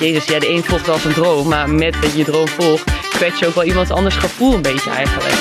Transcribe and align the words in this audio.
Jezus, 0.00 0.24
ja, 0.24 0.38
de 0.38 0.48
een 0.48 0.64
volgt 0.64 0.86
wel 0.86 0.98
zijn 0.98 1.14
droom. 1.14 1.48
Maar 1.48 1.70
met 1.70 2.02
dat 2.02 2.16
je 2.16 2.24
droom 2.24 2.48
volgt, 2.48 2.84
kwets 3.10 3.38
je 3.38 3.46
ook 3.46 3.54
wel 3.54 3.64
iemand 3.64 3.90
anders 3.90 4.16
gevoel 4.16 4.54
een 4.54 4.62
beetje 4.62 4.90
eigenlijk. 4.90 5.34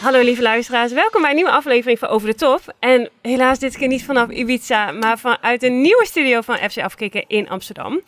Hallo 0.00 0.20
lieve 0.20 0.42
luisteraars, 0.42 0.92
welkom 0.92 1.20
bij 1.20 1.30
een 1.30 1.36
nieuwe 1.36 1.50
aflevering 1.50 1.98
van 1.98 2.08
Over 2.08 2.28
de 2.28 2.34
Top. 2.34 2.60
En 2.78 3.10
helaas 3.22 3.58
dit 3.58 3.76
keer 3.76 3.88
niet 3.88 4.04
vanaf 4.04 4.30
Ibiza, 4.30 4.92
maar 4.92 5.18
vanuit 5.18 5.62
een 5.62 5.80
nieuwe 5.80 6.06
studio 6.06 6.40
van 6.40 6.56
FC 6.56 6.78
Afkikken 6.78 7.24
in 7.26 7.48
Amsterdam. 7.48 8.00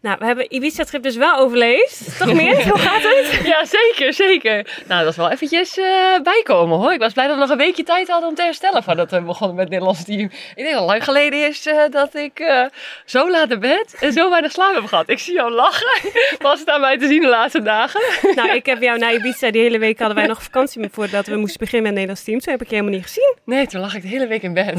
Nou, 0.00 0.16
we 0.18 0.24
hebben 0.24 0.54
Ibiza-trip 0.54 1.02
dus 1.02 1.16
wel 1.16 1.36
overleefd. 1.36 2.18
Toch 2.18 2.32
meer? 2.32 2.62
Hoe 2.68 2.78
gaat 2.78 3.02
het? 3.02 3.40
Ja, 3.44 3.64
zeker, 3.64 4.12
zeker. 4.12 4.54
Nou, 4.86 5.04
dat 5.04 5.04
was 5.04 5.16
wel 5.16 5.30
eventjes 5.30 5.78
uh, 5.78 5.84
bijkomen 6.22 6.78
hoor. 6.78 6.92
Ik 6.92 7.00
was 7.00 7.12
blij 7.12 7.26
dat 7.26 7.34
we 7.34 7.40
nog 7.40 7.50
een 7.50 7.56
weekje 7.56 7.82
tijd 7.82 8.08
hadden 8.08 8.28
om 8.28 8.34
te 8.34 8.42
herstellen 8.42 8.82
voordat 8.82 9.10
we 9.10 9.20
begonnen 9.20 9.56
met 9.56 9.64
het 9.64 9.72
Nederlandse 9.72 10.04
team. 10.04 10.24
Ik 10.24 10.54
denk 10.54 10.70
dat 10.70 10.78
het 10.78 10.88
lang 10.88 11.04
geleden 11.04 11.48
is 11.48 11.66
uh, 11.66 11.78
dat 11.90 12.14
ik 12.14 12.40
uh, 12.40 12.64
zo 13.04 13.30
laat 13.30 13.50
in 13.50 13.60
bed 13.60 13.96
en 14.00 14.12
zo 14.12 14.30
weinig 14.30 14.52
slaap 14.52 14.74
heb 14.74 14.84
gehad. 14.84 15.08
Ik 15.08 15.18
zie 15.18 15.34
jou 15.34 15.52
lachen. 15.52 16.10
Was 16.38 16.60
het 16.60 16.68
aan 16.70 16.80
mij 16.80 16.98
te 16.98 17.06
zien 17.06 17.20
de 17.20 17.28
laatste 17.28 17.62
dagen? 17.62 18.00
Nou, 18.34 18.54
ik 18.54 18.66
heb 18.66 18.82
jou 18.82 18.98
na 18.98 19.12
Ibiza, 19.12 19.50
die 19.50 19.62
hele 19.62 19.78
week 19.78 19.98
hadden 19.98 20.16
wij 20.16 20.26
nog 20.26 20.42
vakantie 20.42 20.88
voordat 20.92 21.26
we 21.26 21.36
moesten 21.36 21.58
beginnen 21.58 21.92
met 21.92 22.00
het 22.00 22.08
Nederlands 22.08 22.24
team. 22.24 22.38
Toen 22.40 22.52
heb 22.52 22.62
ik 22.62 22.68
je 22.68 22.74
helemaal 22.74 22.96
niet 22.96 23.06
gezien. 23.06 23.34
Nee, 23.44 23.66
toen 23.66 23.80
lag 23.80 23.94
ik 23.94 24.02
de 24.02 24.08
hele 24.08 24.26
week 24.26 24.42
in 24.42 24.54
bed. 24.54 24.74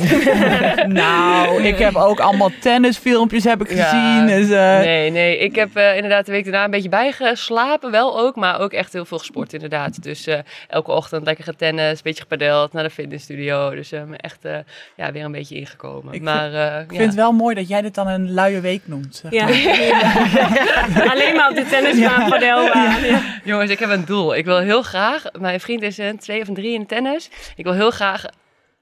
nou, 0.88 1.64
ik 1.64 1.78
heb 1.78 1.96
ook 1.96 2.20
allemaal 2.20 2.52
tennisfilmpjes 2.62 3.44
heb 3.44 3.62
ik 3.62 3.68
gezien. 3.68 4.28
Dus, 4.28 4.48
nee, 4.48 5.07
nee. 5.12 5.38
Ik 5.38 5.56
heb 5.56 5.78
uh, 5.78 5.96
inderdaad 5.96 6.26
de 6.26 6.32
week 6.32 6.44
daarna 6.44 6.64
een 6.64 6.72
beetje 6.72 6.90
bijgeslapen, 6.90 7.92
wel 7.92 8.20
ook. 8.20 8.36
Maar 8.36 8.60
ook 8.60 8.72
echt 8.72 8.94
heel 8.94 9.06
veel 9.06 9.18
gesport 9.18 9.54
inderdaad. 9.54 10.04
Dus 10.04 10.28
uh, 10.28 10.38
elke 10.68 10.92
ochtend 10.92 11.26
lekker 11.26 11.44
getennis, 11.44 11.92
een 11.92 12.00
beetje 12.04 12.22
gepadeld 12.22 12.74
naar 12.74 12.84
de 12.84 12.90
fitnessstudio. 12.90 13.70
Dus 13.70 13.94
uh, 13.94 14.02
echt 14.18 14.40
ja, 14.96 15.12
weer 15.12 15.24
een 15.24 15.32
beetje 15.32 15.56
ingekomen. 15.56 16.14
Ik 16.14 16.22
maar, 16.22 16.50
vind, 16.50 16.92
ik 16.92 16.98
vind 16.98 17.10
het 17.10 17.16
wel 17.16 17.32
mooi 17.32 17.56
dat 17.56 17.68
jij 17.68 17.82
dit 17.82 17.96
dan 17.96 18.08
een 18.08 18.34
luie 18.34 18.60
week 18.60 18.82
noemt. 18.86 19.16
Zeg 19.16 19.32
ja. 19.32 19.46
Alleen 21.12 21.36
maar 21.36 21.50
op 21.50 21.56
de 21.56 21.66
tennisbaan, 21.70 22.22
ja. 22.22 22.30
padelbaan. 22.30 23.02
Ja. 23.04 23.22
Jongens, 23.44 23.72
ik 23.72 23.80
heb 23.80 23.90
een 23.90 24.06
doel. 24.06 24.36
Ik 24.36 24.46
wil 24.46 24.60
heel 24.60 24.82
graag, 24.82 25.24
mijn 25.40 25.60
vriend 25.60 25.82
is 25.82 25.98
een 25.98 26.18
twee 26.18 26.42
of 26.42 26.48
een 26.48 26.54
drie 26.54 26.74
in 26.74 26.86
tennis. 26.86 27.30
Ik 27.56 27.64
wil 27.64 27.74
heel 27.74 27.92
graag 27.92 28.26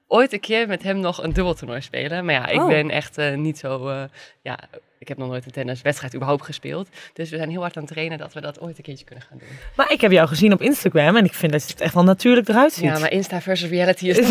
ooit 0.08 0.32
een 0.32 0.40
keer 0.40 0.68
met 0.68 0.82
hem 0.82 1.00
nog 1.00 1.22
een 1.22 1.32
dubbeltoernooi 1.32 1.80
spelen. 1.80 2.24
Maar 2.24 2.34
ja, 2.34 2.46
ik 2.46 2.60
Oh. 2.60 2.68
ben 2.68 2.90
echt 2.90 3.18
uh, 3.18 3.34
niet 3.34 3.58
zo. 3.58 3.88
Uh, 3.88 4.02
ja, 4.42 4.58
ik 4.98 5.08
heb 5.08 5.18
nog 5.18 5.28
nooit 5.28 5.44
een 5.44 5.52
tenniswedstrijd 5.52 6.14
überhaupt 6.14 6.44
gespeeld. 6.44 6.88
Dus 7.12 7.30
we 7.30 7.36
zijn 7.36 7.50
heel 7.50 7.60
hard 7.60 7.76
aan 7.76 7.82
het 7.82 7.92
trainen 7.92 8.18
dat 8.18 8.32
we 8.32 8.40
dat 8.40 8.60
ooit 8.60 8.78
een 8.78 8.84
keertje 8.84 9.04
kunnen 9.04 9.24
gaan 9.28 9.38
doen. 9.38 9.48
Maar 9.76 9.92
ik 9.92 10.00
heb 10.00 10.10
jou 10.10 10.28
gezien 10.28 10.52
op 10.52 10.62
Instagram 10.62 11.16
en 11.16 11.24
ik 11.24 11.34
vind 11.34 11.52
dat 11.52 11.66
het 11.66 11.80
echt 11.80 11.94
wel 11.94 12.04
natuurlijk 12.04 12.48
eruit 12.48 12.72
ziet. 12.72 12.84
Ja, 12.84 12.98
maar 12.98 13.12
Insta 13.12 13.40
versus 13.40 13.70
reality 13.70 14.08
is 14.08 14.18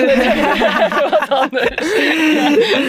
wat 1.10 1.30
anders. 1.30 1.96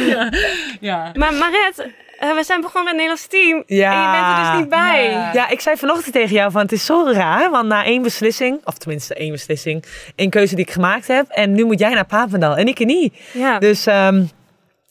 ja. 0.08 0.32
ja. 0.80 1.12
Maar 1.14 1.34
Maret, 1.34 1.78
uh, 2.20 2.34
we 2.34 2.44
zijn 2.44 2.60
begonnen 2.60 2.96
met 2.96 3.02
het 3.02 3.18
Nederlands 3.20 3.26
team. 3.26 3.62
Ja. 3.66 3.92
En 3.92 4.00
je 4.00 4.10
bent 4.10 4.36
er 4.36 4.52
dus 4.52 4.60
niet 4.60 4.68
bij. 4.68 5.10
Ja. 5.10 5.32
ja, 5.32 5.48
ik 5.48 5.60
zei 5.60 5.76
vanochtend 5.76 6.12
tegen 6.12 6.34
jou 6.34 6.50
van 6.50 6.60
het 6.60 6.72
is 6.72 6.84
zo 6.84 7.10
raar. 7.12 7.50
Want 7.50 7.68
na 7.68 7.84
één 7.84 8.02
beslissing, 8.02 8.60
of 8.64 8.78
tenminste 8.78 9.14
één 9.14 9.30
beslissing, 9.30 9.84
één 10.14 10.30
keuze 10.30 10.54
die 10.54 10.64
ik 10.64 10.72
gemaakt 10.72 11.08
heb. 11.08 11.28
En 11.28 11.52
nu 11.52 11.64
moet 11.64 11.78
jij 11.78 11.94
naar 11.94 12.06
Papendal 12.06 12.56
en 12.56 12.68
ik 12.68 12.78
er 12.78 12.86
niet. 12.86 13.14
Ja. 13.32 13.58
Dus 13.58 13.86
um, 13.86 14.30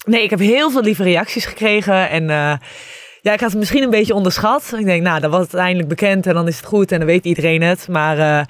nee, 0.06 0.24
ik 0.24 0.30
heb 0.30 0.40
heel 0.40 0.72
veel 0.72 0.82
lieve 0.82 1.04
reacties 1.04 1.46
gekregen. 1.46 2.10
En 2.10 2.24
uh, 2.24 2.54
ja, 3.22 3.34
ik 3.34 3.40
had 3.40 3.50
het 3.50 3.60
misschien 3.60 3.84
een 3.84 3.90
beetje 3.90 4.14
onderschat. 4.14 4.74
Ik 4.78 4.86
denk, 4.86 5.04
nou, 5.04 5.20
dan 5.20 5.32
was 5.32 5.42
het 5.42 5.54
eindelijk 5.54 5.88
bekend 5.88 6.28
en 6.28 6.34
dan 6.34 6.48
is 6.48 6.58
het 6.58 6.66
goed 6.66 6.92
en 6.92 6.98
dan 6.98 7.08
weet 7.08 7.26
iedereen 7.26 7.62
het. 7.62 7.88
Maar 7.88 8.18
uh, 8.18 8.42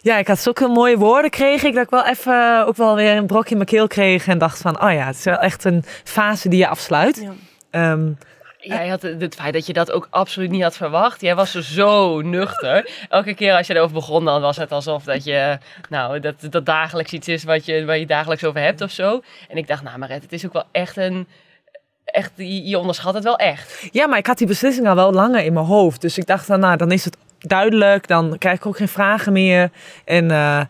ja, 0.00 0.18
ik 0.18 0.26
had 0.26 0.38
zulke 0.38 0.68
mooie 0.68 0.96
woorden 0.96 1.30
kreeg 1.30 1.62
ik 1.62 1.74
dat 1.74 1.84
ik 1.84 1.90
wel 1.90 2.06
even 2.06 2.66
ook 2.66 2.76
wel 2.76 2.94
weer 2.94 3.16
een 3.16 3.26
brok 3.26 3.48
in 3.48 3.56
mijn 3.56 3.68
keel 3.68 3.86
kreeg. 3.86 4.26
En 4.26 4.38
dacht 4.38 4.60
van, 4.60 4.82
oh 4.82 4.92
ja, 4.92 5.06
het 5.06 5.16
is 5.16 5.24
wel 5.24 5.38
echt 5.38 5.64
een 5.64 5.84
fase 6.04 6.48
die 6.48 6.58
je 6.58 6.68
afsluit. 6.68 7.26
Ja. 7.70 7.90
Um, 7.92 8.18
Jij 8.62 8.88
had 8.88 9.02
het 9.02 9.34
feit 9.34 9.52
dat 9.52 9.66
je 9.66 9.72
dat 9.72 9.92
ook 9.92 10.06
absoluut 10.10 10.50
niet 10.50 10.62
had 10.62 10.76
verwacht. 10.76 11.20
Jij 11.20 11.34
was 11.34 11.50
zo 11.50 12.20
nuchter. 12.20 12.90
Elke 13.08 13.34
keer 13.34 13.56
als 13.56 13.66
je 13.66 13.74
erover 13.74 13.94
begon, 13.94 14.24
dan 14.24 14.40
was 14.40 14.56
het 14.56 14.72
alsof 14.72 15.04
dat 15.04 15.24
je, 15.24 15.58
nou, 15.88 16.20
dat, 16.20 16.34
dat 16.50 16.66
dagelijks 16.66 17.12
iets 17.12 17.28
is 17.28 17.44
wat 17.44 17.66
je, 17.66 17.84
waar 17.84 17.98
je 17.98 18.06
dagelijks 18.06 18.44
over 18.44 18.60
hebt 18.60 18.80
of 18.80 18.90
zo. 18.90 19.22
En 19.48 19.56
ik 19.56 19.66
dacht, 19.66 19.82
nou, 19.82 19.98
maar 19.98 20.10
het 20.10 20.32
is 20.32 20.46
ook 20.46 20.52
wel 20.52 20.64
echt 20.72 20.96
een. 20.96 21.26
Echt, 22.04 22.32
je, 22.36 22.78
onderschat 22.78 23.14
het 23.14 23.24
wel 23.24 23.36
echt. 23.36 23.88
Ja, 23.90 24.06
maar 24.06 24.18
ik 24.18 24.26
had 24.26 24.38
die 24.38 24.46
beslissing 24.46 24.88
al 24.88 24.94
wel 24.94 25.12
langer 25.12 25.44
in 25.44 25.52
mijn 25.52 25.66
hoofd. 25.66 26.00
Dus 26.00 26.18
ik 26.18 26.26
dacht 26.26 26.48
nou, 26.48 26.76
dan 26.76 26.92
is 26.92 27.04
het 27.04 27.16
duidelijk. 27.38 28.08
Dan 28.08 28.38
krijg 28.38 28.56
ik 28.56 28.66
ook 28.66 28.76
geen 28.76 28.88
vragen 28.88 29.32
meer. 29.32 29.70
En 30.04 30.30
uh, 30.30 30.60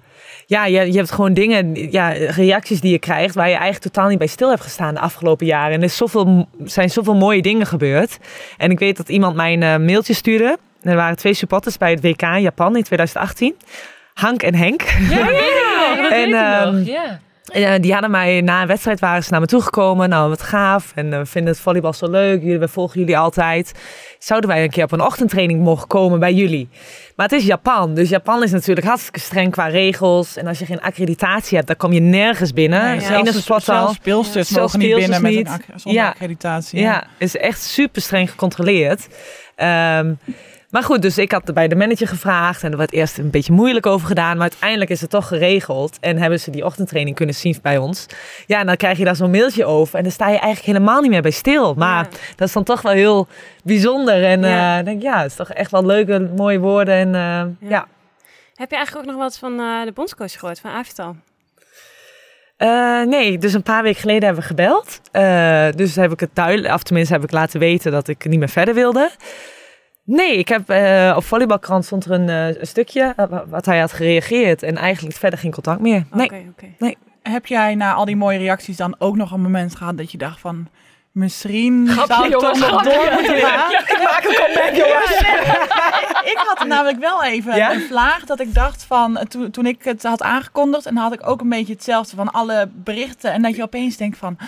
ja, 0.52 0.66
je, 0.66 0.92
je 0.92 0.96
hebt 0.98 1.12
gewoon 1.12 1.34
dingen, 1.34 1.90
ja, 1.90 2.08
reacties 2.08 2.80
die 2.80 2.90
je 2.90 2.98
krijgt 2.98 3.34
waar 3.34 3.48
je 3.48 3.54
eigenlijk 3.54 3.82
totaal 3.82 4.08
niet 4.08 4.18
bij 4.18 4.26
stil 4.26 4.48
hebt 4.48 4.62
gestaan 4.62 4.94
de 4.94 5.00
afgelopen 5.00 5.46
jaren. 5.46 5.72
En 5.72 5.78
er 5.78 5.84
is 5.84 5.96
zoveel, 5.96 6.48
zijn 6.64 6.90
zoveel 6.90 7.14
mooie 7.14 7.42
dingen 7.42 7.66
gebeurd. 7.66 8.18
En 8.56 8.70
ik 8.70 8.78
weet 8.78 8.96
dat 8.96 9.08
iemand 9.08 9.36
mij 9.36 9.52
een 9.52 9.62
uh, 9.62 9.86
mailtje 9.86 10.14
stuurde. 10.14 10.58
Er 10.82 10.96
waren 10.96 11.16
twee 11.16 11.34
supporters 11.34 11.78
bij 11.78 11.91
het 11.91 12.00
WK 12.00 12.22
in 12.22 12.41
Japan 12.41 12.76
in 12.76 12.82
2018. 12.82 13.54
Hank 14.14 14.42
en 14.42 14.54
Henk. 14.54 14.82
Ja, 15.10 15.30
ja, 15.30 15.96
dat 15.96 16.10
en, 16.22 16.34
um, 16.34 16.74
nog. 16.74 16.86
Ja. 16.86 17.20
En, 17.42 17.62
uh, 17.62 17.72
die 17.80 17.92
hadden 17.92 18.10
mij 18.10 18.41
na 18.41 18.60
een 18.60 18.66
wedstrijd 18.66 19.00
waren 19.00 19.25
ze 19.25 19.30
naar 19.30 19.41
me 19.41 19.47
toegekomen. 19.47 20.08
Nou, 20.08 20.28
wat 20.28 20.42
gaaf. 20.42 20.92
En 20.94 21.10
we 21.10 21.16
uh, 21.16 21.22
vinden 21.25 21.53
het 21.53 21.62
volleybal 21.62 21.92
zo 21.92 22.10
leuk. 22.10 22.42
Jullie, 22.42 22.58
we 22.58 22.69
volgen 22.69 23.00
jullie 23.00 23.19
altijd. 23.19 23.72
Zouden 24.19 24.50
wij 24.50 24.62
een 24.62 24.70
keer 24.70 24.84
op 24.84 24.92
een 24.92 25.00
ochtendtraining 25.00 25.64
mogen 25.64 25.86
komen 25.86 26.19
bij 26.19 26.34
jullie? 26.34 26.69
Maar 27.16 27.28
het 27.28 27.41
is 27.41 27.47
Japan. 27.47 27.94
Dus 27.94 28.08
Japan 28.08 28.42
is 28.42 28.50
natuurlijk 28.50 28.86
hartstikke 28.86 29.20
streng 29.20 29.50
qua 29.50 29.66
regels. 29.66 30.36
En 30.36 30.47
als 30.47 30.58
je 30.58 30.66
geen 30.66 30.80
accreditatie 30.80 31.56
hebt, 31.56 31.69
dan 31.69 31.76
kom 31.76 31.92
je 31.92 32.00
nergens 32.00 32.53
binnen. 32.53 32.84
Nee, 32.84 33.00
ja. 33.00 33.32
Sporthal. 33.32 33.76
Zelfs 33.76 33.94
speelsters 33.94 34.48
Zelfs 34.48 34.72
mogen 34.72 34.88
niet 34.88 34.98
binnen 34.98 35.22
niet. 35.22 35.48
met 35.48 35.62
een 35.69 35.80
zonder 35.80 36.03
ja. 36.03 36.09
accreditatie. 36.09 36.80
Ja. 36.80 36.91
ja, 36.91 37.06
is 37.19 37.36
echt 37.36 37.62
super 37.62 38.03
streng 38.03 38.30
gecontroleerd. 38.30 39.09
Um, 39.56 40.19
maar 40.72 40.83
goed, 40.83 41.03
dus 41.03 41.19
ik 41.19 41.33
had 41.33 41.55
bij 41.55 41.69
de 41.69 41.77
manager 41.77 42.09
gevraagd 42.09 42.62
en 42.62 42.71
er 42.71 42.77
werd 42.77 42.93
eerst 42.93 43.19
een 43.19 43.31
beetje 43.31 43.53
moeilijk 43.53 43.87
over 43.87 44.06
gedaan. 44.06 44.37
Maar 44.37 44.49
uiteindelijk 44.50 44.91
is 44.91 45.00
het 45.00 45.10
toch 45.10 45.28
geregeld 45.28 45.99
en 46.00 46.19
hebben 46.19 46.41
ze 46.41 46.50
die 46.50 46.65
ochtendtraining 46.65 47.16
kunnen 47.16 47.34
zien 47.34 47.59
bij 47.62 47.78
ons. 47.78 48.06
Ja, 48.47 48.60
en 48.60 48.66
dan 48.66 48.77
krijg 48.77 48.99
je 48.99 49.05
daar 49.05 49.16
zo'n 49.16 49.31
mailtje 49.31 49.65
over 49.65 49.97
en 49.97 50.03
dan 50.03 50.12
sta 50.12 50.25
je 50.28 50.38
eigenlijk 50.38 50.66
helemaal 50.66 51.00
niet 51.00 51.10
meer 51.10 51.22
bij 51.22 51.31
stil. 51.31 51.75
Maar 51.75 52.05
ja. 52.05 52.19
dat 52.37 52.49
is 52.49 52.55
dan 52.55 52.65
toch 52.65 52.83
wel 52.83 52.93
heel 52.93 53.27
bijzonder. 53.65 54.25
En 54.25 54.41
ja. 54.41 54.78
Uh, 54.78 54.84
denk 54.84 55.03
ja, 55.03 55.22
het 55.22 55.31
is 55.31 55.37
toch 55.37 55.50
echt 55.50 55.71
wel 55.71 55.87
leuke, 55.87 56.31
mooie 56.37 56.59
woorden. 56.59 56.94
En, 56.94 57.09
uh, 57.09 57.15
ja. 57.15 57.69
ja. 57.69 57.87
Heb 58.54 58.71
je 58.71 58.77
eigenlijk 58.77 59.06
ook 59.06 59.12
nog 59.12 59.22
wat 59.22 59.39
van 59.39 59.60
uh, 59.60 59.84
de 59.84 59.93
bondscoach 59.93 60.33
gehoord, 60.33 60.60
van 60.60 60.71
Avital? 60.71 61.16
Uh, 62.59 63.03
nee, 63.03 63.39
dus 63.39 63.53
een 63.53 63.62
paar 63.62 63.83
weken 63.83 64.00
geleden 64.00 64.25
hebben 64.25 64.43
we 64.43 64.49
gebeld. 64.49 65.00
Uh, 65.12 65.66
dus 65.77 65.97
heb 65.97 66.12
ik 66.12 66.21
het 66.21 66.31
duidelijk, 66.33 66.75
of 66.75 66.83
tenminste 66.83 67.15
heb 67.15 67.22
ik 67.22 67.31
laten 67.31 67.60
weten 67.60 67.93
dat 67.93 68.09
ik 68.09 68.25
niet 68.28 68.39
meer 68.39 68.49
verder 68.49 68.75
wilde. 68.75 69.10
Nee, 70.04 70.38
ik 70.38 70.48
heb 70.48 70.70
uh, 70.70 71.12
op 71.16 71.24
volleybalkrant 71.24 71.84
stond 71.84 72.04
er 72.04 72.10
een, 72.10 72.28
uh, 72.28 72.46
een 72.60 72.66
stukje 72.66 73.14
uh, 73.16 73.38
wat 73.46 73.66
hij 73.66 73.80
had 73.80 73.92
gereageerd 73.92 74.62
en 74.62 74.76
eigenlijk 74.76 75.16
verder 75.16 75.38
geen 75.38 75.52
contact 75.52 75.80
meer. 75.80 76.04
Nee. 76.12 76.26
Okay, 76.26 76.46
okay. 76.50 76.74
nee. 76.78 76.96
Heb 77.22 77.46
jij 77.46 77.74
na 77.74 77.92
al 77.92 78.04
die 78.04 78.16
mooie 78.16 78.38
reacties 78.38 78.76
dan 78.76 78.94
ook 78.98 79.16
nog 79.16 79.32
een 79.32 79.41
moment 79.41 79.76
gehad 79.76 79.98
dat 79.98 80.12
je 80.12 80.18
dacht 80.18 80.41
van 80.41 80.68
misschien 81.12 81.88
grapje, 81.88 82.14
zou 82.14 82.26
ik 82.26 82.32
jongens, 82.32 82.58
toch 82.60 82.70
nog 82.70 82.82
door 82.82 83.12
moeten 83.12 83.36
gaan? 83.36 83.70
Ja, 83.70 83.80
ik 83.80 84.00
maak 84.02 84.24
een 84.24 84.34
comeback, 84.34 84.74
jongens. 84.74 85.20
ik 86.32 86.42
had 86.46 86.66
namelijk 86.66 86.98
wel 86.98 87.24
even 87.24 87.56
Ja? 87.56 87.72
een 87.72 87.80
vlaag 87.80 88.24
dat 88.24 88.41
ik 88.41 88.54
dacht 88.54 88.84
van 88.84 89.26
toen, 89.28 89.50
toen 89.50 89.66
ik 89.66 89.84
het 89.84 90.02
had 90.02 90.22
aangekondigd 90.22 90.86
en 90.86 90.94
dan 90.94 91.02
had 91.02 91.12
ik 91.12 91.28
ook 91.28 91.41
een 91.41 91.48
beetje 91.48 91.72
hetzelfde 91.72 92.16
van 92.16 92.32
alle 92.32 92.68
berichten 92.74 93.32
en 93.32 93.42
dat 93.42 93.56
je 93.56 93.62
opeens 93.62 93.96
denkt 93.96 94.18
van 94.18 94.38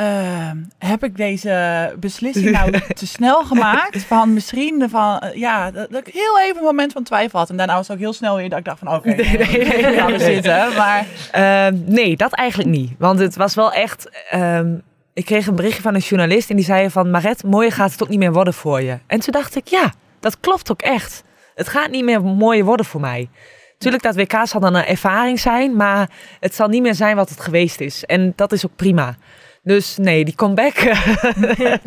uh, 0.00 0.50
heb 0.78 1.04
ik 1.04 1.16
deze 1.16 1.94
beslissing 2.00 2.50
nou 2.50 2.80
te 2.94 3.06
snel 3.06 3.44
gemaakt? 3.44 4.02
Van 4.04 4.32
misschien 4.32 4.86
van, 4.90 5.22
uh, 5.24 5.34
ja, 5.34 5.70
dat, 5.70 5.90
dat, 5.90 6.06
ik 6.06 6.14
heel 6.14 6.40
even 6.40 6.56
een 6.56 6.62
moment 6.62 6.92
van 6.92 7.02
twijfel 7.02 7.38
had. 7.38 7.50
En 7.50 7.56
daarna 7.56 7.74
was 7.74 7.88
het 7.88 7.96
ook 7.96 8.02
heel 8.02 8.12
snel 8.12 8.36
weer 8.36 8.48
dat 8.48 8.58
ik 8.58 8.64
dacht 8.64 8.78
van, 8.78 8.94
oké, 8.94 9.08
okay, 9.08 9.16
nee, 9.36 9.66
nee, 9.66 10.02
nee, 10.02 10.18
zitten. 10.18 10.74
Maar... 10.76 11.06
Uh, 11.34 11.78
nee, 11.86 12.16
dat 12.16 12.32
eigenlijk 12.32 12.70
niet. 12.70 12.92
Want 12.98 13.18
het 13.18 13.36
was 13.36 13.54
wel 13.54 13.72
echt... 13.72 14.10
Um, 14.34 14.82
ik 15.12 15.24
kreeg 15.24 15.46
een 15.46 15.56
berichtje 15.56 15.82
van 15.82 15.94
een 15.94 16.00
journalist 16.00 16.50
en 16.50 16.56
die 16.56 16.64
zei 16.64 16.90
van... 16.90 17.10
Maret, 17.10 17.44
mooier 17.44 17.72
gaat 17.72 17.92
het 17.92 18.02
ook 18.02 18.08
niet 18.08 18.18
meer 18.18 18.32
worden 18.32 18.54
voor 18.54 18.82
je. 18.82 18.98
En 19.06 19.20
toen 19.20 19.32
dacht 19.32 19.56
ik, 19.56 19.68
ja, 19.68 19.92
dat 20.20 20.40
klopt 20.40 20.70
ook 20.70 20.82
echt. 20.82 21.22
Het 21.54 21.68
gaat 21.68 21.90
niet 21.90 22.04
meer 22.04 22.22
mooier 22.22 22.64
worden 22.64 22.86
voor 22.86 23.00
mij. 23.00 23.28
Tuurlijk, 23.78 24.02
dat 24.02 24.16
WK 24.16 24.40
zal 24.42 24.60
dan 24.60 24.74
een 24.74 24.84
ervaring 24.84 25.40
zijn, 25.40 25.76
maar 25.76 26.10
het 26.40 26.54
zal 26.54 26.68
niet 26.68 26.82
meer 26.82 26.94
zijn 26.94 27.16
wat 27.16 27.28
het 27.28 27.40
geweest 27.40 27.80
is. 27.80 28.04
En 28.04 28.32
dat 28.36 28.52
is 28.52 28.66
ook 28.66 28.76
prima. 28.76 29.16
Dus 29.66 29.96
nee, 29.96 30.24
die 30.24 30.34
comeback. 30.34 30.74
nee, 31.56 31.78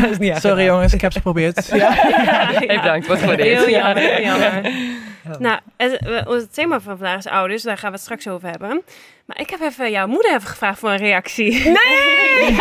dat 0.00 0.10
is 0.10 0.18
niet 0.18 0.30
echt 0.30 0.40
Sorry 0.40 0.64
jongens, 0.64 0.92
ik 0.92 1.00
heb 1.00 1.12
ze 1.12 1.18
geprobeerd. 1.18 1.66
Ja. 1.66 1.76
Ja, 1.76 2.50
ja. 2.50 2.52
Hey, 2.52 2.66
bedankt 2.66 3.06
wat 3.06 3.18
voor. 3.18 3.32
Heel 3.32 3.68
jammer, 3.68 3.96
heel 3.96 4.24
jammer. 4.24 4.72
Nou, 5.38 5.60
het, 5.76 6.00
het, 6.28 6.54
thema 6.54 6.80
van 6.80 6.96
vandaag 6.96 7.18
is 7.18 7.26
ouders, 7.26 7.62
daar 7.62 7.78
gaan 7.78 7.88
we 7.90 7.94
het 7.94 8.04
straks 8.04 8.28
over 8.28 8.48
hebben. 8.48 8.82
Maar 9.24 9.40
ik 9.40 9.50
heb 9.50 9.60
even 9.60 9.90
jouw 9.90 10.06
moeder 10.06 10.34
even 10.34 10.48
gevraagd 10.48 10.78
voor 10.78 10.90
een 10.90 10.96
reactie. 10.96 11.52
Nee! 11.52 12.54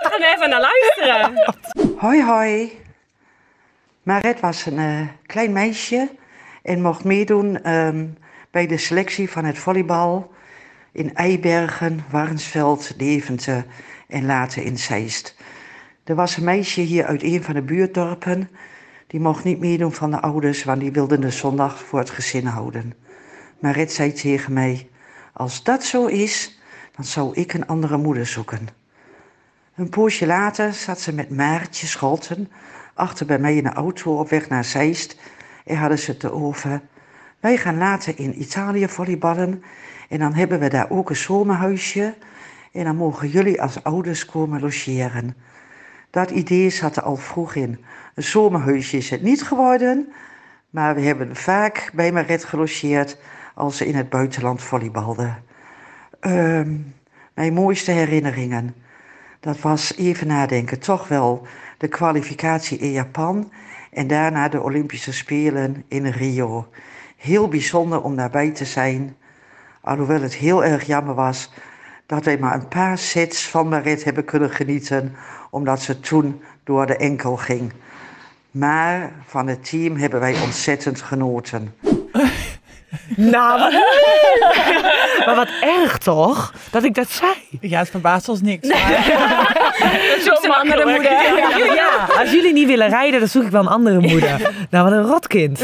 Ga 0.00 0.18
er 0.18 0.34
even 0.34 0.50
naar 0.50 0.60
luisteren. 0.60 1.56
Hoi, 1.96 2.24
hoi. 2.24 2.78
Maret 4.02 4.40
was 4.40 4.66
een 4.66 4.78
uh, 4.78 5.00
klein 5.26 5.52
meisje 5.52 6.08
en 6.62 6.82
mocht 6.82 7.04
meedoen 7.04 7.70
um, 7.70 8.18
bij 8.50 8.66
de 8.66 8.78
selectie 8.78 9.30
van 9.30 9.44
het 9.44 9.58
volleybal 9.58 10.30
in 10.92 11.14
Eibergen, 11.14 12.04
Warnsveld, 12.10 12.98
Deventer 12.98 13.66
en 14.08 14.26
later 14.26 14.62
in 14.62 14.78
Zeist. 14.78 15.36
Er 16.04 16.14
was 16.14 16.36
een 16.36 16.44
meisje 16.44 16.80
hier 16.80 17.04
uit 17.04 17.22
een 17.22 17.42
van 17.42 17.54
de 17.54 17.62
buurtdorpen. 17.62 18.50
Die 19.06 19.20
mocht 19.20 19.44
niet 19.44 19.58
meedoen 19.58 19.92
van 19.92 20.10
de 20.10 20.20
ouders, 20.20 20.64
want 20.64 20.80
die 20.80 20.92
wilden 20.92 21.20
de 21.20 21.30
zondag 21.30 21.82
voor 21.82 21.98
het 21.98 22.10
gezin 22.10 22.46
houden. 22.46 22.94
Marit 23.60 23.92
zei 23.92 24.12
tegen 24.12 24.52
mij: 24.52 24.88
Als 25.32 25.62
dat 25.62 25.84
zo 25.84 26.06
is, 26.06 26.60
dan 26.96 27.04
zou 27.04 27.34
ik 27.34 27.52
een 27.52 27.66
andere 27.66 27.96
moeder 27.96 28.26
zoeken. 28.26 28.68
Een 29.74 29.88
poosje 29.88 30.26
later 30.26 30.72
zat 30.72 31.00
ze 31.00 31.14
met 31.14 31.30
Maartje 31.30 31.86
Scholten 31.86 32.48
achter 32.94 33.26
bij 33.26 33.38
mij 33.38 33.56
in 33.56 33.62
de 33.62 33.72
auto 33.72 34.18
op 34.18 34.28
weg 34.28 34.48
naar 34.48 34.64
Zeist 34.64 35.16
en 35.64 35.76
hadden 35.76 35.98
ze 35.98 36.10
het 36.10 36.24
erover. 36.24 36.80
Wij 37.40 37.56
gaan 37.56 37.78
later 37.78 38.18
in 38.18 38.40
Italië 38.40 38.88
volleyballen 38.88 39.62
en 40.10 40.18
dan 40.18 40.34
hebben 40.34 40.58
we 40.58 40.68
daar 40.68 40.90
ook 40.90 41.10
een 41.10 41.16
zomerhuisje 41.16 42.14
en 42.72 42.84
dan 42.84 42.96
mogen 42.96 43.28
jullie 43.28 43.62
als 43.62 43.84
ouders 43.84 44.26
komen 44.26 44.60
logeren. 44.60 45.36
Dat 46.10 46.30
idee 46.30 46.70
zat 46.70 46.96
er 46.96 47.02
al 47.02 47.16
vroeg 47.16 47.54
in. 47.54 47.84
Een 48.14 48.22
zomerhuisje 48.22 48.96
is 48.96 49.10
het 49.10 49.22
niet 49.22 49.42
geworden, 49.42 50.12
maar 50.70 50.94
we 50.94 51.00
hebben 51.00 51.36
vaak 51.36 51.90
bij 51.94 52.12
Maret 52.12 52.44
gelogeerd 52.44 53.18
als 53.54 53.76
ze 53.76 53.86
in 53.86 53.94
het 53.94 54.08
buitenland 54.08 54.62
volleybalden. 54.62 55.42
Ehm, 56.20 56.76
mijn 57.34 57.52
mooiste 57.52 57.90
herinneringen, 57.90 58.74
dat 59.40 59.60
was 59.60 59.96
even 59.96 60.26
nadenken, 60.26 60.78
toch 60.78 61.08
wel 61.08 61.46
de 61.78 61.88
kwalificatie 61.88 62.78
in 62.78 62.92
Japan 62.92 63.52
en 63.90 64.06
daarna 64.06 64.48
de 64.48 64.62
Olympische 64.62 65.12
Spelen 65.12 65.84
in 65.88 66.06
Rio. 66.06 66.68
Heel 67.16 67.48
bijzonder 67.48 68.02
om 68.02 68.16
daarbij 68.16 68.50
te 68.50 68.64
zijn, 68.64 69.16
alhoewel 69.80 70.20
het 70.20 70.34
heel 70.34 70.64
erg 70.64 70.86
jammer 70.86 71.14
was 71.14 71.50
dat 72.06 72.24
wij 72.24 72.38
maar 72.38 72.54
een 72.54 72.68
paar 72.68 72.98
sets 72.98 73.48
van 73.48 73.68
Marit 73.68 74.04
hebben 74.04 74.24
kunnen 74.24 74.50
genieten, 74.50 75.16
omdat 75.50 75.80
ze 75.80 76.00
toen 76.00 76.42
door 76.64 76.86
de 76.86 76.96
enkel 76.96 77.36
ging. 77.36 77.72
Maar 78.50 79.12
van 79.26 79.46
het 79.46 79.64
team 79.64 79.96
hebben 79.96 80.20
wij 80.20 80.42
ontzettend 80.42 81.02
genoten. 81.02 81.74
Nou, 83.16 83.58
maar, 83.58 83.72
maar 85.26 85.34
wat 85.34 85.48
erg 85.60 85.98
toch? 85.98 86.52
Dat 86.70 86.84
ik 86.84 86.94
dat 86.94 87.10
zei. 87.10 87.32
Ja, 87.60 87.78
het 87.78 87.90
verbaast 87.90 88.28
ons 88.28 88.40
niks. 88.40 88.68
een 88.68 90.50
andere 90.50 90.84
moeder. 90.86 91.12
Ja, 91.12 91.74
ja, 91.74 92.08
als 92.20 92.30
jullie 92.30 92.52
niet 92.52 92.66
willen 92.66 92.88
rijden, 92.88 93.20
dan 93.20 93.28
zoek 93.28 93.42
ik 93.42 93.50
wel 93.50 93.60
een 93.60 93.66
andere 93.66 94.00
moeder. 94.00 94.50
Nou, 94.70 94.84
wat 94.90 94.92
een 94.92 95.06
rotkind. 95.06 95.60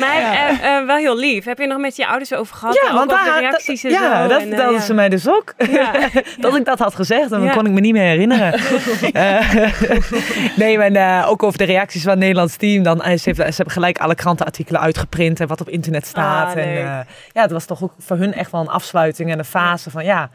Maar 0.00 0.16
eh, 0.16 0.76
eh, 0.76 0.86
wel 0.86 0.96
heel 0.96 1.16
lief. 1.16 1.44
Heb 1.44 1.58
je 1.58 1.66
nog 1.66 1.78
met 1.78 1.96
je 1.96 2.06
ouders 2.06 2.32
over 2.32 2.56
gehad? 2.56 2.80
Ook 2.92 3.12
over 3.12 3.24
de 3.24 3.36
reacties 3.38 3.84
en 3.84 3.90
ja, 3.90 4.22
zo. 4.22 4.28
dat 4.28 4.40
En, 4.40 4.44
eh, 4.44 4.48
vertelden 4.48 4.80
ja. 4.80 4.86
ze 4.86 4.94
mij 4.94 5.08
dus 5.08 5.28
ook. 5.28 5.54
Ja. 5.70 5.92
dat 6.38 6.56
ik 6.56 6.64
dat 6.64 6.78
had 6.78 6.94
gezegd 6.94 7.22
en 7.22 7.28
dan 7.28 7.42
Ja. 7.42 7.52
kon 7.52 7.66
ik 7.66 7.72
me 7.72 7.80
niet 7.80 7.92
meer 7.92 8.02
herinneren. 8.08 8.54
Eh, 9.12 9.72
nee, 10.56 10.78
maar 10.78 10.90
eh, 10.92 11.30
ook 11.30 11.42
over 11.42 11.58
de 11.58 11.64
reacties 11.64 12.02
van 12.02 12.10
het 12.10 12.20
Nederlands 12.20 12.56
team. 12.56 12.82
Dan, 12.82 13.02
eh, 13.02 13.18
ze, 13.18 13.22
heeft, 13.24 13.38
ze 13.38 13.54
hebben 13.56 13.70
gelijk 13.70 13.98
alle 13.98 14.14
krantenartikelen 14.14 14.80
uitgeprint 14.80 15.25
en 15.34 15.46
wat 15.46 15.60
op 15.60 15.68
internet 15.68 16.06
staat. 16.06 16.56
Ah, 16.56 16.62
en, 16.62 16.68
leuk. 16.68 16.84
eh, 16.84 16.98
ja, 17.32 17.42
het 17.42 17.50
was 17.50 17.64
toch 17.64 17.82
ook 17.82 17.92
voor 17.98 18.16
hun 18.16 18.32
echt 18.34 18.50
wel 18.50 18.60
een 18.60 18.68
afsluiting 18.68 19.30
en 19.30 19.38
een 19.38 19.44
fase 19.44 19.90
van 19.90 20.04
ja. 20.04 20.30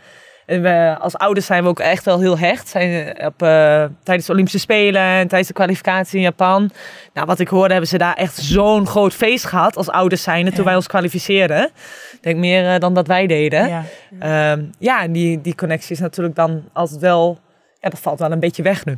En 0.45 0.61
we, 0.61 0.95
als 0.99 1.17
ouders 1.17 1.45
zijn 1.45 1.63
we 1.63 1.69
ook 1.69 1.79
echt 1.79 2.05
wel 2.05 2.19
heel 2.19 2.37
hecht. 2.37 2.67
Zijn 2.67 3.15
eh, 3.15 3.25
op, 3.25 3.41
eh, 3.41 3.85
tijdens 4.03 4.25
de 4.27 4.31
Olympische 4.31 4.59
Spelen 4.59 5.01
en 5.01 5.27
tijdens 5.27 5.47
de 5.47 5.53
kwalificatie 5.53 6.15
in 6.15 6.21
Japan. 6.23 6.69
Nou, 7.13 7.27
wat 7.27 7.39
ik 7.39 7.47
hoorde, 7.47 7.71
hebben 7.71 7.89
ze 7.89 7.97
daar 7.97 8.13
echt 8.13 8.35
zo'n 8.35 8.87
groot 8.87 9.13
feest 9.13 9.45
gehad 9.45 9.77
als 9.77 9.89
ouders 9.89 10.23
zijn 10.23 10.45
toen 10.45 10.53
Ja. 10.55 10.63
wij 10.63 10.75
ons 10.75 10.87
kwalificeerden. 10.87 11.65
Ik 12.11 12.17
denk 12.21 12.37
meer 12.37 12.73
eh, 12.73 12.79
dan 12.79 12.93
dat 12.93 13.07
wij 13.07 13.27
deden. 13.27 13.67
Ja. 13.69 13.83
Ehm, 14.19 14.63
ja, 14.79 15.01
en 15.01 15.11
die, 15.11 15.41
die 15.41 15.55
connectie 15.55 15.91
is 15.91 15.99
natuurlijk 16.01 16.35
dan 16.35 16.63
altijd 16.73 16.99
wel... 16.99 17.39
Ja, 17.79 17.89
dat 17.89 17.99
valt 17.99 18.19
wel 18.19 18.31
een 18.31 18.39
beetje 18.39 18.63
weg 18.63 18.85
nu. 18.85 18.97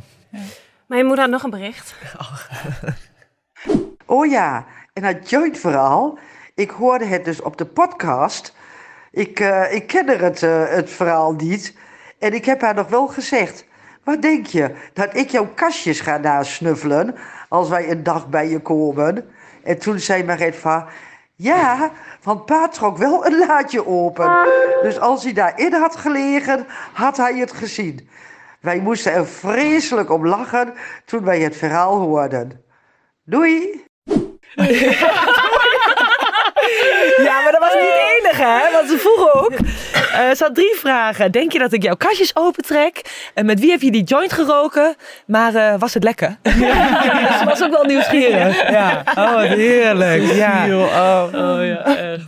Mijn 0.86 1.04
moeder 1.06 1.24
had 1.24 1.32
nog 1.32 1.42
een 1.42 1.50
bericht. 1.50 1.94
Oh 4.06 4.26
ja, 4.26 4.64
en 4.94 5.02
dat 5.02 5.30
joint 5.30 5.58
verhaal. 5.58 6.18
Ik 6.54 6.70
hoorde 6.70 7.04
het 7.04 7.24
dus 7.24 7.42
op 7.42 7.56
de 7.56 7.66
podcast. 7.66 8.54
Ik, 9.10 9.40
eh, 9.40 9.72
ik 9.74 9.86
kende 9.86 10.16
het, 10.16 10.42
eh, 10.42 10.68
het 10.68 10.90
verhaal 10.90 11.32
niet. 11.32 11.76
En 12.18 12.32
ik 12.32 12.44
heb 12.44 12.60
haar 12.60 12.74
nog 12.74 12.88
wel 12.88 13.06
gezegd. 13.06 13.66
Wat 14.04 14.22
denk 14.22 14.46
je? 14.46 14.74
Dat 14.92 15.16
ik 15.16 15.30
jouw 15.30 15.48
kastjes 15.54 16.00
ga 16.00 16.16
nasnuffelen 16.16 17.14
als 17.48 17.68
wij 17.68 17.90
een 17.90 18.02
dag 18.02 18.28
bij 18.28 18.48
je 18.48 18.60
komen? 18.60 19.28
En 19.62 19.78
toen 19.78 19.98
zei 19.98 20.24
Marit 20.24 20.56
van... 20.56 20.84
Ja, 21.36 21.90
want 22.22 22.44
pa 22.44 22.68
trok 22.68 22.96
wel 22.96 23.26
een 23.26 23.38
laadje 23.38 23.86
open. 23.86 24.46
Dus 24.82 24.98
als 25.00 25.24
hij 25.24 25.32
daarin 25.32 25.72
had 25.72 25.96
gelegen, 25.96 26.66
had 26.92 27.16
hij 27.16 27.38
het 27.38 27.52
gezien. 27.52 28.08
Wij 28.60 28.80
moesten 28.80 29.12
er 29.12 29.26
vreselijk 29.26 30.10
om 30.10 30.26
lachen 30.26 30.74
toen 31.04 31.24
wij 31.24 31.40
het 31.40 31.56
verhaal 31.56 32.00
hoorden. 32.00 32.64
Doei! 33.24 33.83
Ja, 37.24 37.40
maar 37.42 37.52
dat 37.52 37.60
was 37.60 37.74
niet 37.74 37.82
het 37.82 38.22
enige, 38.24 38.42
hè? 38.42 38.72
Want 38.72 38.88
ze 38.88 38.98
vroegen 38.98 39.34
ook... 39.34 39.52
eh, 39.52 40.30
ze 40.36 40.44
had 40.44 40.54
drie 40.54 40.74
vragen. 40.78 41.32
Denk 41.32 41.52
je 41.52 41.58
dat 41.58 41.72
ik 41.72 41.82
jouw 41.82 41.94
kastjes 41.96 42.36
opentrek? 42.36 43.00
En 43.34 43.46
met 43.46 43.60
wie 43.60 43.70
heb 43.70 43.80
je 43.80 43.90
die 43.90 44.02
joint 44.04 44.32
geroken? 44.32 44.94
Maar 45.26 45.54
eh, 45.54 45.74
was 45.78 45.94
het 45.94 46.02
lekker? 46.04 46.36
dus 46.42 46.52
ze 47.38 47.42
was 47.44 47.62
ook 47.62 47.70
wel 47.70 47.84
nieuwsgierig. 47.84 48.70
Ja. 48.70 49.02
Oh, 49.18 49.40
heerlijk. 49.40 50.22
Ja. 50.32 50.64
Oh 51.26 51.66
ja, 51.66 51.84
echt. 51.96 52.26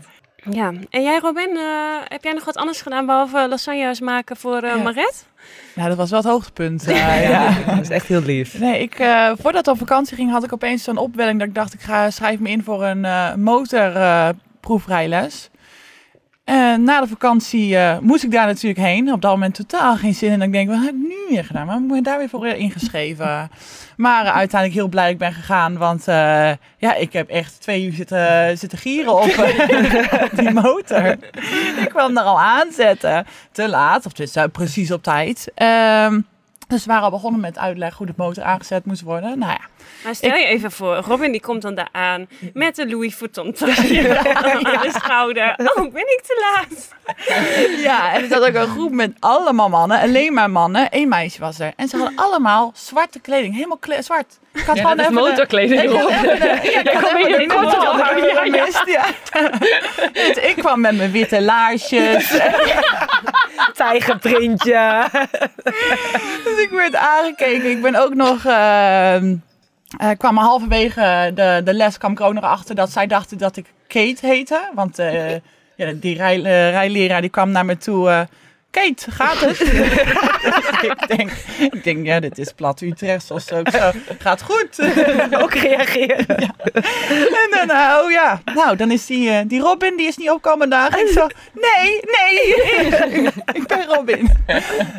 Ja. 0.50 0.72
En 0.90 1.02
jij 1.02 1.18
Robin, 1.18 1.56
eh, 1.56 1.62
heb 2.08 2.22
jij 2.24 2.32
nog 2.32 2.44
wat 2.44 2.56
anders 2.56 2.80
gedaan 2.80 3.06
behalve 3.06 3.46
lasagne's 3.48 4.00
maken 4.00 4.36
voor 4.36 4.56
eh 4.62 4.70
Ja. 4.76 4.82
Maret? 4.82 5.26
Ja, 5.74 5.88
dat 5.88 5.96
was 5.96 6.10
wel 6.10 6.18
het 6.20 6.28
hoogtepunt. 6.28 6.86
eh, 6.86 7.22
ja. 7.30 7.50
Dat 7.66 7.80
is 7.80 7.90
echt 7.90 8.06
heel 8.06 8.22
lief. 8.22 8.58
Nee, 8.58 8.80
ik, 8.82 8.94
eh, 8.94 9.30
voordat 9.40 9.64
we 9.66 9.72
op 9.72 9.78
vakantie 9.78 10.16
ging, 10.16 10.30
had 10.30 10.44
ik 10.44 10.52
opeens 10.52 10.82
zo'n 10.84 10.96
opwelling 10.96 11.38
dat 11.38 11.48
ik 11.48 11.54
dacht, 11.54 11.74
ik 11.74 11.80
ga 11.80 12.10
schrijf 12.10 12.38
me 12.38 12.48
in 12.48 12.62
voor 12.62 12.84
een 12.84 13.04
eh 13.04 13.34
motorproefrijles. 13.34 15.50
En 16.46 16.82
na 16.82 17.00
de 17.00 17.06
vakantie 17.06 17.76
eh, 17.76 17.98
moest 17.98 18.24
ik 18.24 18.30
daar 18.30 18.46
natuurlijk 18.46 18.80
heen. 18.80 19.12
Op 19.12 19.20
dat 19.20 19.30
moment 19.30 19.54
totaal 19.54 19.96
geen 19.96 20.14
zin 20.14 20.32
in. 20.32 20.40
En 20.40 20.46
ik 20.46 20.52
denk, 20.52 20.68
wat 20.68 20.84
heb 20.84 20.94
ik 20.94 21.08
nu 21.08 21.16
weer 21.28 21.44
gedaan? 21.44 21.66
Maar 21.66 21.80
moet 21.80 21.96
ik 21.96 22.04
daar 22.04 22.18
weer 22.18 22.28
voor 22.28 22.46
ingeschreven? 22.46 23.48
Maar 23.96 24.24
eh, 24.24 24.34
uiteindelijk 24.34 24.80
heel 24.80 24.88
blij 24.88 25.10
ik 25.10 25.18
ben 25.18 25.32
gegaan. 25.32 25.78
Want 25.78 26.08
eh, 26.08 26.50
ja, 26.78 26.94
ik 26.94 27.12
heb 27.12 27.28
echt 27.28 27.60
twee 27.60 27.84
uur 27.86 27.92
zitten, 27.92 28.58
zitten 28.58 28.78
gieren 28.78 29.14
op 29.14 29.26
eh, 29.26 30.28
die 30.38 30.50
motor. 30.50 31.16
ik 31.82 31.88
kwam 31.88 32.16
er 32.16 32.22
al 32.22 32.40
aanzetten. 32.40 33.26
Te 33.52 33.68
laat, 33.68 34.06
of 34.06 34.12
dus 34.12 34.34
eh, 34.34 34.44
precies 34.52 34.90
op 34.90 35.02
tijd. 35.02 35.52
Ehm, 35.54 36.20
dus 36.68 36.84
we 36.84 36.90
waren 36.90 37.04
al 37.04 37.10
begonnen 37.10 37.40
met 37.40 37.58
uitleg 37.58 37.96
hoe 37.96 38.06
de 38.06 38.12
motor 38.16 38.44
aangezet 38.44 38.84
moest 38.84 39.02
worden. 39.02 39.38
Nou 39.38 39.52
ja, 39.52 39.75
Maar 40.04 40.14
stel 40.14 40.34
je 40.36 40.44
even 40.44 40.72
voor, 40.72 40.96
Robin 40.96 41.32
die 41.32 41.40
komt 41.40 41.62
dan 41.62 41.74
daar 41.74 41.88
aan 41.92 42.28
met 42.52 42.76
de 42.76 42.88
Louis 42.88 43.14
Vuitton 43.14 43.52
tasje 43.52 44.20
aan 44.34 44.82
de 44.82 44.90
schouder. 44.94 45.54
Oh, 45.74 45.92
ben 45.92 46.02
ik 46.02 46.20
te 46.26 46.54
laat? 46.54 46.94
Ja, 47.82 48.12
en 48.12 48.22
er 48.22 48.28
zat 48.28 48.46
ook 48.48 48.54
een 48.54 48.66
groep 48.68 48.92
met 48.92 49.12
allemaal 49.20 49.68
mannen, 49.68 50.00
alleen 50.00 50.32
maar 50.34 50.50
mannen. 50.50 50.86
Eén 50.90 51.08
meisje 51.08 51.40
was 51.40 51.58
er. 51.58 51.72
En 51.76 51.88
ze 51.88 51.96
hadden 51.96 52.16
allemaal 52.18 52.72
zwarte 52.74 53.20
kleding, 53.20 53.54
helemaal 53.54 53.76
kle- 53.76 54.02
zwart. 54.02 54.38
Ik 54.54 54.62
had 54.64 54.76
Ja, 54.76 54.82
gewoon 54.82 54.96
dat 54.96 55.06
even 55.06 55.22
de- 55.22 55.28
motorkleding 55.28 55.80
even 55.80 55.92
de- 55.98 56.70
ja, 56.72 56.80
ik 56.80 56.86
even 56.92 57.26
hier 57.26 57.38
de 57.38 57.46
kort 57.46 57.76
al. 57.76 57.98
Ja, 57.98 58.44
ja. 58.44 58.66
ja. 58.86 59.04
Dus 60.26 60.36
ik 60.36 60.54
kwam 60.56 60.80
met 60.80 60.96
mijn 60.96 61.10
witte 61.10 61.42
laarsjes. 61.42 62.30
Tijgerprintje. 63.74 65.04
Dus 66.44 66.58
ik 66.58 66.68
werd 66.70 66.94
aangekeken. 66.94 67.70
Ik 67.70 67.82
ben 67.82 67.94
ook 67.96 68.14
nog... 68.14 68.44
ehm 68.44 69.34
eh, 69.98 70.10
kwam 70.18 70.36
halverwege 70.36 71.30
de, 71.34 71.60
de 71.64 71.74
les 71.74 71.98
kwam 71.98 72.12
ik 72.12 72.18
er 72.20 72.26
ook 72.26 72.32
nog 72.32 72.44
achter 72.44 72.74
dat 72.74 72.92
zij 72.92 73.06
dachten 73.06 73.38
dat 73.38 73.56
ik 73.56 73.66
Kate 73.86 74.26
heette. 74.26 74.70
Want 74.74 74.98
eh, 74.98 75.32
ja, 75.76 75.92
die 75.94 76.16
rij, 76.16 76.36
eh, 76.36 76.70
rijleraar 76.70 77.20
die 77.20 77.30
kwam 77.30 77.50
naar 77.50 77.64
me 77.64 77.76
toe. 77.76 78.28
Kate, 78.76 79.10
gaat 79.10 79.40
het? 79.40 79.60
ik, 80.90 81.16
denk, 81.16 81.30
ik 81.72 81.84
denk, 81.84 82.06
ja, 82.06 82.20
dit 82.20 82.38
is 82.38 82.52
plat 82.52 82.80
Utrecht 82.80 83.30
of 83.30 83.42
zo. 83.42 83.62
Gaat 84.18 84.42
goed. 84.42 84.80
ook 85.42 85.54
reageren. 85.54 86.26
en 86.28 87.66
dan, 87.66 87.70
oh 87.70 88.10
ja, 88.10 88.40
nou, 88.54 88.76
dan 88.76 88.90
is 88.90 89.06
die, 89.06 89.30
eh, 89.30 89.38
die 89.46 89.60
Robin, 89.60 89.96
die 89.96 90.06
is 90.06 90.16
niet 90.16 90.30
opkomen 90.30 90.70
dagen. 90.70 91.00
Ik 91.00 91.12
zo, 91.12 91.26
nee, 91.52 92.00
nee, 92.16 92.54
ik 93.60 93.66
ben 93.66 93.84
Robin. 93.86 94.30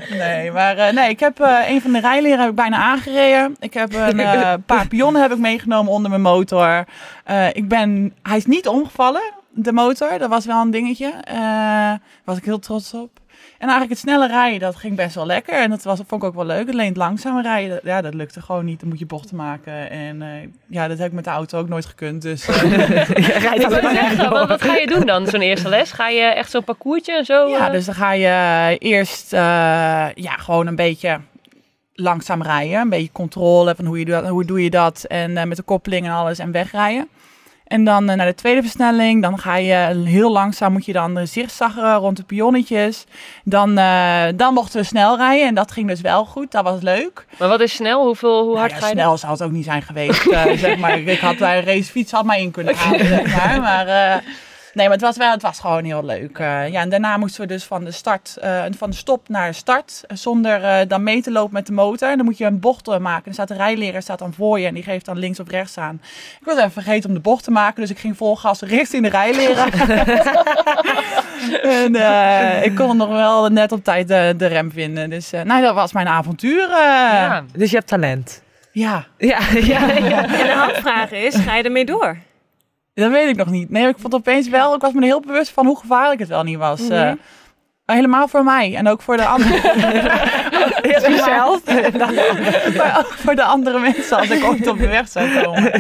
Nee, 0.09 0.51
maar 0.51 0.77
eh, 0.77 0.93
nee, 0.93 1.09
ik 1.09 1.19
heb 1.19 1.39
eh, 1.39 1.69
een 1.69 1.81
van 1.81 1.91
de 1.91 1.99
rijleren 1.99 2.39
heb 2.39 2.49
ik 2.49 2.55
bijna 2.55 2.77
aangereden. 2.77 3.55
Ik 3.59 3.73
heb 3.73 3.93
een 3.93 4.63
paar 4.65 4.87
pionnen 4.87 5.21
heb 5.21 5.31
ik 5.31 5.37
meegenomen 5.37 5.91
onder 5.91 6.09
mijn 6.09 6.21
motor. 6.21 6.85
Ik 7.51 7.67
ben, 7.67 8.13
hij 8.23 8.37
is 8.37 8.45
niet 8.45 8.67
omgevallen, 8.67 9.33
de 9.49 9.71
motor. 9.71 10.17
Dat 10.17 10.29
was 10.29 10.45
wel 10.45 10.61
een 10.61 10.71
dingetje. 10.71 11.13
Eh 11.23 11.93
was 12.23 12.37
ik 12.37 12.45
heel 12.45 12.59
trots 12.59 12.93
op. 12.93 13.19
En 13.57 13.67
eigenlijk 13.67 13.89
het 13.89 13.99
snelle 13.99 14.27
rijden, 14.27 14.59
dat 14.59 14.75
ging 14.75 14.95
best 14.95 15.15
wel 15.15 15.25
lekker. 15.25 15.53
En 15.61 15.69
dat 15.69 15.83
was, 15.83 15.99
vond 16.07 16.21
ik 16.23 16.27
ook 16.29 16.35
wel 16.35 16.45
leuk. 16.45 16.69
Alleen 16.69 16.87
het 16.87 16.97
langzame 16.97 17.41
rijden, 17.41 17.69
dat- 17.69 17.79
ja, 17.83 18.01
dat 18.01 18.13
lukte 18.13 18.41
gewoon 18.41 18.65
niet. 18.65 18.79
Dan 18.79 18.89
moet 18.89 18.99
je 18.99 19.05
bochten 19.05 19.35
maken. 19.35 19.89
En 19.89 20.21
eh, 20.21 20.27
ja, 20.67 20.87
dat 20.87 20.97
heb 20.97 21.07
ik 21.07 21.13
met 21.13 21.23
de 21.23 21.29
auto 21.29 21.59
ook 21.59 21.67
nooit 21.69 21.85
gekund. 21.85 22.21
Dus 22.21 22.47
eh, 22.49 22.59
Rijdt 22.61 23.63
Ik 23.63 23.69
zeggen, 23.69 24.29
wat, 24.29 24.47
wat 24.47 24.61
ga 24.61 24.75
je 24.75 24.87
doen 24.87 25.05
dan, 25.05 25.27
zo'n 25.27 25.41
eerste 25.41 25.69
les? 25.69 25.91
Ga 25.91 26.09
je 26.09 26.21
echt 26.21 26.51
zo'n 26.51 26.63
parcoursje 26.63 27.11
en 27.17 27.25
zo? 27.25 27.47
ja, 27.49 27.65
eh? 27.67 27.71
dus 27.71 27.85
dan 27.85 27.95
ga 27.95 28.11
je 28.13 28.75
eerst 28.77 29.33
eh, 29.33 29.39
ja, 30.13 30.31
gewoon 30.37 30.67
een 30.67 30.75
beetje 30.75 31.19
langzaam 31.93 32.41
rijden. 32.41 32.79
Een 32.79 32.89
beetje 32.89 33.11
controle 33.11 33.75
van 33.75 33.85
hoe, 33.85 33.99
je 33.99 34.05
dat, 34.05 34.27
hoe 34.27 34.45
doe 34.45 34.63
je 34.63 34.69
dat. 34.69 35.03
En 35.07 35.37
eh, 35.37 35.43
met 35.45 35.57
de 35.57 35.63
koppeling 35.63 36.05
en 36.05 36.11
alles 36.11 36.39
en 36.39 36.51
wegrijden. 36.51 37.07
En 37.67 37.83
dan 37.83 38.09
eh, 38.09 38.15
naar 38.15 38.25
de 38.25 38.35
tweede 38.35 38.61
versnelling. 38.61 39.21
Dan 39.21 39.39
ga 39.39 39.55
je 39.55 40.01
heel 40.05 40.31
langzaam, 40.31 40.71
moet 40.71 40.85
je 40.85 40.93
dan 40.93 41.17
uh, 41.17 41.25
zigzaggen 41.25 41.95
rond 41.95 42.17
de 42.17 42.23
pionnetjes. 42.23 43.05
Dan, 43.43 43.77
eh, 43.77 44.23
dan 44.35 44.53
mochten 44.53 44.79
we 44.79 44.85
snel 44.85 45.17
rijden. 45.17 45.47
En 45.47 45.55
dat 45.55 45.71
ging 45.71 45.87
dus 45.87 46.01
wel 46.01 46.25
goed. 46.25 46.51
Dat 46.51 46.63
was 46.63 46.81
leuk. 46.81 47.25
Maar 47.39 47.47
wat 47.47 47.59
is 47.59 47.73
snel? 47.75 48.05
Hoeveel, 48.05 48.43
hoe 48.43 48.57
hard 48.57 48.71
Nou 48.71 48.81
ja, 48.81 48.87
ga 48.87 48.93
je? 48.93 48.99
snel 48.99 49.17
zou 49.17 49.31
het 49.31 49.41
ook 49.41 49.51
niet 49.51 49.65
zijn 49.65 49.81
geweest. 49.81 50.25
eh, 50.27 50.51
zeg 50.65 50.77
maar. 50.77 50.99
Ik 50.99 51.19
had 51.19 51.37
bij 51.37 51.57
een 51.57 51.63
racefiets 51.65 52.11
had 52.11 52.25
mij 52.25 52.41
in 52.41 52.51
kunnen 52.51 52.75
halen. 52.75 53.05
Zeg 53.05 53.35
maar. 53.37 53.61
maar 53.61 53.87
eh, 53.87 54.21
nee, 54.77 54.87
maar 54.87 54.97
het 54.97 55.05
was, 55.05 55.17
wel, 55.17 55.31
het 55.31 55.41
was 55.41 55.59
gewoon 55.59 55.83
heel 55.83 56.05
leuk. 56.05 56.37
Eh, 56.39 56.67
ja, 56.69 56.81
en 56.81 56.89
daarna 56.89 57.17
moesten 57.17 57.41
we 57.41 57.47
dus 57.47 57.63
van 57.63 57.83
de, 57.83 57.91
start, 57.91 58.37
eh, 58.41 58.63
van 58.77 58.89
de 58.89 58.95
stop 58.95 59.29
naar 59.29 59.47
de 59.47 59.53
start. 59.55 60.03
eh, 60.07 60.17
zonder 60.17 60.63
eh, 60.63 60.87
dan 60.87 61.03
mee 61.03 61.21
te 61.21 61.31
lopen 61.31 61.53
met 61.53 61.67
de 61.67 61.73
motor. 61.73 62.09
En 62.09 62.15
dan 62.17 62.25
moet 62.25 62.37
je 62.37 62.45
een 62.45 62.59
bocht 62.59 62.87
eh, 62.87 62.97
maken. 62.97 63.25
En 63.25 63.33
staat 63.33 63.47
de 63.47 63.53
rijleraar 63.53 64.01
staat 64.01 64.19
dan 64.19 64.33
voor 64.33 64.59
je. 64.59 64.67
En 64.67 64.73
die 64.73 64.83
geeft 64.83 65.05
dan 65.05 65.17
links 65.17 65.39
of 65.39 65.49
rechts 65.49 65.77
aan. 65.77 66.01
Ik 66.39 66.45
was 66.45 66.57
even 66.57 66.71
vergeten 66.71 67.09
om 67.09 67.15
de 67.15 67.21
bocht 67.21 67.43
te 67.43 67.51
maken. 67.51 67.81
Dus 67.81 67.89
ik 67.89 67.99
ging 67.99 68.17
vol 68.17 68.35
gas 68.35 68.61
richting 68.61 69.03
de 69.03 69.09
rijleraar. 69.09 69.73
en 71.83 71.95
eh, 71.95 72.65
ik 72.65 72.75
kon 72.75 72.97
nog 72.97 73.09
wel 73.09 73.49
net 73.49 73.71
op 73.71 73.83
tijd 73.83 74.07
de, 74.07 74.33
de 74.37 74.45
rem 74.45 74.71
vinden. 74.71 75.09
Dus 75.09 75.33
eh, 75.33 75.41
nou, 75.41 75.61
dat 75.61 75.73
was 75.75 75.93
mijn 75.93 76.07
avontuur. 76.07 76.63
eh. 76.63 76.69
Ja. 76.69 77.43
Dus 77.55 77.69
je 77.69 77.75
hebt 77.75 77.87
talent. 77.87 78.41
ja. 78.71 79.05
Ja, 79.17 79.39
ja, 79.53 79.87
ja. 79.91 80.23
En 80.23 80.47
de 80.47 80.53
handvraag 80.57 81.11
is, 81.11 81.35
ga 81.35 81.55
je 81.55 81.63
ermee 81.63 81.85
door? 81.85 82.17
Dat 83.03 83.11
weet 83.11 83.29
ik 83.29 83.35
nog 83.35 83.49
niet. 83.49 83.69
Nee, 83.69 83.87
ik 83.87 83.95
vond 83.99 84.13
opeens 84.13 84.49
wel, 84.49 84.75
ik 84.75 84.81
was 84.81 84.93
me 84.93 85.05
heel 85.05 85.19
bewust 85.19 85.51
van 85.51 85.65
hoe 85.65 85.79
gevaarlijk 85.79 86.19
het 86.19 86.29
wel 86.29 86.43
niet 86.43 86.57
was. 86.57 86.81
Mhm. 86.81 86.91
Eh, 86.91 87.11
maar 87.85 87.95
helemaal 87.95 88.27
voor 88.27 88.43
mij 88.43 88.75
en 88.75 88.87
ook 88.87 89.01
voor 89.01 89.17
de 89.17 89.25
andere, 89.25 89.53
Eerst 90.81 91.07
jezelf. 91.07 91.61
maar 92.77 92.95
ook 92.97 93.13
voor 93.17 93.35
de 93.35 93.43
andere 93.43 93.79
mensen 93.79 94.17
als 94.17 94.29
ik 94.29 94.43
ooit 94.43 94.67
op 94.67 94.77
de 94.77 94.87
weg 94.87 95.07
zou 95.07 95.43
komen. 95.43 95.71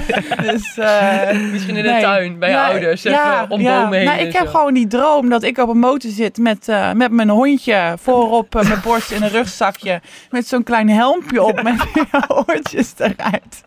Dus, 0.41 0.77
eh, 0.77 1.31
Misschien 1.51 1.75
in 1.75 1.83
de 1.83 1.89
nee. 1.89 2.01
tuin, 2.01 2.39
bij 2.39 2.49
je 2.49 2.57
ouders, 2.57 3.01
ja, 3.01 3.35
even 3.35 3.49
om 3.49 3.61
ja. 3.61 3.81
bomen 3.81 3.97
heen 3.97 4.07
Nou, 4.07 4.19
ik 4.19 4.33
heb 4.33 4.45
zo. 4.45 4.51
gewoon 4.51 4.73
die 4.73 4.87
droom 4.87 5.29
dat 5.29 5.43
ik 5.43 5.57
op 5.57 5.69
een 5.69 5.79
motor 5.79 6.11
zit 6.11 6.37
met, 6.37 6.67
eh, 6.67 6.91
met 6.91 7.11
mijn 7.11 7.29
hondje 7.29 7.93
voorop 8.01 8.53
mijn 8.53 8.81
borst 8.83 9.11
in 9.11 9.23
een 9.23 9.29
rugzakje. 9.29 10.01
Met 10.29 10.47
zo'n 10.47 10.63
klein 10.63 10.89
helmpje 10.89 11.43
op 11.43 11.61
met 11.63 11.85
oortjes 12.47 12.93
eruit. 12.97 13.63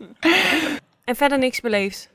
En 1.04 1.16
verder 1.16 1.38
niks 1.38 1.60
beleefd? 1.60 2.10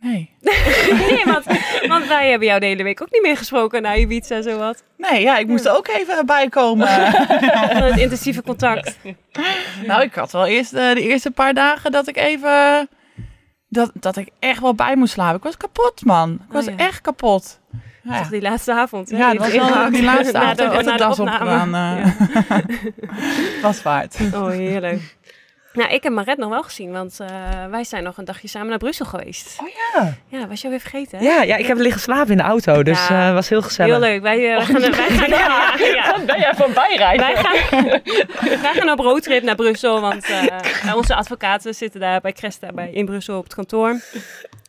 Nee. 0.00 0.30
nee, 1.08 1.22
want, 1.24 1.44
want 1.88 2.06
wij 2.06 2.30
hebben 2.30 2.48
jou 2.48 2.60
de 2.60 2.66
hele 2.66 2.82
week 2.82 3.02
ook 3.02 3.10
niet 3.10 3.22
meer 3.22 3.36
gesproken 3.36 3.82
na 3.82 3.94
Ibiza 3.96 4.34
en 4.34 4.42
zo 4.42 4.58
wat. 4.58 4.82
Nee, 4.96 5.20
ja, 5.22 5.36
ik 5.38 5.46
moest 5.46 5.64
er 5.64 5.76
ook 5.76 5.88
even 5.88 6.26
bij 6.26 6.48
komen. 6.48 6.88
Van 7.72 7.82
het 7.82 7.98
intensieve 7.98 8.42
contact. 8.42 8.96
Nou, 9.86 10.02
ik 10.02 10.14
had 10.14 10.32
wel 10.32 10.46
eerst 10.46 10.72
eh, 10.72 10.94
de 10.94 11.02
eerste 11.02 11.30
paar 11.30 11.54
dagen 11.54 11.92
dat 11.92 12.08
ik 12.08 12.16
even. 12.16 12.88
Dat, 13.68 13.90
dat 13.94 14.16
ik 14.16 14.28
echt 14.38 14.60
wel 14.60 14.74
bij 14.74 14.96
moest 14.96 15.12
slapen. 15.12 15.36
Ik 15.36 15.42
was 15.42 15.56
kapot, 15.56 16.04
man. 16.04 16.32
Ik 16.32 16.52
was 16.52 16.64
ja. 16.64 16.72
echt 16.76 17.00
kapot. 17.00 17.60
Ja, 18.02 18.18
Toch 18.18 18.28
die 18.28 18.42
laatste 18.42 18.72
avond. 18.72 19.10
hè, 19.10 19.16
ja 19.16 19.30
die 19.30 19.38
dat 19.38 19.52
was 19.52 19.56
wel 19.70 19.90
die 19.90 20.02
laatste 20.02 20.32
Na 20.32 20.40
avond. 20.40 20.56
de- 20.56 20.62
heb 20.62 20.72
ik 20.72 20.78
echt 20.78 20.86
na 20.86 20.92
de 20.92 20.98
de 21.02 21.04
das 21.08 21.18
opname. 21.20 21.54
opgedaan. 21.54 21.74
eh. 21.74 23.62
was 23.62 23.82
waard. 23.82 24.16
Oh, 24.34 24.48
heerlijk. 24.50 25.16
Nou, 25.76 25.90
ik 25.94 26.02
heb 26.02 26.12
Maret 26.12 26.38
nog 26.38 26.48
wel 26.48 26.62
gezien, 26.62 26.92
want 26.92 27.20
eh, 27.20 27.28
wij 27.70 27.84
zijn 27.84 28.02
nog 28.02 28.16
een 28.16 28.24
dagje 28.24 28.48
samen 28.48 28.68
naar 28.68 28.78
Brussel 28.78 29.06
geweest. 29.06 29.56
Oh 29.62 29.68
ja. 29.68 30.14
Ja, 30.28 30.46
was 30.48 30.58
je 30.58 30.64
alweer 30.64 30.80
vergeten? 30.80 31.18
hè? 31.18 31.24
Ja, 31.24 31.42
ja, 31.42 31.56
ik 31.56 31.66
heb 31.66 31.76
liggen 31.78 32.00
slapen 32.00 32.30
in 32.30 32.36
de 32.36 32.42
auto, 32.42 32.82
dus 32.82 33.08
Ja. 33.08 33.28
eh 33.28 33.34
was 33.34 33.48
heel 33.48 33.62
gezellig. 33.62 33.90
Heel 33.92 34.00
leuk. 34.00 34.22
Wij, 34.22 34.50
eh, 34.56 34.56
wij 34.56 34.64
gaan, 34.66 34.80
wij 34.80 34.92
gaan, 34.92 35.28
ja, 35.28 35.74
ja. 35.94 36.12
Dan 36.16 36.26
ben 36.26 36.38
jij 36.38 36.54
van 36.54 36.72
bijrijden. 36.72 37.26
Wij 37.26 37.36
gaan, 37.36 37.88
wij 38.62 38.74
gaan 38.74 38.90
op 38.90 38.98
roadtrip 38.98 39.42
naar 39.42 39.54
Brussel, 39.54 40.00
want 40.00 40.24
eh, 40.24 40.94
onze 40.96 41.14
advocaten 41.14 41.74
zitten 41.74 42.00
daar 42.00 42.20
bij 42.20 42.32
Cresta 42.32 42.68
bij, 42.72 42.90
in 42.92 43.04
Brussel 43.04 43.36
op 43.38 43.44
het 43.44 43.54
kantoor. 43.54 44.00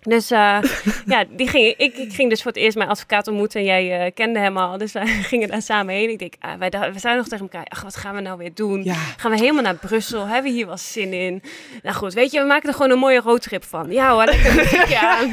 Dus 0.01 0.31
eh, 0.31 0.57
ja, 1.05 1.23
die 1.29 1.47
ging, 1.47 1.73
ik, 1.77 1.97
ik 1.97 2.13
ging 2.13 2.29
dus 2.29 2.41
voor 2.41 2.51
het 2.51 2.59
eerst 2.61 2.77
mijn 2.77 2.89
advocaat 2.89 3.27
ontmoeten 3.27 3.59
en 3.59 3.65
jij 3.65 3.99
eh, 4.05 4.11
kende 4.13 4.39
hem 4.39 4.57
al. 4.57 4.77
Dus 4.77 4.91
wij 4.91 5.05
gingen 5.31 5.47
daar 5.47 5.61
samen 5.61 5.93
heen. 5.95 6.09
Ik 6.09 6.19
denk, 6.19 6.33
ah, 6.39 6.51
wij, 6.59 6.69
we 6.69 6.99
zeiden 6.99 7.15
nog 7.15 7.27
tegen 7.27 7.39
elkaar, 7.51 7.65
ach, 7.69 7.81
wat 7.83 7.95
gaan 7.95 8.15
we 8.15 8.21
nou 8.21 8.37
weer 8.37 8.53
doen? 8.53 8.83
Ja. 8.83 8.93
Gaan 9.17 9.31
we 9.31 9.37
helemaal 9.37 9.63
naar 9.63 9.75
Brussel? 9.75 10.25
Hebben 10.25 10.51
we 10.51 10.57
hier 10.57 10.65
wel 10.67 10.77
zin 10.77 11.13
in? 11.13 11.43
Nou 11.83 11.95
goed, 11.95 12.13
weet 12.13 12.31
je, 12.31 12.39
we 12.39 12.45
maken 12.45 12.69
er 12.69 12.75
gewoon 12.75 12.91
een 12.91 12.97
mooie 12.99 13.19
roadtrip 13.19 13.63
van. 13.63 13.91
Ja 13.91 14.11
hoor, 14.11 14.25
lekker 14.25 14.97
aan. 15.07 15.31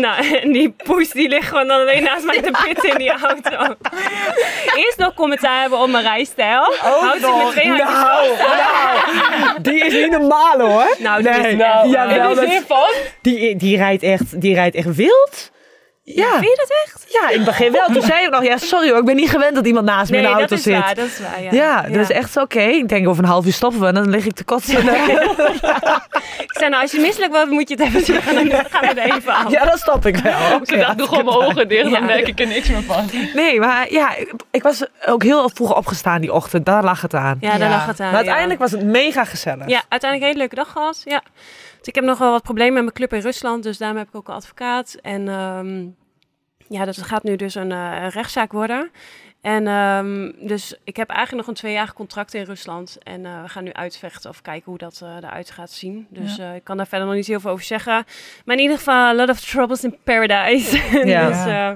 Nou, 0.00 0.36
en 0.40 0.52
die 0.52 0.70
poes 0.70 1.10
die 1.10 1.28
ligt 1.28 1.48
gewoon 1.48 1.66
dan 1.66 1.80
alleen 1.80 2.02
naast 2.02 2.24
mij 2.24 2.42
te 2.42 2.62
pitten 2.64 2.90
in 2.90 2.98
die 2.98 3.10
auto. 3.10 3.74
Eerst 4.76 4.98
nog 4.98 5.14
commentaar 5.14 5.60
hebben 5.60 5.78
op 5.78 5.88
mijn 5.90 6.04
rijstijl. 6.04 6.74
Houdt 6.78 7.20
zich 7.20 7.36
met 7.36 7.50
twee 7.50 7.66
handjes 7.68 7.88
Nou, 7.88 8.26
vast. 8.36 8.40
nou, 9.46 9.60
die 9.62 9.84
is 9.84 9.92
niet 9.92 10.10
normaal 10.10 10.60
hoor. 10.60 10.96
Nou, 10.98 11.22
die 11.22 11.30
nee, 11.32 11.50
is- 11.52 11.58
Nou, 11.58 11.88
ja, 11.88 12.08
wel, 12.08 12.88
die, 13.20 13.56
die, 13.56 13.76
rijdt 13.76 14.02
echt, 14.04 14.40
die 14.40 14.54
rijdt 14.54 14.76
echt 14.76 14.94
wild. 14.94 15.52
Ja, 16.06 16.30
Vind 16.30 16.42
je 16.44 16.56
dat 16.68 16.76
echt? 16.84 17.06
ja, 17.12 17.28
in 17.28 17.36
het 17.36 17.44
begin 17.44 17.72
wel. 17.72 17.86
Toen 17.86 18.02
zei 18.02 18.24
ik 18.24 18.30
nog, 18.30 18.44
ja, 18.44 18.56
sorry 18.56 18.88
hoor, 18.88 18.98
ik 18.98 19.04
ben 19.04 19.16
niet 19.16 19.30
gewend 19.30 19.54
dat 19.54 19.66
iemand 19.66 19.86
naast 19.86 20.10
me 20.10 20.16
in 20.16 20.22
Nee, 20.22 20.32
de 20.32 20.38
dat 20.40 20.50
auto 20.50 20.54
is 20.54 20.62
zit. 20.62 20.82
waar, 20.84 20.94
dat 20.94 21.06
is 21.06 21.18
waar, 21.20 21.42
ja. 21.42 21.52
Ja, 21.52 21.82
dat 21.82 21.96
is 22.00 22.10
echt 22.10 22.36
oké. 22.36 22.60
Ik 22.60 22.88
denk 22.88 23.08
over 23.08 23.22
een 23.22 23.28
half 23.28 23.46
uur 23.46 23.52
stoppen 23.52 23.80
we 23.80 23.86
en 23.86 23.94
dan 23.94 24.08
lig 24.10 24.26
ik 24.26 24.34
te 24.34 24.44
kotsen. 24.44 24.76
Ik 26.38 26.60
zei, 26.60 26.70
nou, 26.70 26.82
als 26.82 26.92
je 26.92 27.00
misselijk 27.00 27.32
wordt, 27.32 27.50
moet 27.50 27.68
je 27.68 27.74
het 27.74 27.84
even 27.84 28.04
zeggen. 28.04 28.48
Dan 28.48 28.64
gaan 28.70 28.94
we 28.94 29.00
er 29.00 29.14
even 29.16 29.32
af. 29.32 29.50
Ja, 29.50 29.64
dan 29.64 29.78
stop 29.78 30.06
ik 30.06 30.16
wel. 30.16 30.54
Oké, 30.54 30.74
Ik 30.74 30.80
dacht, 30.80 30.98
doe 30.98 31.06
gewoon 31.08 31.24
mijn 31.24 31.36
ogen 31.36 31.68
dicht, 31.68 31.82
dan 31.82 31.92
Ja. 31.92 32.00
merk 32.00 32.28
ik 32.28 32.40
er 32.40 32.46
niks 32.46 32.68
meer 32.68 32.82
van. 32.82 33.10
Nee, 33.34 33.60
maar 33.60 33.92
ja, 33.92 34.14
ik, 34.16 34.32
ik 34.50 34.62
was 34.62 34.84
ook 35.06 35.22
heel 35.22 35.50
vroeg 35.54 35.76
opgestaan 35.76 36.20
die 36.20 36.32
ochtend. 36.32 36.66
Daar 36.66 36.84
lag 36.84 37.00
het 37.00 37.14
aan. 37.14 37.36
Ja, 37.40 37.50
daar 37.58 37.68
Ja. 37.68 37.74
lag 37.74 37.86
het 37.86 38.00
aan. 38.00 38.04
maar 38.12 38.12
ja. 38.12 38.16
uiteindelijk 38.26 38.60
was 38.60 38.70
het 38.70 38.82
mega 38.84 39.24
gezellig. 39.24 39.66
Ja, 39.68 39.82
uiteindelijk 39.88 40.20
een 40.20 40.26
hele 40.26 40.38
leuke 40.38 40.54
dag 40.54 40.70
gehad. 40.72 41.00
Ja. 41.04 41.22
Dus 41.84 41.92
ik 41.92 42.00
heb 42.00 42.10
nog 42.10 42.18
wel 42.18 42.30
wat 42.30 42.42
problemen 42.42 42.72
met 42.74 42.82
mijn 42.82 42.94
club 42.94 43.12
in 43.12 43.30
Rusland, 43.30 43.62
dus 43.62 43.78
daarom 43.78 43.98
heb 43.98 44.08
ik 44.08 44.14
ook 44.14 44.28
een 44.28 44.34
advocaat. 44.34 44.94
En 44.94 45.28
ehm, 45.28 45.86
ja, 46.68 46.84
dat 46.84 47.02
gaat 47.02 47.22
nu 47.22 47.36
dus 47.36 47.54
een, 47.54 47.72
eh, 47.72 48.02
een 48.02 48.08
rechtszaak 48.08 48.52
worden. 48.52 48.90
En 49.44 49.66
ehm, 49.66 50.30
dus 50.46 50.74
ik 50.84 50.96
heb 50.96 51.08
eigenlijk 51.08 51.46
nog 51.46 51.56
een 51.56 51.60
tweejarig 51.60 51.92
contract 51.92 52.34
in 52.34 52.42
Rusland. 52.42 52.98
En 53.02 53.26
eh, 53.26 53.42
we 53.42 53.48
gaan 53.48 53.64
nu 53.64 53.72
uitvechten 53.72 54.30
of 54.30 54.42
kijken 54.42 54.64
hoe 54.64 54.78
dat 54.78 55.00
eh, 55.02 55.16
eruit 55.16 55.50
gaat 55.50 55.70
zien. 55.70 56.06
Dus 56.10 56.38
eh, 56.38 56.54
ik 56.54 56.64
kan 56.64 56.76
daar 56.76 56.86
verder 56.86 57.06
nog 57.06 57.16
niet 57.16 57.26
heel 57.26 57.40
veel 57.40 57.50
over 57.50 57.64
zeggen. 57.64 58.04
Maar 58.44 58.56
in 58.56 58.62
ieder 58.62 58.76
geval, 58.76 58.94
a 58.94 59.14
lot 59.14 59.28
of 59.28 59.40
troubles 59.40 59.84
in 59.84 59.98
paradise. 60.04 60.82
Ja. 61.04 61.28
dus 61.28 61.36
eh, 61.36 61.70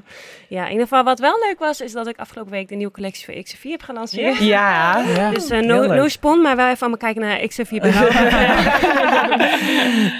ja, 0.49 0.65
in 0.65 0.71
ieder 0.71 0.87
geval 0.87 1.05
wat 1.05 1.19
wel 1.19 1.39
leuk 1.47 1.59
was, 1.59 1.81
is 1.81 1.93
dat 1.93 2.07
ik 2.07 2.17
afgelopen 2.19 2.53
week 2.53 2.69
de 2.69 2.75
nieuwe 2.75 2.93
collectie 2.93 3.25
voor 3.25 3.35
XC4 3.35 3.71
heb 3.71 3.83
gelanceerd. 3.83 4.39
Ja. 4.39 4.99
Ja. 4.99 5.31
Dus 5.31 5.51
eh, 5.51 5.61
no, 5.61 5.87
no 5.87 6.09
spon, 6.09 6.41
maar 6.41 6.57
wel 6.57 6.67
even 6.69 6.81
allemaal 6.81 6.99
kijken 6.99 7.23
naar 7.23 7.39
XF4 7.39 7.83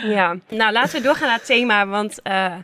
ja, 0.17 0.37
nou 0.49 0.73
laten 0.73 0.97
we 0.97 1.01
doorgaan 1.03 1.29
naar 1.29 1.37
het 1.37 1.47
thema, 1.47 1.87
want 1.87 2.23
eh, 2.23 2.55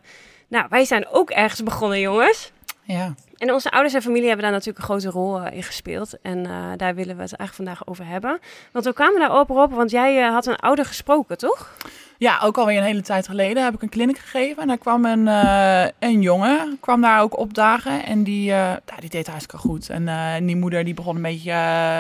nou, 0.49 0.67
wij 0.69 0.85
zijn 0.85 1.07
ook 1.09 1.31
ergens 1.31 1.63
begonnen, 1.63 2.01
jongens. 2.01 2.53
Ja. 2.83 3.15
En 3.37 3.53
onze 3.53 3.71
ouders 3.71 3.95
en 3.95 4.03
familie 4.03 4.27
hebben 4.27 4.45
daar 4.45 4.53
natuurlijk 4.55 4.79
een 4.79 4.85
grote 4.85 5.11
rol 5.11 5.41
eh, 5.41 5.57
in 5.57 5.63
gespeeld. 5.63 6.21
En 6.23 6.47
eh, 6.47 6.73
daar 6.77 6.95
willen 6.95 7.17
we 7.17 7.23
het 7.23 7.37
eigenlijk 7.37 7.55
vandaag 7.55 7.87
over 7.87 8.07
hebben. 8.07 8.39
Want 8.73 8.85
we 8.85 8.93
kwamen 8.93 9.21
daar 9.21 9.39
op, 9.41 9.49
want 9.49 9.91
jij 9.91 10.23
eh, 10.23 10.33
had 10.33 10.47
een 10.47 10.57
ouder 10.57 10.85
gesproken, 10.85 11.39
toch? 11.39 11.71
Ja, 12.19 12.41
ook 12.43 12.59
alweer 12.59 12.77
een 12.79 12.83
hele 12.85 13.01
tijd 13.03 13.27
geleden 13.29 13.65
heb 13.65 13.75
ik 13.75 13.83
een 13.83 13.89
clinic 13.89 14.19
gegeven. 14.19 14.63
En 14.63 14.69
daar 14.69 14.79
kwam 14.79 15.05
een, 15.05 15.29
eh, 15.29 15.85
een 15.99 16.21
jongen, 16.23 16.77
kwam 16.81 17.01
daar 17.01 17.21
ook 17.21 17.39
opdagen. 17.39 18.05
En 18.05 18.23
die, 18.23 18.51
eh, 18.51 18.57
ja, 18.57 18.97
die 19.01 19.11
deed 19.11 19.27
hartstikke 19.27 19.57
goed. 19.57 19.89
En, 19.89 20.09
eh, 20.09 20.35
en 20.35 20.47
die 20.47 20.57
moeder 20.57 20.85
die 20.85 20.95
begon 20.95 21.17
een 21.17 21.23
beetje 21.23 21.55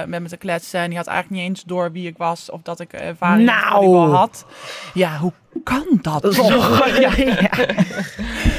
met 0.06 0.22
me 0.22 0.28
te 0.28 0.36
kletsen. 0.36 0.80
En 0.80 0.88
die 0.88 0.96
had 0.98 1.06
eigenlijk 1.06 1.40
niet 1.40 1.48
eens 1.50 1.64
door 1.64 1.92
wie 1.92 2.08
ik 2.08 2.16
was 2.16 2.50
of 2.50 2.60
dat 2.62 2.80
ik 2.80 2.92
ervaring 2.92 3.46
Nou. 3.46 4.08
had. 4.10 4.46
Ja, 4.94 5.16
hoe 5.18 5.32
kan 5.64 5.98
dat? 6.02 6.34
Zo, 6.34 6.42
ja, 7.00 7.10
ja. 7.16 7.50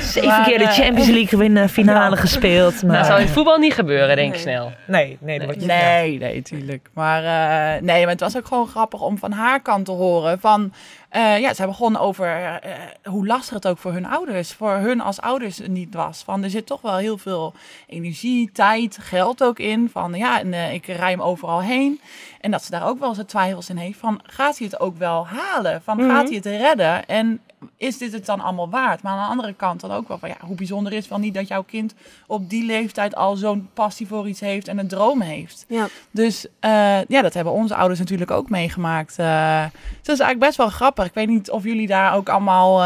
Zeven 0.02 0.30
Maar, 0.30 0.44
keer 0.46 0.58
de 0.58 0.68
Champions 0.68 1.10
League 1.10 1.40
winnen, 1.40 1.70
finale 1.70 2.18
gespeeld. 2.18 2.84
Maar... 2.84 2.92
Nou, 2.92 3.06
zou 3.06 3.20
in 3.20 3.26
het 3.26 3.34
voetbal 3.34 3.58
niet 3.58 3.74
gebeuren, 3.74 4.16
denk 4.16 4.28
ik 4.28 4.34
Nee. 4.34 4.42
snel. 4.42 4.72
Nee, 4.88 5.18
nee, 5.22 5.38
dat 5.38 5.46
wordt 5.46 5.60
niet. 5.62 5.70
Nee, 5.70 6.18
nee, 6.18 6.42
tuurlijk. 6.42 6.90
Maar, 6.94 7.24
eh, 7.24 7.82
nee, 7.82 8.02
maar 8.02 8.12
het 8.12 8.20
was 8.20 8.38
ook 8.38 8.46
gewoon 8.46 8.68
grappig 8.68 9.02
om 9.02 9.18
van 9.18 9.32
haar 9.32 9.62
kant 9.62 9.86
te 9.86 9.92
horen. 9.92 10.40
Van, 10.40 10.74
eh, 11.16 11.40
ja, 11.40 11.54
zij 11.54 11.66
begon 11.66 11.98
over 11.98 12.60
eh, 12.62 12.72
hoe 13.04 13.28
lastig 13.28 13.54
het 13.54 13.68
ook 13.68 13.78
voor 13.78 13.92
hun 13.94 14.06
ouders, 14.06 14.54
voor 14.54 14.72
hun 14.72 15.02
als 15.02 15.22
ouders 15.22 15.60
niet 15.68 15.94
was. 15.94 16.24
Van, 16.24 16.44
er 16.44 16.50
zit 16.50 16.66
toch 16.66 16.82
wel 16.82 16.98
heel 16.98 17.18
veel 17.18 17.54
energie, 17.88 18.52
tijd, 18.52 18.98
geld 19.02 19.44
ook 19.44 19.60
in. 19.60 19.90
Van, 19.92 20.14
ja, 20.14 20.40
en, 20.40 20.54
eh, 20.54 20.74
ik 20.74 20.86
rij 20.86 21.12
hem 21.12 21.22
overal 21.22 21.62
heen. 21.62 22.00
En 22.42 22.52
dat 22.52 22.64
ze 22.64 22.72
daar 22.72 22.88
ook 22.88 23.00
wel 23.00 23.10
eens 23.10 23.20
twijfels 23.26 23.70
in 23.70 23.78
heeft 23.78 24.00
van, 24.00 24.20
gaat 24.24 24.58
hij 24.58 24.68
het 24.72 24.80
ook 24.80 24.98
wel 24.98 25.28
halen? 25.28 25.82
Van, 25.82 25.98
Mhm. 25.98 26.10
gaat 26.10 26.28
hij 26.28 26.36
het 26.36 26.46
redden? 26.46 27.06
En 27.06 27.40
is 27.78 27.98
dit 27.98 28.12
het 28.12 28.26
dan 28.26 28.40
allemaal 28.40 28.70
waard? 28.70 29.02
Maar 29.02 29.14
aan 29.14 29.24
de 29.24 29.30
andere 29.30 29.54
kant 29.54 29.82
dan 29.82 29.92
ook 29.92 30.08
wel 30.08 30.18
van, 30.18 30.30
ja, 30.30 30.36
hoe 30.40 30.56
bijzonder 30.56 30.92
is 30.94 31.00
het 31.00 31.08
wel 31.10 31.20
niet 31.20 31.34
dat 31.34 31.48
jouw 31.48 31.64
kind 31.64 31.94
op 32.28 32.50
die 32.50 32.66
leeftijd 32.66 33.16
al 33.16 33.36
zo'n 33.36 33.70
passie 33.74 34.08
voor 34.08 34.28
iets 34.28 34.40
heeft 34.40 34.68
en 34.68 34.78
een 34.78 34.88
droom 34.88 35.22
heeft. 35.22 35.66
Ja. 35.68 35.88
Dus 36.12 36.48
eh, 36.60 37.04
ja, 37.08 37.22
dat 37.22 37.34
hebben 37.34 37.54
onze 37.54 37.76
ouders 37.76 38.00
natuurlijk 38.00 38.32
ook 38.32 38.50
meegemaakt. 38.50 39.20
Eh, 39.20 39.62
dus 39.64 39.72
dat 40.04 40.16
is 40.16 40.22
eigenlijk 40.22 40.40
best 40.40 40.58
wel 40.58 40.70
grappig. 40.70 41.06
Ik 41.06 41.14
weet 41.14 41.28
niet 41.28 41.52
of 41.52 41.64
jullie 41.64 41.88
daar 41.88 42.16
ook 42.16 42.30
allemaal 42.30 42.84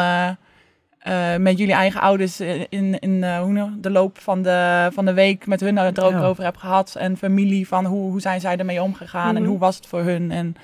eh, 1.00 1.36
met 1.38 1.58
jullie 1.58 1.74
eigen 1.74 2.02
ouders 2.02 2.40
in, 2.70 3.00
in 3.00 3.38
hoe 3.38 3.72
de 3.82 3.90
loop 3.90 4.20
van 4.20 4.42
de, 4.42 4.90
van 4.94 5.06
de 5.06 5.14
week 5.14 5.48
met 5.48 5.60
hun 5.60 5.78
het 5.78 5.98
er 5.98 6.04
ook 6.04 6.12
Ja. 6.12 6.26
over 6.26 6.44
hebt 6.44 6.58
gehad. 6.58 6.96
En 6.96 7.18
familie, 7.18 7.68
van 7.68 7.86
hoe, 7.86 8.10
hoe 8.12 8.22
zijn 8.22 8.40
zij 8.42 8.58
ermee 8.58 8.82
omgegaan 8.82 9.36
en 9.36 9.42
Mhm. 9.42 9.50
hoe 9.52 9.60
was 9.60 9.76
het 9.76 9.88
voor 9.88 10.02
hun? 10.02 10.32
En, 10.32 10.56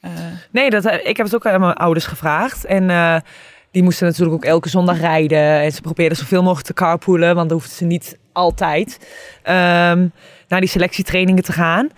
eh, 0.00 0.10
Nee, 0.50 0.70
dat, 0.70 0.84
ik 0.84 1.16
heb 1.16 1.26
het 1.26 1.34
ook 1.34 1.46
aan 1.46 1.60
mijn 1.60 1.74
ouders 1.74 2.06
gevraagd. 2.06 2.64
En 2.64 2.90
eh, 2.90 3.16
die 3.70 3.82
moesten 3.82 4.06
natuurlijk 4.06 4.34
ook 4.34 4.44
elke 4.44 4.68
zondag 4.68 5.00
rijden. 5.00 5.60
En 5.60 5.72
ze 5.72 5.80
probeerden 5.80 6.18
zoveel 6.18 6.42
mogelijk 6.42 6.66
te 6.66 6.74
carpoolen, 6.74 7.34
want 7.34 7.48
dan 7.48 7.58
hoefden 7.58 7.76
ze 7.76 7.84
niet 7.84 8.18
altijd 8.32 8.98
ehm, 9.42 10.08
naar 10.48 10.60
die 10.60 10.68
selectietrainingen 10.68 11.42
te 11.42 11.52
gaan. 11.52 11.88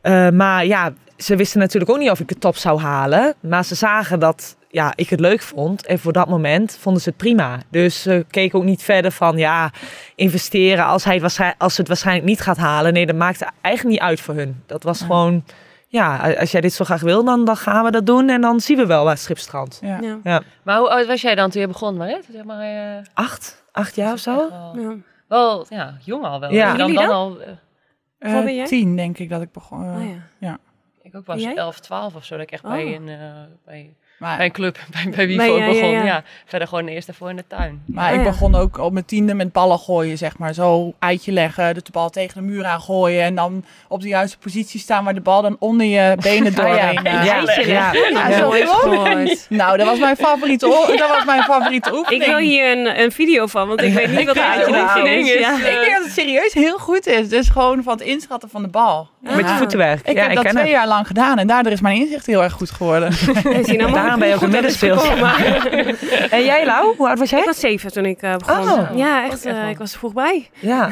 Eh, 0.00 0.28
maar 0.28 0.66
ja, 0.66 0.92
ze 1.16 1.36
wisten 1.36 1.60
natuurlijk 1.60 1.90
ook 1.90 1.98
niet 1.98 2.10
of 2.10 2.20
ik 2.20 2.28
de 2.28 2.38
top 2.38 2.56
zou 2.56 2.80
halen. 2.80 3.34
Maar 3.40 3.64
ze 3.64 3.74
zagen 3.74 4.20
dat 4.20 4.56
ja, 4.68 4.92
ik 4.94 5.08
het 5.08 5.20
leuk 5.20 5.40
vond. 5.40 5.86
En 5.86 5.98
voor 5.98 6.12
dat 6.12 6.28
moment 6.28 6.78
vonden 6.80 7.02
ze 7.02 7.08
het 7.08 7.18
prima. 7.18 7.60
Dus 7.70 8.02
ze 8.02 8.26
keken 8.30 8.58
ook 8.58 8.64
niet 8.64 8.82
verder 8.82 9.10
van 9.10 9.36
ja, 9.36 9.70
investeren 10.14 10.84
als, 10.84 11.04
hij 11.04 11.16
het 11.16 11.54
als 11.58 11.74
ze 11.74 11.80
het 11.80 11.88
waarschijnlijk 11.88 12.26
niet 12.26 12.40
gaat 12.40 12.56
halen. 12.56 12.92
Nee, 12.92 13.06
dat 13.06 13.16
maakte 13.16 13.48
eigenlijk 13.60 13.94
niet 13.94 14.08
uit 14.08 14.20
voor 14.20 14.34
hun. 14.34 14.62
Dat 14.66 14.82
was 14.82 15.00
gewoon, 15.00 15.44
ja, 15.86 16.32
als 16.32 16.50
jij 16.50 16.60
dit 16.60 16.72
zo 16.72 16.84
graag 16.84 17.00
wil, 17.00 17.24
dan, 17.24 17.44
dan 17.44 17.56
gaan 17.56 17.84
we 17.84 17.90
dat 17.90 18.06
doen. 18.06 18.28
En 18.28 18.40
dan 18.40 18.60
zien 18.60 18.76
we 18.76 18.86
wel 18.86 19.04
waar 19.04 19.18
Schipstrand. 19.18 19.78
ja. 19.82 20.18
Ja. 20.24 20.42
Maar 20.62 20.78
hoe 20.78 20.88
oud 20.90 21.06
was 21.06 21.20
jij 21.20 21.34
dan 21.34 21.50
toen 21.50 21.60
je 21.60 21.66
begon, 21.66 21.96
Marit? 21.96 22.26
Zeg 22.32 22.44
maar, 22.44 22.60
eh, 22.96 23.04
Acht? 23.14 23.64
Acht 23.72 23.94
jaar 23.94 24.12
of 24.12 24.18
zo? 24.18 24.48
Wel, 24.50 24.78
Ja. 24.78 24.94
wel, 25.28 25.66
ja, 25.68 25.96
jong 26.04 26.24
al 26.24 26.40
wel. 26.40 26.50
Ja. 26.52 26.74
Dan, 26.76 26.94
dan 26.94 27.04
dan? 27.06 27.14
al, 27.14 27.40
eh, 27.40 28.60
Eh, 28.60 28.64
tien 28.66 28.96
denk 28.96 29.18
ik 29.18 29.28
dat 29.28 29.42
ik 29.42 29.52
begon. 29.52 29.84
eh, 29.84 29.96
Oh, 29.96 30.04
ja. 30.38 30.58
ik 31.02 31.14
ook 31.16 31.26
was? 31.26 31.42
11, 31.42 31.80
12 31.80 32.14
of 32.14 32.24
zo, 32.24 32.34
dat 32.36 32.42
ik 32.46 32.50
echt 32.52 32.64
Oh. 32.64 32.70
bij, 32.70 32.94
een, 32.96 33.08
eh, 33.08 33.18
bij, 33.64 33.94
Maar, 34.18 34.36
bij 34.36 34.46
een 34.46 34.52
club, 34.52 34.78
bij, 35.04 35.12
bij 35.16 35.26
wie 35.26 35.40
voor 35.40 35.58
ja, 35.58 35.64
ja, 35.66 35.72
begon. 35.72 35.90
Ja, 35.90 36.04
ja. 36.04 36.22
Verder 36.46 36.68
gewoon 36.68 36.86
eerst 36.86 37.06
daarvoor 37.06 37.30
in 37.30 37.36
de 37.36 37.44
tuin. 37.48 37.82
maar 37.86 38.08
Oh, 38.12 38.18
ik 38.18 38.24
ja. 38.24 38.30
begon 38.30 38.54
ook 38.54 38.78
op 38.78 38.92
mijn 38.92 39.04
tiende 39.04 39.34
met 39.34 39.52
ballen 39.52 39.78
gooien, 39.78 40.18
zeg 40.18 40.38
maar. 40.38 40.54
Zo 40.54 40.92
eitje 40.98 41.32
leggen, 41.32 41.74
de 41.74 41.82
bal 41.92 42.10
tegen 42.10 42.34
de 42.40 42.46
muur 42.46 42.64
aan 42.64 42.80
gooien. 42.80 43.22
En 43.22 43.34
dan 43.34 43.64
op 43.88 44.00
de 44.02 44.08
juiste 44.08 44.38
positie 44.38 44.80
staan 44.80 45.04
waar 45.04 45.14
de 45.14 45.20
bal 45.20 45.42
dan 45.42 45.56
onder 45.58 45.86
je 45.86 46.16
benen 46.20 46.54
doorheen. 46.64 47.04
eh, 47.04 47.12
Ja, 47.12 47.22
ja, 47.24 47.42
leggen. 47.42 49.38
Nou, 49.48 49.76
dat 49.76 49.86
was 49.86 49.98
mijn 49.98 50.16
favoriete, 50.16 50.66
dat 50.98 51.08
was 51.08 51.24
mijn 51.24 51.42
favoriete 51.42 51.94
oefening. 51.94 52.22
Ik 52.22 52.28
wil 52.28 52.38
hier 52.38 52.76
een, 52.76 53.00
een 53.00 53.12
video 53.12 53.46
van, 53.46 53.68
want 53.68 53.82
ik 53.82 53.92
weet 53.92 54.08
niet 54.16 54.26
wat 54.26 54.36
vind 54.36 54.46
uit 54.48 54.64
de 54.66 54.72
je 54.72 54.82
oefening 54.82 55.28
is. 55.28 55.34
is, 55.34 55.40
Ja. 55.40 55.56
Ik 55.56 55.62
denk 55.64 55.92
dat 55.94 56.04
het 56.04 56.12
serieus 56.12 56.52
heel 56.54 56.78
goed 56.78 57.06
is. 57.06 57.28
Dus 57.28 57.48
gewoon 57.48 57.82
van 57.82 57.92
het 57.92 58.02
inschatten 58.02 58.48
van 58.50 58.62
de 58.62 58.68
bal. 58.68 59.08
Met 59.20 59.36
je 59.36 59.44
Ah. 59.44 59.56
voetenwerk. 59.56 60.00
Ik 60.08 60.14
ja, 60.16 60.20
heb 60.20 60.28
ik 60.30 60.34
dat 60.34 60.44
ken 60.44 60.52
twee 60.54 60.64
het. 60.64 60.72
jaar 60.74 60.86
lang 60.86 61.06
gedaan 61.06 61.38
en 61.38 61.46
daardoor 61.46 61.72
is 61.72 61.80
mijn 61.80 61.96
inzicht 62.00 62.26
heel 62.26 62.42
erg 62.42 62.52
goed 62.52 62.70
geworden. 62.70 63.10
We 63.10 63.60
zien 63.62 63.82
allemaal 63.82 64.05
Daarom 64.06 64.18
ben 64.20 64.28
je 64.28 64.34
ook 64.34 64.40
hoe 64.40 64.48
een 64.48 64.54
goed 64.54 64.62
dat 64.62 64.70
is 64.70 64.80
middenspeelster. 64.80 65.36
gekomen. 65.36 66.30
En 66.38 66.44
jij, 66.44 66.64
Lau? 66.64 66.96
Hoe 66.96 67.08
oud 67.08 67.18
was 67.18 67.32
Ik 67.32 67.36
jij? 67.38 67.46
was 67.46 67.60
zeven 67.60 67.92
toen 67.92 68.04
ik 68.04 68.22
eh, 68.22 68.36
begon. 68.36 68.68
Oh, 68.70 68.96
ja, 68.96 69.24
ook 69.24 69.32
echt. 69.32 69.44
eh, 69.46 69.68
ik 69.68 69.78
was 69.78 69.92
er 69.92 69.98
vroeg 69.98 70.12
bij. 70.12 70.48
Ja. 70.58 70.88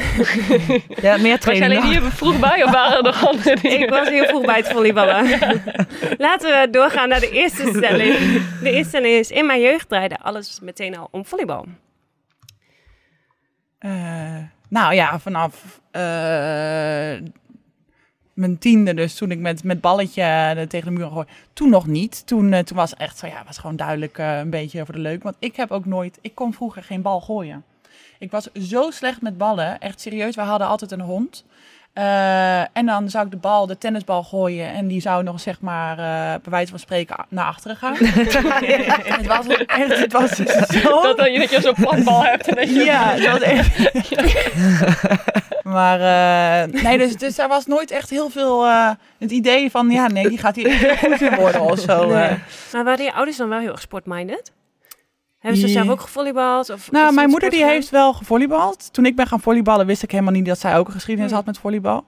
ja, 1.03 1.17
meer 1.17 1.17
Was 1.17 1.23
jij 1.23 1.39
training 1.39 1.65
alleen 1.65 1.83
hier 1.83 2.03
vroeg 2.03 2.39
bij 2.39 2.65
of 2.65 2.71
waren 2.71 2.97
er 2.97 3.03
nog 3.03 3.27
andere 3.31 3.57
dingen? 3.61 3.81
Ik 3.81 3.91
was 3.91 4.09
heel 4.09 4.25
vroeg 4.25 4.45
bij 4.45 4.57
het 4.57 4.69
volleyballen. 4.69 5.27
Laten 6.19 6.61
we 6.61 6.69
doorgaan 6.71 7.09
naar 7.09 7.21
de 7.21 7.31
eerste 7.31 7.73
stelling. 7.77 8.17
De 8.63 8.71
eerste 8.71 8.89
stelling 8.89 9.15
is: 9.15 9.31
In 9.31 9.47
mijn 9.47 9.61
jeugd 9.61 9.89
draaide 9.89 10.19
alles 10.23 10.59
meteen 10.63 10.97
al 10.99 11.09
om 11.11 11.27
volleybal. 11.27 11.67
Eh, 13.79 13.91
nou 14.69 14.95
ja, 14.95 15.19
vanaf 15.19 15.81
eh, 15.91 17.23
mijn 18.35 18.59
tiende, 18.59 18.95
dus 18.95 19.15
toen 19.15 19.31
ik 19.31 19.39
met, 19.39 19.65
met 19.65 19.81
balletje 19.81 20.23
eh, 20.23 20.63
tegen 20.67 20.95
de 20.95 20.99
muur 20.99 21.11
gooi, 21.11 21.27
toen 21.53 21.71
nog 21.71 21.87
niet. 21.87 22.27
Toen, 22.27 22.53
eh, 22.53 22.63
toen 22.63 22.77
was 22.77 22.91
het 22.91 22.99
echt 22.99 23.19
zo, 23.19 23.27
ja, 23.27 23.43
was 23.47 23.59
gewoon 23.59 23.77
duidelijk 23.77 24.19
eh, 24.19 24.39
een 24.39 24.51
beetje 24.51 24.85
voor 24.85 24.95
de 24.95 25.01
leuk. 25.01 25.23
Want 25.23 25.37
ik 25.39 25.57
heb 25.57 25.71
ook 25.71 25.85
nooit, 25.85 26.19
ik 26.21 26.35
kon 26.35 26.55
vroeger 26.55 26.83
geen 26.83 27.03
bal 27.03 27.21
gooien. 27.21 27.65
Ik 28.19 28.31
was 28.31 28.53
zo 28.53 28.91
slecht 28.91 29.21
met 29.21 29.39
ballen, 29.39 29.81
echt 29.81 30.01
serieus. 30.01 30.35
We 30.35 30.43
hadden 30.43 30.69
altijd 30.69 30.91
een 30.91 31.01
hond. 31.01 31.45
En 32.73 32.87
dan 32.87 33.11
zou 33.11 33.25
ik 33.25 33.31
de 33.31 33.37
bal, 33.37 33.67
de 33.67 33.79
tennisbal 33.79 34.23
gooien 34.23 34.73
en 34.73 34.87
die 34.87 35.01
zou 35.01 35.23
nog 35.23 35.41
zeg 35.41 35.61
maar, 35.61 35.99
eh 35.99 36.41
bij 36.43 36.51
wijze 36.51 36.71
van 36.71 36.79
spreken, 36.79 37.17
naar 37.29 37.45
achteren 37.45 37.77
gaan. 37.77 37.95
het 38.01 39.27
was 39.27 39.47
echt, 39.47 39.99
het 39.99 40.13
was 40.13 40.31
zo 40.31 41.03
Dat, 41.03 41.17
dan, 41.17 41.35
dat 41.35 41.51
je 41.51 41.61
zo'n 41.61 41.75
platbal 41.75 42.25
hebt 42.25 42.49
en 42.49 42.55
dat 42.55 42.69
je... 42.69 42.85
ja, 42.85 43.17
dat 43.17 43.31
was 43.31 43.41
echt. 43.41 43.79
maar 45.75 46.01
eh, 46.01 46.83
nee, 46.83 46.99
dus, 46.99 47.17
dus 47.17 47.39
er 47.39 47.49
was 47.49 47.67
nooit 47.67 47.91
echt 47.91 48.11
heel 48.11 48.31
veel 48.31 48.65
eh, 48.67 48.91
het 49.19 49.31
idee 49.31 49.71
van, 49.71 49.91
ja, 49.91 50.07
nee, 50.07 50.29
die 50.29 50.39
gaat 50.39 50.57
hier 50.57 50.97
goed 50.99 51.21
in 51.21 51.35
worden 51.35 51.61
of 51.61 51.79
zo. 51.79 52.07
Nee. 52.07 52.23
eh. 52.25 52.33
Maar 52.73 52.85
waren 52.85 53.05
je 53.05 53.13
ouders 53.13 53.37
dan 53.37 53.49
wel 53.49 53.59
heel 53.59 53.71
erg 53.73 53.81
sportminded? 53.81 54.53
Hebben 55.39 55.61
ze 55.61 55.67
Ja. 55.67 55.73
zelf 55.73 55.89
ook 55.89 56.01
gevolleybald? 56.01 56.71
Of 56.71 56.91
Nou, 56.91 57.15
mijn 57.15 57.29
moeder 57.31 57.51
die 57.51 57.65
heeft 57.65 57.91
wel 57.91 58.13
gevolleybald. 58.13 58.93
Toen 58.93 59.07
ik 59.07 59.17
ben 59.17 59.27
gaan 59.27 59.41
volleyballen 59.41 59.87
wist 59.87 60.03
ik 60.03 60.11
helemaal 60.11 60.33
niet 60.33 60.47
dat 60.47 60.59
zij 60.59 60.77
ook 60.79 60.87
een 60.87 60.93
geschiedenis 60.93 61.31
Hmm. 61.31 61.39
had 61.39 61.47
met 61.47 61.59
volleybal. 61.59 62.05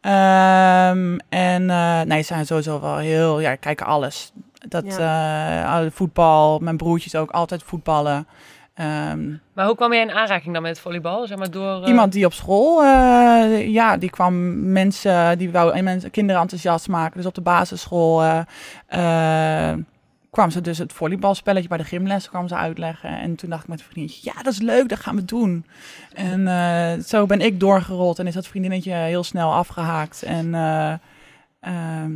Ehm, 0.00 1.16
en 1.28 1.66
nee, 2.08 2.20
ze 2.20 2.26
zijn 2.26 2.46
sowieso 2.46 2.80
wel 2.80 2.96
heel, 2.96 3.40
ja, 3.40 3.54
kijken 3.54 3.86
alles. 3.86 4.32
Dat 4.68 4.84
eh, 4.98 5.80
voetbal, 5.92 6.58
mijn 6.58 6.76
broertjes 6.76 7.14
ook 7.14 7.30
altijd 7.30 7.62
voetballen. 7.62 8.26
Ehm, 8.76 9.28
Maar 9.52 9.66
hoe 9.66 9.74
kwam 9.76 9.92
jij 9.92 10.02
in 10.02 10.10
aanraking 10.10 10.52
dan 10.54 10.62
met 10.62 10.78
volleybal? 10.80 11.26
Zeg 11.26 11.38
maar 11.38 11.50
door... 11.50 11.82
eh, 11.82 11.88
Iemand 11.88 12.12
die 12.12 12.26
op 12.26 12.32
school, 12.32 12.82
eh, 12.82 13.68
ja, 13.68 13.96
die 13.96 14.10
kwam 14.10 14.62
mensen, 14.72 15.38
die 15.38 15.50
wou 15.50 15.82
mensen, 15.82 16.10
kinderen 16.10 16.40
enthousiast 16.42 16.88
maken. 16.88 17.16
Dus 17.16 17.26
op 17.26 17.34
de 17.34 17.40
basisschool 17.40 18.22
eh, 18.86 19.72
kwam 20.30 20.50
ze 20.50 20.60
dus 20.60 20.78
het 20.78 20.92
volleybalspelletje 20.92 21.68
bij 21.68 21.78
de 21.78 21.84
gymles 21.84 22.28
kwam 22.28 22.48
ze 22.48 22.54
uitleggen. 22.54 23.18
En 23.18 23.36
toen 23.36 23.50
dacht 23.50 23.62
ik 23.62 23.68
met 23.68 23.78
een 23.78 23.84
vriendinnetje, 23.84 24.30
ja, 24.34 24.42
dat 24.42 24.52
is 24.52 24.60
leuk, 24.60 24.88
dat 24.88 25.00
gaan 25.00 25.16
we 25.16 25.24
doen. 25.24 25.66
En 26.14 27.02
zo 27.02 27.26
ben 27.26 27.40
ik 27.40 27.60
doorgerold 27.60 28.18
en 28.18 28.26
is 28.26 28.34
dat 28.34 28.46
vriendinnetje 28.46 28.92
heel 28.92 29.24
snel 29.24 29.52
afgehaakt. 29.52 30.22
En 30.22 30.54
eh, 30.54 30.92
ehm, 31.60 32.12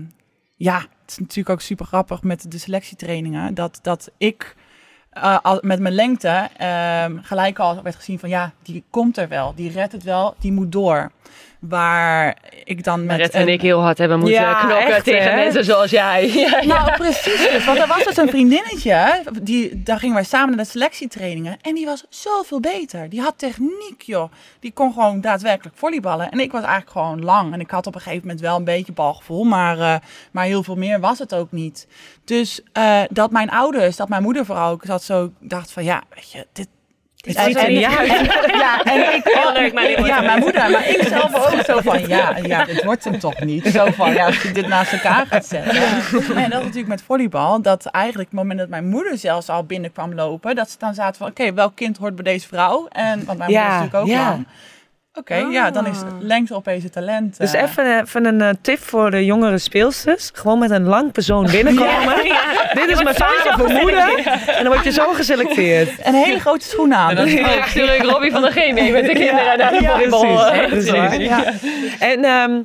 ja, 0.56 0.76
het 0.78 1.10
is 1.10 1.18
natuurlijk 1.18 1.50
ook 1.50 1.60
super 1.60 1.86
grappig 1.86 2.22
met 2.22 2.50
de 2.50 2.58
selectietrainingen, 2.58 3.54
dat, 3.54 3.78
dat 3.82 4.10
ik... 4.18 4.56
eh, 5.10 5.56
met 5.60 5.80
mijn 5.80 5.94
lengte 5.94 6.48
ehm, 6.56 7.18
gelijk 7.22 7.58
al 7.58 7.82
werd 7.82 7.96
gezien 7.96 8.18
van 8.18 8.28
ja, 8.28 8.52
die 8.62 8.84
komt 8.90 9.16
er 9.16 9.28
wel, 9.28 9.54
die 9.54 9.70
redt 9.70 9.92
het 9.92 10.02
wel, 10.02 10.34
die 10.38 10.52
moet 10.52 10.72
door. 10.72 11.10
Waar 11.60 12.36
ik 12.64 12.84
dan 12.84 12.98
met 12.98 13.08
Maret 13.16 13.32
en 13.34 13.42
een- 13.42 13.48
ik 13.48 13.60
heel 13.60 13.80
hard 13.80 13.98
hebben 13.98 14.18
moeten 14.18 14.40
Ja, 14.40 14.60
knokken 14.60 14.86
echt, 14.94 15.04
tegen 15.04 15.30
hè? 15.30 15.36
mensen 15.36 15.64
zoals 15.64 15.90
jij. 15.90 16.28
Ja, 16.34 16.64
Nou, 16.64 16.92
precies 16.96 17.48
dus. 17.50 17.64
Want 17.64 17.78
er 17.78 17.86
was 17.86 18.04
dus 18.04 18.16
een 18.16 18.28
vriendinnetje, 18.28 19.22
die, 19.42 19.82
daar 19.82 19.98
gingen 19.98 20.14
wij 20.14 20.24
samen 20.24 20.56
naar 20.56 20.64
de 20.64 20.70
selectietrainingen. 20.70 21.56
En 21.62 21.74
die 21.74 21.86
was 21.86 22.04
zoveel 22.08 22.60
beter. 22.60 23.08
Die 23.08 23.20
had 23.20 23.38
techniek, 23.38 24.02
joh. 24.02 24.32
Die 24.60 24.72
kon 24.72 24.92
gewoon 24.92 25.20
daadwerkelijk 25.20 25.76
volleyballen. 25.76 26.30
En 26.30 26.40
ik 26.40 26.52
was 26.52 26.62
eigenlijk 26.62 26.90
gewoon 26.90 27.24
lang. 27.24 27.52
En 27.52 27.60
ik 27.60 27.70
had 27.70 27.86
op 27.86 27.94
een 27.94 28.00
gegeven 28.00 28.22
moment 28.26 28.40
wel 28.40 28.56
een 28.56 28.64
beetje 28.64 28.92
balgevoel. 28.92 29.44
Maar, 29.44 29.78
eh, 29.78 29.94
maar 30.30 30.44
heel 30.44 30.62
veel 30.62 30.76
meer 30.76 31.00
was 31.00 31.18
het 31.18 31.34
ook 31.34 31.52
niet. 31.52 31.86
Dus 32.24 32.60
eh, 32.72 33.00
dat 33.10 33.30
mijn 33.30 33.50
ouders, 33.50 33.96
dat 33.96 34.08
mijn 34.08 34.22
moeder 34.22 34.44
vooral 34.44 34.70
ook, 34.70 34.82
zat 34.86 35.02
zo, 35.02 35.30
dacht 35.38 35.72
van 35.72 35.84
ja, 35.84 36.02
weet 36.14 36.32
je, 36.32 36.46
dit... 36.52 36.68
Ziet 37.24 37.36
er 37.36 37.68
niet 37.68 37.82
en- 37.82 37.98
uit. 37.98 38.10
en- 38.18 38.58
Ja, 38.58 38.82
en 38.82 39.14
ik... 39.14 39.20
Heel 39.24 39.52
leuk, 39.52 39.72
maar 39.72 40.06
ja, 40.06 40.20
mijn 40.20 40.38
moeder, 40.38 40.70
maar 40.70 40.88
ik 40.88 41.02
zelf 41.08 41.34
ook 41.34 41.64
zo 41.64 41.80
van, 41.80 42.08
ja, 42.08 42.36
ja, 42.42 42.64
dit 42.64 42.84
wordt 42.84 43.04
hem 43.04 43.18
toch 43.18 43.40
niet. 43.40 43.66
Zo 43.66 43.86
van, 43.90 44.12
ja, 44.12 44.26
als 44.26 44.42
je 44.42 44.52
dit 44.52 44.66
naast 44.66 44.92
elkaar 44.92 45.26
gaat 45.26 45.46
zetten. 45.46 45.82
En 46.36 46.50
dat 46.50 46.62
natuurlijk 46.62 46.86
met 46.88 47.02
volleybal, 47.02 47.62
dat 47.62 47.86
eigenlijk 47.86 48.30
het 48.30 48.38
moment 48.38 48.58
dat 48.58 48.68
mijn 48.68 48.88
moeder 48.88 49.18
zelfs 49.18 49.48
al 49.48 49.64
binnen 49.64 49.92
kwam 49.92 50.14
lopen, 50.14 50.54
dat 50.56 50.70
ze 50.70 50.76
dan 50.78 50.94
zaten 50.94 51.16
van, 51.16 51.28
oké, 51.28 51.52
welk 51.52 51.76
kind 51.76 51.96
hoort 51.96 52.14
bij 52.14 52.24
deze 52.24 52.46
vrouw? 52.46 52.86
En, 52.88 53.24
want 53.24 53.38
mijn 53.38 53.50
moeder 53.50 53.66
is 53.68 53.72
natuurlijk 53.72 53.94
ook 53.94 54.06
ja. 54.06 54.28
lang. 54.28 54.46
Oké, 55.14 55.34
ja, 55.36 55.70
dan 55.70 55.86
is 55.86 55.98
lengte 56.20 56.54
opeens 56.54 56.82
het 56.82 56.92
talent. 56.92 57.38
Dus 57.38 57.52
eh. 57.52 57.62
even, 57.62 58.00
even 58.00 58.24
een 58.24 58.40
eh, 58.40 58.48
tip 58.60 58.78
voor 58.78 59.10
de 59.10 59.24
jongere 59.24 59.58
speelsters. 59.58 60.30
Gewoon 60.32 60.58
met 60.58 60.70
een 60.70 60.84
lang 60.84 61.12
persoon 61.12 61.46
binnenkomen. 61.56 62.14
Dit 62.74 62.88
is 62.88 63.02
mijn 63.02 63.14
vader 63.14 63.52
of 63.52 63.56
mijn 63.56 63.80
moeder. 63.80 64.26
En 64.46 64.64
dan 64.64 64.72
word 64.72 64.84
je 64.84 64.92
zo 64.92 65.12
geselecteerd. 65.12 66.06
Een 66.06 66.14
hele 66.14 66.40
grote 66.40 66.64
schoen 66.64 66.94
aan. 66.94 67.08
En 67.08 67.16
dan 67.16 67.28
stuur 67.66 67.94
ik 67.94 68.02
Robbie 68.02 68.30
van 68.30 68.42
de 68.42 68.50
G 68.50 68.72
mee 68.72 68.92
met 68.92 69.04
de 69.06 69.12
kinderen 69.24 69.58
naar 69.58 69.70
de 69.70 69.82
ja, 69.82 69.90
volleybal. 69.90 70.68
precies, 70.68 70.90
eh, 70.90 71.12
is 71.12 71.26
ja. 71.26 71.52
En, 71.98 72.24
ehm, 72.24 72.62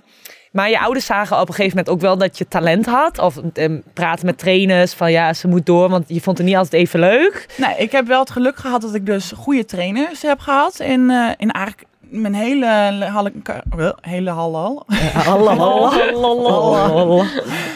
maar 0.52 0.70
je 0.70 0.80
ouders 0.80 1.06
zagen 1.06 1.40
op 1.40 1.48
een 1.48 1.54
gegeven 1.54 1.78
moment 1.78 1.96
ook 1.96 2.02
wel 2.02 2.18
dat 2.18 2.38
je 2.38 2.48
talent 2.48 2.86
had. 2.86 3.20
Of 3.20 3.40
um, 3.54 3.84
praten 3.94 4.26
met 4.26 4.38
trainers 4.38 4.94
van 4.94 5.12
ja, 5.12 5.34
ze 5.34 5.48
moet 5.48 5.66
door, 5.66 5.90
want 5.90 6.04
je 6.08 6.22
vond 6.22 6.38
het 6.38 6.48
niet 6.48 6.56
altijd 6.56 6.82
even 6.82 7.00
leuk. 7.00 7.46
Nee, 7.58 7.76
ik 7.78 7.92
heb 7.92 8.08
wel 8.08 8.20
het 8.20 8.30
geluk 8.30 8.58
gehad 8.58 8.82
dat 8.82 8.96
ik 8.96 9.06
dus 9.06 9.32
goede 9.36 9.66
trainers 9.66 10.22
heb 10.22 10.40
gehad. 10.40 10.80
In, 10.80 11.10
eh, 11.10 11.30
in 11.38 11.52
eigenlijk 11.52 11.88
mijn 12.22 12.34
hele, 12.34 12.66
halle- 13.12 13.32
ka- 13.44 13.64
eh, 13.78 13.90
hele 14.02 14.30
halal. 14.32 14.86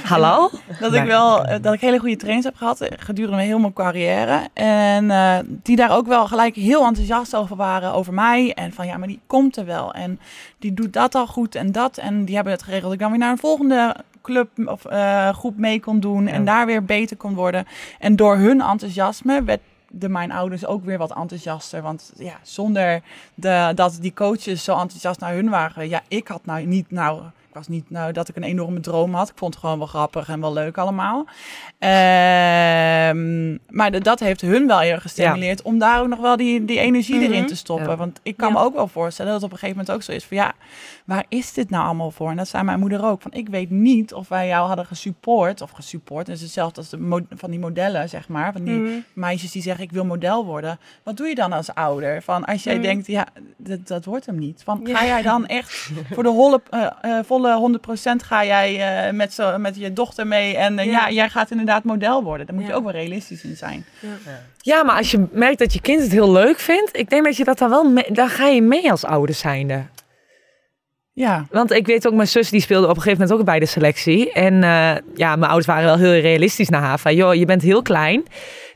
Hallo. 0.04 0.50
Dat 0.80 0.94
ik 0.94 1.04
wel 1.04 1.46
eh, 1.46 1.62
dat 1.62 1.74
ik 1.74 1.82
hele 1.82 2.00
goede 2.00 2.16
trainers 2.16 2.46
heb 2.46 2.56
gehad 2.56 2.82
eh, 2.82 2.92
gedurende 3.00 3.44
heel 3.44 3.60
mijn 3.60 3.74
carrière. 3.74 4.40
En 4.54 5.12
eh, 5.12 5.38
die 5.46 5.76
daar 5.76 5.96
ook 5.96 6.08
wel 6.08 6.28
gelijk 6.28 6.56
heel 6.56 6.86
enthousiast 6.86 7.36
over 7.36 7.56
waren 7.56 7.94
over 7.94 8.14
mij. 8.14 8.54
En 8.54 8.74
van 8.74 8.88
ja, 8.88 8.98
maar 8.98 9.08
die 9.08 9.20
komt 9.28 9.58
er 9.58 9.66
wel. 9.66 9.94
En 9.94 10.20
die 10.60 10.74
doet 10.74 10.94
dat 10.94 11.16
al 11.16 11.28
goed 11.28 11.56
en 11.56 11.72
dat. 11.72 11.98
En 11.98 12.26
die 12.26 12.36
hebben 12.36 12.54
het 12.54 12.64
geregeld 12.64 12.86
dat 12.86 12.94
ik 12.94 13.00
dan 13.00 13.10
weer 13.10 13.20
naar 13.20 13.32
een 13.32 13.38
volgende 13.38 13.96
club 14.22 14.50
of 14.66 14.86
eh, 14.86 15.30
groep 15.30 15.58
mee 15.58 15.80
kon 15.80 16.00
doen. 16.00 16.28
En 16.28 16.46
daar 16.46 16.66
weer 16.66 16.84
beter 16.86 17.18
kon 17.18 17.34
worden. 17.36 17.66
En 18.00 18.16
door 18.16 18.36
hun 18.38 18.62
enthousiasme 18.62 19.44
werd 19.44 19.60
de 19.92 20.10
mijn 20.10 20.32
ouders 20.32 20.66
ook 20.66 20.86
weer 20.86 20.98
wat 20.98 21.16
enthousiaster. 21.16 21.82
Want 21.82 22.12
ja, 22.18 22.34
zonder 22.42 23.02
de, 23.34 23.72
dat 23.76 23.98
die 24.02 24.14
coaches 24.14 24.64
zo 24.64 24.72
enthousiast 24.80 25.20
naar 25.20 25.34
hun 25.34 25.50
waren. 25.50 25.90
Ja, 25.90 26.02
ik 26.08 26.28
had 26.28 26.46
nou 26.46 26.66
niet 26.66 26.92
nou... 26.92 27.22
Ik 27.50 27.56
was 27.56 27.68
niet 27.68 27.90
nou 27.90 28.12
dat 28.12 28.28
ik 28.30 28.36
een 28.36 28.44
enorme 28.44 28.80
droom 28.80 29.14
had. 29.14 29.30
Ik 29.30 29.38
vond 29.38 29.54
het 29.54 29.64
gewoon 29.64 29.78
wel 29.78 29.88
grappig 29.88 30.30
en 30.30 30.42
wel 30.42 30.54
leuk 30.54 30.78
allemaal. 30.78 31.26
Ehm, 31.80 33.52
maar 33.70 34.00
dat 34.02 34.20
heeft 34.20 34.42
hun 34.42 34.68
wel 34.68 34.80
heel 34.80 35.00
gestimuleerd 35.00 35.62
om 35.62 35.80
daar 35.80 36.02
ook 36.02 36.08
nog 36.08 36.20
wel 36.20 36.38
die, 36.38 36.66
die 36.66 36.80
energie 36.80 37.22
erin 37.22 37.40
Mhm. 37.40 37.48
te 37.48 37.56
stoppen. 37.56 37.90
Ja. 37.90 37.96
Want 37.96 38.20
ik 38.24 38.38
kan 38.38 38.48
Ja. 38.48 38.54
me 38.60 38.64
ook 38.66 38.74
wel 38.76 38.88
voorstellen 38.88 39.32
dat 39.32 39.42
het 39.42 39.52
op 39.52 39.56
een 39.58 39.60
gegeven 39.64 39.82
moment 39.86 39.96
ook 39.98 40.04
zo 40.04 40.12
is 40.18 40.26
van 40.26 40.38
ja, 40.38 40.54
waar 41.10 41.26
is 41.30 41.54
dit 41.54 41.70
nou 41.70 41.86
allemaal 41.86 42.12
voor? 42.12 42.30
En 42.30 42.38
dat 42.38 42.48
zei 42.48 42.64
mijn 42.64 42.80
moeder 42.80 43.06
ook. 43.06 43.22
Van 43.22 43.32
ik 43.34 43.50
weet 43.50 43.70
niet 43.70 44.14
of 44.14 44.28
wij 44.28 44.48
jou 44.48 44.68
hadden 44.68 44.86
gesupport 44.86 45.62
of 45.62 45.72
gesupport. 45.72 46.26
Dat 46.26 46.36
is 46.36 46.42
hetzelfde 46.42 46.78
als 46.82 46.90
de 46.90 47.24
van 47.36 47.50
die 47.50 47.60
modellen, 47.60 48.10
zeg 48.10 48.28
maar. 48.28 48.52
Van 48.52 48.64
die 48.64 48.76
Mhm. 48.80 48.92
meisjes 49.14 49.52
die 49.52 49.62
zeggen 49.62 49.84
ik 49.84 49.92
wil 49.92 50.06
model 50.06 50.46
worden. 50.46 50.80
Wat 51.04 51.18
doe 51.18 51.28
je 51.28 51.36
dan 51.36 51.52
als 51.54 51.74
ouder? 51.74 52.22
Van 52.22 52.46
als 52.46 52.64
jij 52.64 52.74
Mhm. 52.74 52.84
denkt 52.84 53.08
ja, 53.08 53.28
dat, 53.58 53.88
dat 53.88 54.06
wordt 54.06 54.26
hem 54.26 54.38
niet. 54.40 54.62
Van 54.64 54.82
Ja. 54.84 54.98
ga 54.98 55.06
jij 55.06 55.22
dan 55.22 55.46
echt 55.48 55.90
voor 56.14 56.24
de 56.24 56.30
holle, 56.30 56.62
eh, 56.70 56.88
eh, 57.02 57.26
volle 57.26 57.56
100% 57.56 58.24
ga 58.24 58.46
jij 58.46 59.06
eh, 59.08 59.14
met, 59.14 59.34
zo, 59.34 59.58
met 59.58 59.76
je 59.76 59.94
dochter 59.94 60.28
mee 60.28 60.58
en 60.58 60.76
Ja. 60.76 60.84
ja. 60.84 61.10
jij 61.12 61.30
gaat 61.30 61.52
inderdaad 61.52 61.84
model 61.84 62.24
worden. 62.24 62.46
Daar 62.46 62.56
moet 62.56 62.66
je 62.66 62.72
Ja. 62.72 62.76
ook 62.78 62.84
wel 62.84 62.94
realistisch 62.94 63.44
in 63.44 63.56
zijn. 63.58 63.86
Ja, 64.62 64.84
maar 64.84 64.96
als 64.98 65.12
je 65.12 65.26
merkt 65.32 65.60
dat 65.60 65.74
je 65.74 65.82
kind 65.82 66.02
het 66.02 66.12
heel 66.12 66.32
leuk 66.32 66.60
vindt, 66.60 66.98
ik 66.98 67.10
denk 67.10 67.24
dat 67.26 67.38
je 67.38 67.44
dat 67.44 67.58
dan 67.58 67.70
wel, 67.70 67.84
mee, 67.90 68.12
dan 68.12 68.30
ga 68.30 68.46
je 68.48 68.62
mee 68.62 68.92
als 68.92 69.06
ouder 69.06 69.36
zijnde. 69.36 69.84
Ja, 71.20 71.46
Want 71.52 71.72
ik 71.72 71.86
weet 71.86 72.08
ook, 72.08 72.14
mijn 72.14 72.28
zus 72.28 72.50
die 72.50 72.62
speelde 72.62 72.88
op 72.88 72.96
een 72.96 73.02
gegeven 73.02 73.22
moment 73.22 73.40
ook 73.40 73.46
bij 73.46 73.60
de 73.60 73.66
selectie. 73.66 74.32
En 74.32 74.64
eh, 74.64 74.96
ja, 75.16 75.36
mijn 75.36 75.44
ouders 75.44 75.66
waren 75.66 75.84
wel 75.84 75.98
heel 75.98 76.22
realistisch 76.22 76.70
naar 76.70 76.82
haar. 76.82 77.00
Van, 77.00 77.16
joh, 77.16 77.34
je 77.34 77.46
bent 77.46 77.62
heel 77.62 77.82
klein. 77.82 78.24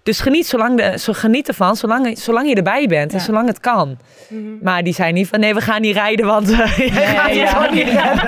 Dus 0.03 0.19
geniet, 0.19 0.47
zolang 0.47 0.77
de, 0.77 0.99
zo 0.99 1.13
geniet 1.13 1.47
ervan, 1.47 1.75
zolang, 1.75 2.17
zolang 2.17 2.49
je 2.49 2.55
erbij 2.55 2.87
bent 2.87 3.13
en 3.13 3.19
zolang 3.19 3.47
het 3.47 3.59
kan. 3.59 3.97
Mhm. 4.27 4.41
Maar 4.61 4.83
die 4.83 4.93
zei 4.93 5.11
niet 5.11 5.27
van, 5.27 5.39
nee, 5.39 5.53
we 5.53 5.61
gaan 5.61 5.81
niet 5.81 5.95
rijden, 5.95 6.25
want 6.25 6.53
gaat 6.55 7.33
ja. 7.35 7.47
gewoon 7.47 7.73
niet 7.73 7.87
redden. 7.87 8.25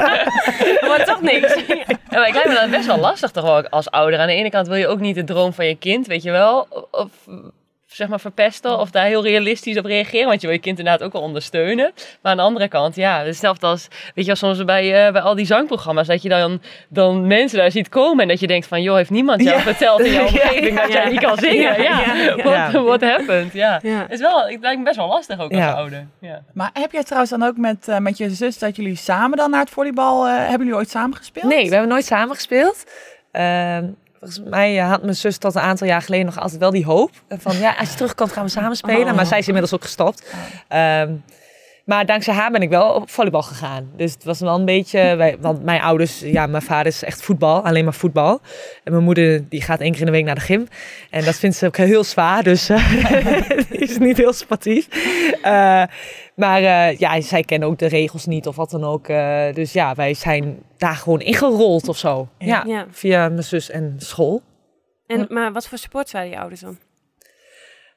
Maar 0.87 1.05
toch 1.13 1.21
niks. 1.21 1.55
Ja, 2.09 2.19
maar 2.19 2.27
ik 2.27 2.33
lijkt 2.33 2.49
me 2.49 2.55
dat 2.55 2.69
best 2.69 2.85
wel 2.85 2.99
lastig 2.99 3.31
toch 3.31 3.43
wel 3.43 3.67
als 3.69 3.89
ouder. 3.89 4.19
Aan 4.19 4.27
de 4.27 4.33
ene 4.33 4.49
kant 4.49 4.67
wil 4.67 4.75
je 4.75 4.87
ook 4.87 4.99
niet 4.99 5.15
de 5.15 5.23
droom 5.23 5.53
van 5.53 5.65
je 5.65 5.75
kind, 5.75 6.07
weet 6.07 6.23
je 6.23 6.31
wel, 6.31 6.67
of 6.91 7.09
zeg 7.95 8.07
maar 8.07 8.19
verpesten 8.19 8.79
of 8.79 8.89
daar 8.91 9.05
heel 9.05 9.23
realistisch 9.23 9.77
op 9.77 9.85
reageren, 9.85 10.27
want 10.27 10.41
je 10.41 10.47
wil 10.47 10.55
je 10.55 10.61
kind 10.61 10.79
inderdaad 10.79 11.03
ook 11.07 11.13
wel 11.13 11.21
ondersteunen. 11.21 11.91
Maar 12.21 12.31
aan 12.31 12.37
de 12.37 12.43
andere 12.43 12.67
kant, 12.67 12.95
ja, 12.95 13.23
hetzelfde 13.23 13.67
als, 13.67 13.87
weet 13.89 14.25
je 14.25 14.25
wel, 14.25 14.35
soms 14.35 14.65
bij, 14.65 15.05
eh, 15.05 15.11
bij 15.11 15.21
al 15.21 15.35
die 15.35 15.45
zangprogramma's, 15.45 16.07
dat 16.07 16.21
je 16.21 16.29
dan, 16.29 16.61
dan 16.89 17.27
mensen 17.27 17.57
daar 17.57 17.71
ziet 17.71 17.89
komen 17.89 18.19
en 18.21 18.27
dat 18.27 18.39
je 18.39 18.47
denkt 18.47 18.67
van, 18.67 18.81
joh, 18.81 18.95
heeft 18.95 19.09
niemand 19.09 19.43
jou 19.43 19.57
Ja. 19.57 19.61
verteld 19.63 19.99
in 19.99 20.11
jouw 20.11 20.23
Ja, 20.35 20.43
omgeving 20.43 20.79
dat 20.79 20.87
ja. 20.87 20.93
jij 20.93 21.09
niet 21.09 21.19
kan 21.19 21.37
zingen? 21.37 21.55
Ja, 21.61 21.75
Ja, 21.83 22.01
ja, 22.15 22.35
ja. 22.35 22.71
What, 22.71 22.83
what 22.85 23.01
happened? 23.01 23.53
Ja. 23.53 23.79
Ja. 23.83 23.99
Het, 24.01 24.11
is 24.11 24.19
wel, 24.19 24.41
het 24.47 24.61
lijkt 24.61 24.77
me 24.77 24.83
best 24.83 24.95
wel 24.97 25.07
lastig 25.07 25.39
ook 25.39 25.49
als 25.51 25.59
Ja. 25.59 25.71
ouder. 25.71 26.07
Ja. 26.19 26.41
maar 26.53 26.69
heb 26.73 26.91
jij 26.91 27.03
trouwens 27.03 27.31
dan 27.31 27.43
ook 27.43 27.57
met, 27.57 27.87
eh, 27.87 27.97
met 27.97 28.17
je 28.17 28.29
zus 28.29 28.59
dat 28.59 28.75
jullie 28.75 28.95
samen 28.95 29.37
dan 29.37 29.49
naar 29.49 29.59
het 29.59 29.69
volleybal, 29.69 30.25
eh, 30.27 30.37
hebben 30.37 30.57
jullie 30.59 30.75
ooit 30.75 30.89
samen 30.89 31.17
gespeeld? 31.17 31.45
Nee, 31.45 31.63
we 31.65 31.71
hebben 31.71 31.89
nooit 31.89 32.05
samen 32.05 32.35
gespeeld. 32.35 32.83
Ehm, 33.31 33.85
volgens 34.25 34.49
mij 34.49 34.79
eh, 34.79 34.89
had 34.89 35.01
mijn 35.01 35.15
zus 35.15 35.37
tot 35.37 35.55
een 35.55 35.61
aantal 35.61 35.87
jaar 35.87 36.01
geleden 36.01 36.25
nog 36.25 36.39
altijd 36.39 36.59
wel 36.59 36.71
die 36.71 36.85
hoop. 36.85 37.11
Van 37.29 37.57
ja, 37.57 37.75
als 37.79 37.89
je 37.89 37.95
terugkomt 37.95 38.31
gaan 38.31 38.43
we 38.43 38.49
samen 38.49 38.75
spelen. 38.75 39.07
Oh. 39.07 39.15
Maar 39.15 39.25
zij 39.25 39.39
is 39.39 39.45
inmiddels 39.45 39.73
ook 39.73 39.83
gestopt. 39.83 40.33
Ehm, 40.67 41.13
maar 41.85 42.05
dankzij 42.05 42.33
haar 42.33 42.51
ben 42.51 42.61
ik 42.61 42.69
wel 42.69 42.93
op 42.93 43.09
volleybal 43.09 43.41
gegaan. 43.41 43.89
Dus 43.95 44.13
het 44.13 44.23
was 44.23 44.39
wel 44.39 44.55
een 44.55 44.65
beetje... 44.65 45.15
Wij, 45.15 45.37
want 45.39 45.63
mijn 45.63 45.81
ouders... 45.81 46.19
Ja, 46.19 46.47
mijn 46.47 46.63
vader 46.63 46.85
is 46.85 47.03
echt 47.03 47.21
voetbal. 47.21 47.65
Alleen 47.65 47.83
maar 47.83 47.93
voetbal. 47.93 48.41
En 48.83 48.91
mijn 48.91 49.03
moeder 49.03 49.49
die 49.49 49.61
gaat 49.61 49.79
één 49.79 49.91
keer 49.91 49.99
in 49.99 50.05
de 50.05 50.11
week 50.11 50.25
naar 50.25 50.35
de 50.35 50.41
gym. 50.41 50.67
En 51.09 51.25
dat 51.25 51.35
vindt 51.35 51.55
ze 51.55 51.65
ook 51.65 51.77
heel 51.77 52.03
zwaar. 52.03 52.43
Dus 52.43 52.65
die 53.69 53.79
is 53.79 53.97
niet 53.97 54.17
heel 54.17 54.33
sportief. 54.33 54.87
Eh, 55.41 55.83
maar 56.35 56.61
eh, 56.61 56.97
ja, 56.97 57.21
zij 57.21 57.43
kennen 57.43 57.67
ook 57.67 57.77
de 57.77 57.87
regels 57.87 58.25
niet 58.25 58.47
of 58.47 58.55
wat 58.55 58.69
dan 58.69 58.83
ook. 58.83 59.07
Eh, 59.07 59.53
dus 59.53 59.73
ja, 59.73 59.95
wij 59.95 60.13
zijn 60.13 60.57
daar 60.77 60.95
gewoon 60.95 61.21
ingerold 61.21 61.87
of 61.87 61.97
zo. 61.97 62.27
Ja. 62.37 62.85
Via 62.89 63.29
mijn 63.29 63.43
zus 63.43 63.69
en 63.69 63.95
school. 63.97 64.41
En, 65.07 65.25
maar 65.29 65.51
wat 65.51 65.67
voor 65.67 65.77
support 65.77 66.11
waren 66.11 66.29
je 66.29 66.39
ouders 66.39 66.61
dan? 66.61 66.77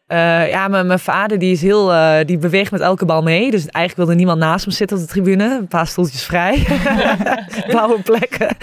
Eh, 0.08 0.48
ja, 0.48 0.68
mijn, 0.68 0.86
mijn 0.86 0.98
vader 0.98 1.38
die 1.38 1.52
is 1.52 1.62
heel, 1.62 1.92
eh, 1.92 2.26
die 2.26 2.38
beweegt 2.38 2.70
met 2.70 2.80
elke 2.80 3.04
bal 3.04 3.22
mee. 3.22 3.50
Dus 3.50 3.60
eigenlijk 3.60 3.96
wilde 3.96 4.14
niemand 4.14 4.38
naast 4.38 4.64
hem 4.64 4.74
zitten 4.74 4.96
op 4.96 5.02
de 5.02 5.08
tribune. 5.08 5.44
Een 5.44 5.68
paar 5.68 5.86
stoeltjes 5.86 6.24
vrij. 6.24 6.66
Blauwe 7.68 8.02
plekken. 8.02 8.56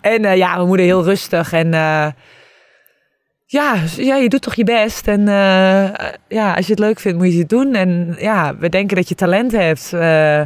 En 0.00 0.24
eh, 0.24 0.36
ja, 0.36 0.54
mijn 0.54 0.66
moeder 0.66 0.86
heel 0.86 1.04
rustig. 1.04 1.52
En 1.52 1.74
eh, 1.74 2.06
ja, 3.54 3.74
ja, 3.96 4.16
je 4.16 4.28
doet 4.28 4.42
toch 4.42 4.54
je 4.54 4.64
best. 4.64 5.08
En 5.08 5.28
eh, 5.28 5.88
ja, 6.28 6.54
als 6.54 6.64
je 6.66 6.70
het 6.70 6.78
leuk 6.80 7.00
vindt, 7.00 7.18
moet 7.18 7.32
je 7.32 7.38
het 7.38 7.48
doen. 7.48 7.74
En 7.74 8.16
ja, 8.18 8.56
we 8.56 8.68
denken 8.68 8.96
dat 8.96 9.08
je 9.08 9.14
talent 9.14 9.52
hebt. 9.52 9.92
eh, 9.92 10.40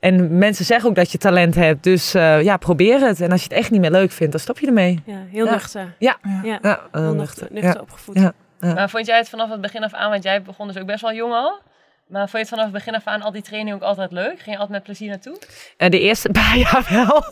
en 0.00 0.38
mensen 0.38 0.64
zeggen 0.64 0.88
ook 0.88 0.94
dat 0.94 1.12
je 1.12 1.18
talent 1.18 1.54
hebt. 1.54 1.84
Dus 1.84 2.14
eh, 2.14 2.42
ja, 2.42 2.56
probeer 2.56 3.00
het. 3.00 3.20
En 3.20 3.30
als 3.30 3.42
je 3.42 3.48
het 3.48 3.56
echt 3.58 3.70
niet 3.70 3.80
meer 3.80 3.90
leuk 3.90 4.10
vindt, 4.10 4.32
dan 4.32 4.40
stop 4.40 4.58
je 4.58 4.66
ermee. 4.66 5.02
Ja, 5.04 5.16
heel 5.30 5.44
Ja. 5.44 5.50
nuchter. 5.52 5.94
Ja. 5.98 6.16
Ja, 6.42 6.58
Ja, 6.62 6.80
heel 6.92 7.14
nuchter. 7.14 7.48
nuchter, 7.50 7.80
opgevoed. 7.80 8.18
Ja. 8.18 8.32
Maar 8.60 8.90
vond 8.90 9.06
jij 9.06 9.16
het 9.16 9.28
vanaf 9.28 9.50
het 9.50 9.60
begin 9.60 9.84
af 9.84 9.94
aan, 9.94 10.10
want 10.10 10.22
jij 10.22 10.42
begon 10.42 10.66
dus 10.66 10.78
ook 10.78 10.86
best 10.86 11.00
wel 11.00 11.12
jong 11.12 11.32
al. 11.32 11.58
Maar 12.10 12.28
vond 12.28 12.32
je 12.32 12.38
het 12.38 12.48
vanaf 12.48 12.64
het 12.64 12.72
begin 12.72 12.94
af 12.94 13.04
aan 13.04 13.22
al 13.22 13.32
die 13.32 13.42
training 13.42 13.76
ook 13.76 13.82
altijd 13.82 14.12
leuk? 14.12 14.40
Ging 14.40 14.44
je 14.44 14.52
altijd 14.52 14.70
met 14.70 14.82
plezier 14.82 15.08
naartoe? 15.08 15.36
Eh, 15.76 15.90
de 15.90 16.00
eerste 16.00 16.28
paar 16.40 16.58
jaar 16.58 16.86
wel. 16.90 17.16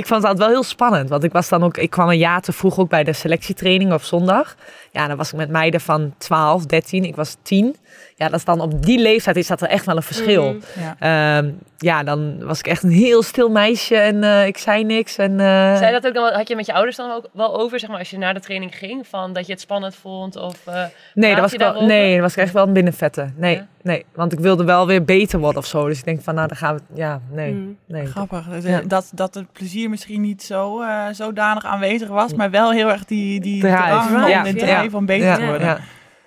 ik 0.00 0.06
vond 0.06 0.22
het 0.22 0.24
altijd 0.24 0.38
wel 0.38 0.48
heel 0.48 0.62
spannend. 0.62 1.08
Want 1.08 1.24
ik 1.24 1.32
was 1.32 1.48
dan 1.48 1.64
ook, 1.64 1.76
ik 1.76 1.90
kwam 1.90 2.08
een 2.08 2.18
jaar 2.18 2.40
te 2.40 2.52
vroeg 2.52 2.78
ook 2.78 2.88
bij 2.88 3.04
de 3.04 3.12
selectietraining 3.12 3.92
op 3.92 4.02
zondag. 4.02 4.56
Ja, 4.92 5.06
dan 5.06 5.16
was 5.16 5.32
ik 5.32 5.36
met 5.36 5.50
meiden 5.50 5.80
van 5.80 6.14
12, 6.18 6.66
13. 6.66 7.04
Ik 7.04 7.16
was 7.16 7.36
10. 7.42 7.76
Ja, 8.14 8.28
dat 8.28 8.38
is 8.38 8.44
dan 8.44 8.60
op 8.60 8.84
die 8.84 8.98
leeftijd 8.98 9.36
is 9.36 9.46
dat 9.46 9.60
er 9.60 9.68
echt 9.68 9.86
wel 9.86 9.96
een 9.96 10.02
verschil. 10.02 10.52
Mhm. 10.52 10.80
Ja. 10.80 10.96
Ehm, 11.38 11.50
ja, 11.78 12.02
dan 12.02 12.44
was 12.44 12.58
ik 12.58 12.66
echt 12.66 12.82
een 12.82 12.90
heel 12.90 13.22
stil 13.22 13.48
meisje 13.48 13.96
en 13.96 14.24
eh, 14.24 14.46
ik 14.46 14.58
zei 14.58 14.84
niks. 14.84 15.16
En, 15.16 15.40
eh, 15.40 15.76
Zei 15.76 15.86
je 15.86 15.92
dat 15.92 16.06
ook 16.06 16.14
dan, 16.14 16.32
had 16.32 16.48
je 16.48 16.56
met 16.56 16.66
je 16.66 16.72
ouders 16.72 16.96
dan 16.96 17.10
ook 17.10 17.28
wel 17.32 17.60
over, 17.60 17.80
zeg 17.80 17.90
maar, 17.90 17.98
als 17.98 18.10
je 18.10 18.18
naar 18.18 18.34
de 18.34 18.40
training 18.40 18.76
ging? 18.76 19.06
Van 19.06 19.32
dat 19.32 19.46
je 19.46 19.52
het 19.52 19.60
spannend 19.60 19.94
vond? 19.94 20.36
Of, 20.36 20.66
eh, 20.66 20.84
nee, 21.14 21.32
dat 21.32 21.40
was 21.40 21.52
ik 21.52 21.58
wel, 21.58 21.82
nee, 21.82 22.12
dat 22.12 22.22
was 22.22 22.32
ik 22.32 22.42
echt 22.42 22.52
wel 22.56 22.66
een 22.66 22.72
binnenvetten. 22.72 23.34
Nee, 23.36 23.54
Ja? 23.54 23.66
nee, 23.82 24.04
want 24.14 24.32
ik 24.32 24.38
wilde 24.38 24.64
wel 24.64 24.86
weer 24.86 25.04
beter 25.04 25.38
worden 25.38 25.58
of 25.60 25.66
zo. 25.66 25.86
Dus 25.86 25.98
ik 25.98 26.04
denk 26.04 26.22
van, 26.22 26.34
nou, 26.34 26.48
dan 26.48 26.56
gaan 26.56 26.74
we, 26.74 26.80
ja, 26.94 27.20
nee, 27.30 27.52
Mhm. 27.52 27.62
nee. 27.86 28.06
Grappig. 28.06 28.48
Dus, 28.48 28.64
Ja. 28.64 28.80
eh, 28.80 28.88
Dat, 28.88 29.10
dat 29.14 29.34
het 29.34 29.52
plezier 29.52 29.90
misschien 29.90 30.20
niet 30.20 30.42
zo 30.42 30.80
eh, 30.82 31.02
zodanig 31.12 31.64
aanwezig 31.64 32.08
was, 32.08 32.34
maar 32.34 32.50
wel 32.50 32.70
heel 32.72 32.90
erg 32.90 33.04
die, 33.04 33.40
die 33.40 33.60
Drive. 33.60 34.14
om 34.14 34.26
Ja. 34.28 34.42
de 34.42 34.66
Ja. 34.66 34.78
drive 34.80 34.96
om 34.96 35.06
beter 35.06 35.26
Ja, 35.26 35.36
te 35.36 35.44
worden. 35.46 35.66
ja. 35.66 35.78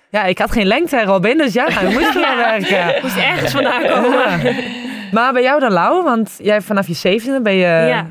ja, 0.08 0.24
ik 0.24 0.38
had 0.38 0.50
geen 0.52 0.66
lengte, 0.66 1.02
Robin, 1.04 1.38
dus 1.38 1.52
ja, 1.52 1.68
ik 1.68 1.82
moest 1.92 2.14
er 2.16 2.24
aan 2.26 2.36
werken. 2.60 3.02
Moest 3.02 3.16
ergens 3.16 3.52
vandaan 3.52 3.82
komen. 3.82 4.42
Ja. 4.42 4.52
Maar 5.12 5.32
bij 5.32 5.42
jou 5.42 5.60
dan, 5.60 5.72
Lau? 5.72 6.02
Want 6.04 6.36
jij 6.42 6.60
vanaf 6.60 6.86
je 6.86 6.94
zevende 6.94 7.40
ben 7.40 7.52
je... 7.54 8.04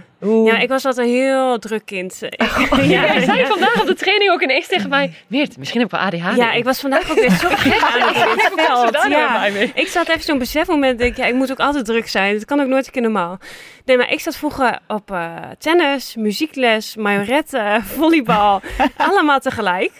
Ja. 0.46 0.58
Ik 0.60 0.70
was 0.70 0.86
altijd 0.86 1.08
een 1.08 1.14
heel 1.14 1.60
druk 1.60 1.86
kind. 1.86 2.20
Ik- 2.24 2.38
Ja, 2.84 3.04
ja, 3.14 3.22
zei 3.22 3.46
vandaag 3.46 3.82
op 3.82 3.88
de 3.88 3.94
training 3.96 4.32
ook 4.32 4.42
ineens 4.42 4.68
tegen 4.68 4.90
mij... 4.90 5.14
Meert, 5.28 5.58
misschien 5.58 5.82
heb 5.82 5.94
ik 5.94 5.98
wel 6.00 6.06
ADHD. 6.08 6.38
ja, 6.38 6.52
ik 6.52 6.64
was 6.64 6.80
vandaag 6.80 7.10
ook 7.12 7.20
weer 7.20 7.30
zo 7.30 7.48
gek 7.56 7.82
aan 7.82 8.08
het 8.16 8.52
veld. 8.56 9.06
Ja. 9.10 9.46
Ik 9.74 9.88
zat 9.88 10.08
even 10.08 10.22
zo'n 10.22 10.38
besefmoment, 10.38 10.98
denk 11.00 11.12
ik, 11.12 11.18
ja, 11.18 11.26
ik 11.26 11.34
moet 11.34 11.52
ook 11.52 11.60
altijd 11.60 11.86
druk 11.86 12.08
zijn. 12.08 12.34
Het 12.34 12.46
kan 12.46 12.60
ook 12.60 12.68
nooit 12.68 12.86
een 12.86 12.92
keer 12.92 13.02
normaal. 13.02 13.38
Nee, 13.86 13.98
maar 13.98 14.12
ik 14.12 14.20
zat 14.20 14.36
vroeger 14.36 14.80
op 14.88 15.12
eh, 15.12 15.36
tennis, 15.60 16.16
muziekles, 16.16 16.96
majoretten, 16.96 17.84
volleybal. 17.84 18.62
allemaal 18.98 19.40
tegelijk. 19.40 19.92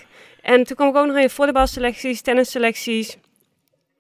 En 0.42 0.64
toen 0.64 0.76
kwam 0.76 0.90
ik 0.90 0.96
ook 0.96 1.06
nog 1.06 1.18
in 1.18 1.30
volleybalselecties, 1.30 2.22
tennisselecties. 2.22 3.18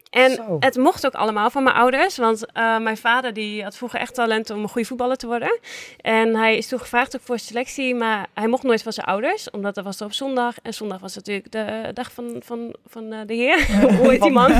En 0.09 0.31
Zo. 0.31 0.57
het 0.59 0.77
mocht 0.77 1.05
ook 1.05 1.13
allemaal 1.13 1.49
van 1.49 1.63
mijn 1.63 1.75
ouders. 1.75 2.17
Want 2.17 2.51
eh, 2.51 2.77
mijn 2.77 2.97
vader 2.97 3.33
die 3.33 3.63
had 3.63 3.77
vroeger 3.77 3.99
echt 3.99 4.13
talent 4.13 4.49
om 4.49 4.61
een 4.61 4.69
goede 4.69 4.87
voetballer 4.87 5.17
te 5.17 5.27
worden. 5.27 5.59
En 6.01 6.35
hij 6.35 6.57
is 6.57 6.67
toen 6.67 6.79
gevraagd 6.79 7.15
ook 7.15 7.21
voor 7.21 7.39
selectie. 7.39 7.95
Maar 7.95 8.27
hij 8.33 8.47
mocht 8.47 8.63
nooit 8.63 8.83
van 8.83 8.93
zijn 8.93 9.05
ouders. 9.05 9.49
Omdat 9.49 9.75
dat 9.75 9.83
was 9.83 9.99
er 9.99 10.05
op 10.05 10.13
zondag. 10.13 10.55
En 10.61 10.73
zondag 10.73 10.99
was 10.99 11.15
natuurlijk 11.15 11.51
de 11.51 11.91
dag 11.93 12.11
van, 12.11 12.35
van, 12.45 12.75
van 12.87 13.11
eh, 13.13 13.19
de 13.25 13.33
heer. 13.33 13.65
Hoe 13.97 14.09
heet 14.09 14.21
die 14.21 14.31
man? 14.31 14.51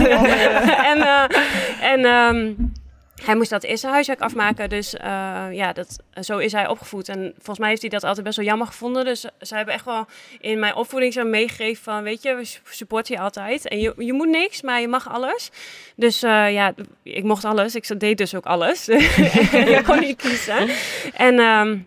en 0.92 1.02
eh, 1.02 1.24
en 1.82 2.06
ehm, 2.06 2.54
hij 3.22 3.36
moest 3.36 3.50
dat 3.50 3.64
eerste 3.64 3.88
huiswerk 3.88 4.20
afmaken, 4.22 4.70
dus 4.70 4.96
eh, 4.96 5.46
ja, 5.52 5.74
dat, 5.74 6.00
zo 6.22 6.38
is 6.38 6.52
hij 6.52 6.68
opgevoed. 6.68 7.10
En 7.10 7.34
volgens 7.36 7.60
mij 7.60 7.70
heeft 7.70 7.82
hij 7.82 7.90
dat 7.90 8.04
altijd 8.04 8.26
best 8.26 8.38
wel 8.38 8.46
jammer 8.46 8.68
gevonden. 8.68 9.06
Dus 9.06 9.26
ze 9.42 9.56
hebben 9.56 9.74
echt 9.74 9.86
wel 9.86 10.06
in 10.40 10.60
mijn 10.60 10.76
opvoeding 10.76 11.14
zo 11.14 11.24
meegegeven 11.24 11.84
van, 11.84 12.04
weet 12.04 12.24
je, 12.24 12.36
we 12.36 12.58
supporten 12.70 13.16
je 13.16 13.22
altijd. 13.22 13.68
En 13.68 13.80
je, 13.80 13.94
je 13.98 14.14
moet 14.14 14.30
niks, 14.30 14.62
maar 14.62 14.82
je 14.82 14.88
mag 14.88 15.10
alles. 15.10 15.50
Dus 15.96 16.24
eh, 16.24 16.54
ja, 16.54 16.74
ik 17.04 17.24
mocht 17.24 17.46
alles. 17.46 17.76
Ik 17.76 18.00
deed 18.00 18.18
dus 18.18 18.36
ook 18.36 18.46
alles. 18.46 18.88
ik 19.78 19.82
kon 19.86 20.00
niet 20.00 20.22
kiezen. 20.22 20.70
En... 21.14 21.40
Ehm, 21.40 21.78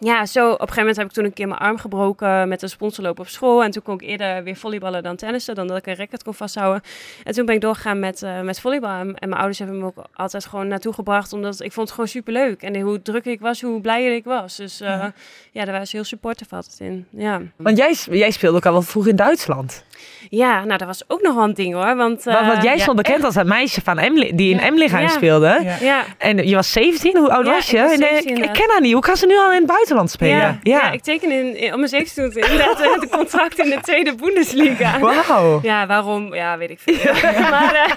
ja, 0.00 0.26
zo 0.26 0.44
op 0.44 0.52
een 0.52 0.58
gegeven 0.58 0.78
moment 0.78 0.96
heb 0.96 1.06
ik 1.06 1.12
toen 1.12 1.24
een 1.24 1.32
keer 1.32 1.48
mijn 1.48 1.60
arm 1.60 1.78
gebroken 1.78 2.48
met 2.48 2.62
een 2.62 2.68
sponsorloop 2.68 3.18
op 3.18 3.28
school. 3.28 3.62
En 3.62 3.70
toen 3.70 3.82
kon 3.82 3.94
ik 3.94 4.02
eerder 4.02 4.42
weer 4.42 4.56
volleyballen 4.56 5.02
dan 5.02 5.16
tennissen, 5.16 5.54
dan 5.54 5.66
dat 5.66 5.76
ik 5.76 5.86
een 5.86 5.96
racket 5.96 6.22
kon 6.22 6.34
vasthouden. 6.34 6.82
En 7.24 7.32
toen 7.32 7.46
ben 7.46 7.54
ik 7.54 7.60
doorgegaan 7.60 7.98
met, 7.98 8.22
uh, 8.22 8.40
met 8.40 8.60
volleybal. 8.60 8.90
En 8.90 9.16
mijn 9.18 9.32
ouders 9.32 9.58
hebben 9.58 9.78
me 9.78 9.84
ook 9.84 10.04
altijd 10.14 10.46
gewoon 10.46 10.68
naartoe 10.68 10.92
gebracht, 10.92 11.32
omdat 11.32 11.60
ik 11.60 11.72
vond 11.72 11.86
het 11.86 11.90
gewoon 11.90 12.08
super 12.08 12.32
leuk. 12.32 12.62
En 12.62 12.80
hoe 12.80 13.02
druk 13.02 13.24
ik 13.24 13.40
was, 13.40 13.60
hoe 13.60 13.80
blij 13.80 14.16
ik 14.16 14.24
was. 14.24 14.56
Dus 14.56 14.80
uh, 14.80 14.88
ja. 14.88 15.12
ja, 15.52 15.64
daar 15.64 15.78
was 15.78 15.92
heel 15.92 16.04
supportive 16.04 16.54
altijd 16.54 16.80
in. 16.80 17.06
Ja. 17.10 17.40
Want 17.56 17.76
jij, 17.76 17.96
jij 18.10 18.30
speelde 18.30 18.56
ook 18.56 18.66
al 18.66 18.72
wel 18.72 18.82
vroeg 18.82 19.06
in 19.06 19.16
Duitsland. 19.16 19.84
Ja, 20.28 20.64
nou 20.64 20.78
dat 20.78 20.86
was 20.86 21.02
ook 21.06 21.22
nog 21.22 21.34
wel 21.34 21.44
een 21.44 21.54
ding 21.54 21.74
hoor. 21.74 21.96
Want, 21.96 22.26
uh, 22.26 22.48
want 22.48 22.62
jij 22.62 22.78
stond 22.78 22.96
bekend 22.96 23.24
als 23.24 23.34
het 23.34 23.46
meisje 23.46 23.80
van 23.80 23.98
Emily, 23.98 24.32
die 24.34 24.60
in 24.60 24.76
ja. 24.76 25.08
Speelde. 25.08 25.76
Ja. 25.80 26.04
En 26.18 26.48
je 26.48 26.54
was 26.54 26.72
17, 26.72 27.16
hoe 27.16 27.30
oud 27.30 27.46
was 27.46 27.70
je? 27.70 27.78
Ik, 27.78 27.88
17, 27.88 28.36
ik, 28.36 28.52
ken 28.52 28.70
haar 28.70 28.80
niet. 28.80 28.92
Hoe 28.92 29.02
kan 29.02 29.16
ze 29.16 29.26
nu 29.26 29.38
al 29.38 29.50
in 29.50 29.56
het 29.56 29.66
buitenland 29.66 30.10
spelen? 30.10 30.36
Ja, 30.38 30.58
ja. 30.62 30.90
ik 30.90 31.02
teken 31.02 31.30
in, 31.30 31.56
in, 31.56 31.72
om 31.72 31.78
mijn 31.78 31.88
17 31.88 32.24
inderdaad 32.50 32.80
een 32.80 33.08
contract 33.08 33.58
in 33.58 33.70
de 33.70 33.78
tweede 33.82 34.14
Bundesliga. 34.14 34.98
Wauw. 34.98 35.60
Ja, 35.62 35.86
waarom? 35.86 36.34
Ja, 36.34 36.58
weet 36.58 36.70
ik 36.70 36.78
veel. 36.80 37.12
maar 37.50 37.96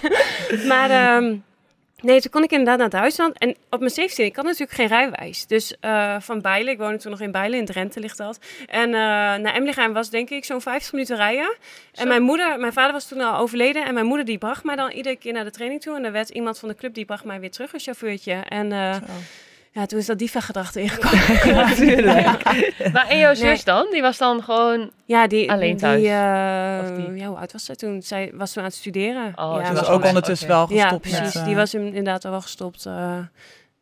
uh, 0.51 0.65
maar 0.67 1.15
um, 1.15 1.43
Nee, 2.03 2.21
toen 2.21 2.31
kon 2.31 2.43
ik 2.43 2.51
inderdaad 2.51 2.77
naar 2.77 3.01
Duitsland. 3.01 3.37
En 3.37 3.55
op 3.69 3.79
mijn 3.79 3.91
17, 3.91 4.25
ik 4.25 4.35
had 4.35 4.45
natuurlijk 4.45 4.71
geen 4.71 4.87
rijwijs. 4.87 5.47
Dus 5.47 5.75
uh, 5.81 6.15
van 6.19 6.41
Bijlen, 6.41 6.71
ik 6.71 6.77
woonde 6.77 6.97
toen 6.97 7.11
nog 7.11 7.21
in 7.21 7.31
Bijlen, 7.31 7.59
in 7.59 7.65
Drenthe 7.65 7.99
ligt 7.99 8.17
dat. 8.17 8.39
En 8.65 8.87
uh, 8.87 8.93
naar 8.93 9.53
Emlichheim 9.53 9.93
was 9.93 10.09
denk 10.09 10.29
ik 10.29 10.45
zo'n 10.45 10.61
50 10.61 10.91
minuten 10.91 11.15
rijden. 11.15 11.55
Zo. 11.91 12.01
En 12.01 12.07
mijn 12.07 12.21
moeder, 12.21 12.59
mijn 12.59 12.73
vader 12.73 12.91
was 12.91 13.07
toen 13.07 13.21
al 13.21 13.39
overleden. 13.39 13.85
En 13.85 13.93
mijn 13.93 14.05
moeder 14.05 14.25
die 14.25 14.37
bracht 14.37 14.63
mij 14.63 14.75
dan 14.75 14.91
iedere 14.91 15.15
keer 15.15 15.33
naar 15.33 15.43
de 15.43 15.51
training 15.51 15.81
toe. 15.81 15.95
En 15.95 16.05
er 16.05 16.11
werd 16.11 16.29
iemand 16.29 16.59
van 16.59 16.69
de 16.69 16.75
club 16.75 16.93
die 16.93 17.05
bracht 17.05 17.23
mij 17.23 17.39
weer 17.39 17.51
terug, 17.51 17.73
een 17.73 17.79
chauffeurtje. 17.79 18.33
En 18.33 18.71
uh, 18.71 18.95
ja, 19.73 19.85
toen 19.85 19.99
is 19.99 20.05
dat 20.05 20.17
diva-gedrag 20.17 20.75
ingekomen. 20.75 21.55
Natuurlijk. 21.69 22.43
maar 22.93 23.07
en 23.07 23.17
jouw 23.17 23.33
zus 23.33 23.63
dan? 23.63 23.87
Die 23.91 24.01
was 24.01 24.17
dan 24.17 24.43
gewoon 24.43 24.91
ja, 25.05 25.27
die, 25.27 25.51
alleen 25.51 25.77
thuis? 25.77 26.01
Die, 26.01 26.09
uh, 26.09 27.05
die... 27.05 27.15
Ja, 27.21 27.27
hoe 27.27 27.37
oud 27.37 27.51
was 27.51 27.65
zij 27.65 27.75
toen? 27.75 28.01
Zij 28.01 28.31
was 28.33 28.51
toen 28.51 28.63
aan 28.63 28.69
het 28.69 28.77
studeren. 28.77 29.31
Oh, 29.35 29.57
ja, 29.59 29.65
ze 29.65 29.73
was 29.73 29.87
ook 29.87 30.05
ondertussen 30.05 30.47
okay. 30.47 30.57
wel 30.57 30.67
gestopt. 30.67 31.05
Ja, 31.05 31.17
precies. 31.17 31.33
Met, 31.33 31.35
uh... 31.35 31.45
Die 31.45 31.55
was 31.55 31.73
inderdaad 31.73 32.25
al 32.25 32.31
wel 32.31 32.41
gestopt. 32.41 32.85
Uh, 32.85 33.17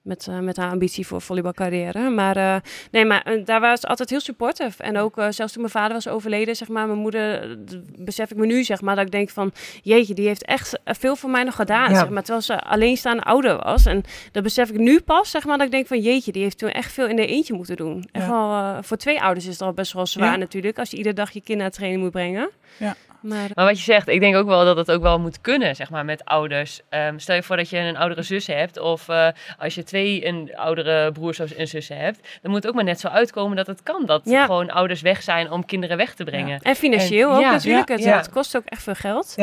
met, 0.02 0.28
uh, 0.30 0.40
met 0.40 0.58
haar 0.58 0.72
ambitie 0.72 1.08
voor 1.08 1.22
volleybalcarrière. 1.22 2.10
Maar 2.10 2.38
uh, 2.38 2.56
nee, 2.92 3.06
maar 3.06 3.32
uh, 3.32 3.46
daar 3.46 3.60
was 3.60 3.86
altijd 3.86 4.10
heel 4.10 4.20
supportive. 4.20 4.84
En 4.84 4.98
ook 4.98 5.16
zelfs 5.30 5.54
toen 5.54 5.62
mijn 5.62 5.74
vader 5.74 5.94
was 5.94 6.08
overleden, 6.08 6.56
zeg 6.56 6.68
maar, 6.68 6.88
mijn 6.88 7.00
moeder, 7.00 7.58
besef 7.98 8.32
ik 8.32 8.38
me 8.38 8.46
nu, 8.46 8.64
zeg 8.64 8.82
maar, 8.82 8.96
dat 8.96 9.06
ik 9.06 9.12
denk 9.12 9.30
van, 9.30 9.52
jeetje, 9.82 10.14
die 10.14 10.28
heeft 10.28 10.46
echt 10.46 10.80
veel 10.84 11.16
voor 11.16 11.30
mij 11.30 11.44
nog 11.44 11.56
gedaan, 11.56 11.90
ja. 11.90 12.00
zeg 12.00 12.10
maar, 12.10 12.24
terwijl 12.24 12.44
ze 12.44 12.62
alleenstaande 12.62 13.24
ouder 13.24 13.64
was. 13.64 13.86
En 13.86 14.04
dat 14.32 14.44
besef 14.44 14.70
ik 14.70 14.78
nu 14.78 15.00
pas, 15.00 15.32
zeg 15.32 15.46
maar, 15.46 15.58
dat 15.58 15.66
ik 15.66 15.72
denk 15.72 15.88
van, 15.88 16.00
jeetje, 16.00 16.32
die 16.32 16.44
heeft 16.44 16.58
toen 16.58 16.70
echt 16.70 16.92
veel 16.92 17.08
in 17.08 17.16
de 17.16 17.26
eentje 17.26 17.54
moeten 17.54 17.76
doen. 17.76 18.08
Echt 18.12 18.26
ja. 18.26 18.32
wel, 18.32 18.84
voor 18.84 18.98
twee 18.98 19.22
ouders 19.22 19.46
is 19.46 19.52
het 19.52 19.62
al 19.62 19.74
best 19.74 19.94
wel 19.94 20.06
zwaar 20.06 20.32
ja. 20.32 20.38
natuurlijk, 20.38 20.80
als 20.80 20.90
je 20.90 20.98
iedere 20.98 21.16
dag 21.16 21.32
je 21.32 21.42
kind 21.42 21.60
naar 21.60 21.72
training 21.72 22.02
moet 22.02 22.12
brengen. 22.12 22.50
Ja. 22.78 22.96
Maar, 23.22 23.50
maar, 23.54 23.66
wat 23.66 23.78
je 23.78 23.84
zegt, 23.84 24.08
ik 24.08 24.20
denk 24.20 24.36
ook 24.36 24.48
wel 24.48 24.66
dat 24.66 24.78
het 24.78 24.92
ook 24.92 25.02
wel 25.02 25.20
moet 25.20 25.42
kunnen, 25.42 25.76
zeg 25.76 25.90
maar, 25.90 26.06
met 26.06 26.26
ouders. 26.26 26.82
Um, 26.90 27.20
stel 27.20 27.36
je 27.36 27.44
voor 27.44 27.58
dat 27.58 27.70
je 27.70 27.78
een 27.78 27.98
oudere 27.98 28.22
zus 28.22 28.48
hebt, 28.48 28.80
of 28.80 29.08
uh, 29.08 29.28
als 29.58 29.76
je 29.76 29.84
twee 29.84 30.26
een 30.26 30.52
oudere 30.56 31.12
broers 31.12 31.40
en 31.40 31.68
zussen 31.68 31.98
hebt, 31.98 32.20
dan 32.42 32.52
moet 32.52 32.62
het 32.62 32.68
ook 32.68 32.76
maar 32.76 32.84
net 32.84 33.00
zo 33.00 33.08
uitkomen 33.08 33.58
dat 33.58 33.68
het 33.68 33.84
kan. 33.84 34.06
Dat 34.06 34.22
ja. 34.24 34.46
gewoon 34.46 34.70
ouders 34.70 35.02
weg 35.02 35.22
zijn 35.22 35.52
om 35.52 35.66
kinderen 35.66 35.98
weg 35.98 36.14
te 36.14 36.24
brengen. 36.24 36.50
Ja. 36.50 36.60
En 36.62 36.76
financieel 36.76 37.30
en, 37.30 37.36
ook 37.36 37.42
ja, 37.42 37.52
natuurlijk. 37.52 37.90
Het, 37.90 38.06
het, 38.06 38.30
kost 38.30 38.58
ook 38.58 38.66
echt 38.66 38.84
veel 38.84 38.96
geld. 38.96 39.36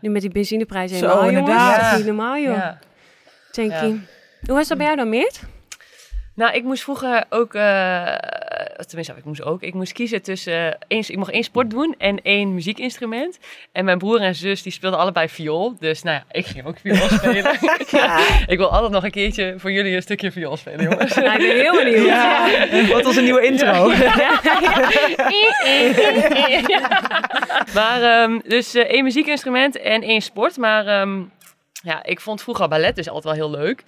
Nu 0.00 0.10
met 0.10 0.20
die 0.20 0.30
benzineprijzen 0.30 0.96
helemaal, 0.96 1.22
Zo, 1.22 1.28
inderdaad. 1.28 1.80
Dat 1.80 1.90
is 1.90 1.96
niet 1.96 2.06
normaal, 2.06 2.38
joh. 2.38 2.68
Denk 3.52 3.72
je. 3.72 3.98
Hoe 4.46 4.60
is 4.60 4.68
dat 4.68 4.76
bij 4.76 4.86
jou 4.86 4.98
dan, 4.98 5.08
Meert? 5.08 5.40
Nou, 6.36 6.54
ik 6.54 6.62
moest 6.62 6.82
vroeger 6.82 7.24
ook, 7.30 7.54
uh, 7.54 8.14
tenminste, 8.86 9.14
ik 9.16 9.24
moest 9.24 9.42
ook, 9.42 9.62
ik 9.62 9.74
moest 9.74 9.92
kiezen 9.92 10.22
tussen, 10.22 10.78
één, 10.88 11.04
ik 11.06 11.16
mocht 11.16 11.30
één 11.30 11.44
sport 11.44 11.70
doen 11.70 11.94
en 11.98 12.22
één 12.22 12.54
muziekinstrument. 12.54 13.38
En 13.72 13.84
mijn 13.84 13.98
broer 13.98 14.20
en 14.20 14.34
zus, 14.34 14.62
die 14.62 14.72
speelden 14.72 14.98
allebei 14.98 15.28
viool. 15.28 15.76
Dus 15.78 16.02
nou 16.02 16.16
ja, 16.16 16.24
ik 16.30 16.46
ging 16.46 16.66
ook 16.66 16.78
viool 16.78 17.08
spelen. 17.18 17.58
ja. 17.90 18.18
Ik 18.54 18.58
wil 18.58 18.70
altijd 18.70 18.92
nog 18.92 19.04
een 19.04 19.10
keertje 19.10 19.54
voor 19.56 19.72
jullie 19.72 19.96
een 19.96 20.02
stukje 20.02 20.32
viool 20.32 20.56
spelen, 20.56 20.84
jongens. 20.90 21.14
Nou, 21.14 21.30
ik 21.30 21.38
ben 21.38 21.60
heel 21.60 21.84
benieuwd. 21.84 22.06
Ja. 22.06 22.86
Wat 22.92 23.04
was 23.04 23.16
een 23.16 23.24
nieuwe 23.24 23.46
intro? 23.46 23.92
Ja. 23.92 24.40
maar, 27.74 28.22
um, 28.22 28.42
dus 28.46 28.74
uh, 28.74 28.82
één 28.82 29.04
muziekinstrument 29.04 29.78
en 29.78 30.02
één 30.02 30.20
sport. 30.20 30.56
Maar 30.56 31.00
um, 31.00 31.32
ja, 31.82 32.04
ik 32.04 32.20
vond 32.20 32.42
vroeger 32.42 32.68
ballet 32.68 32.96
dus 32.96 33.08
altijd 33.08 33.24
wel 33.24 33.48
heel 33.48 33.60
leuk 33.60 33.84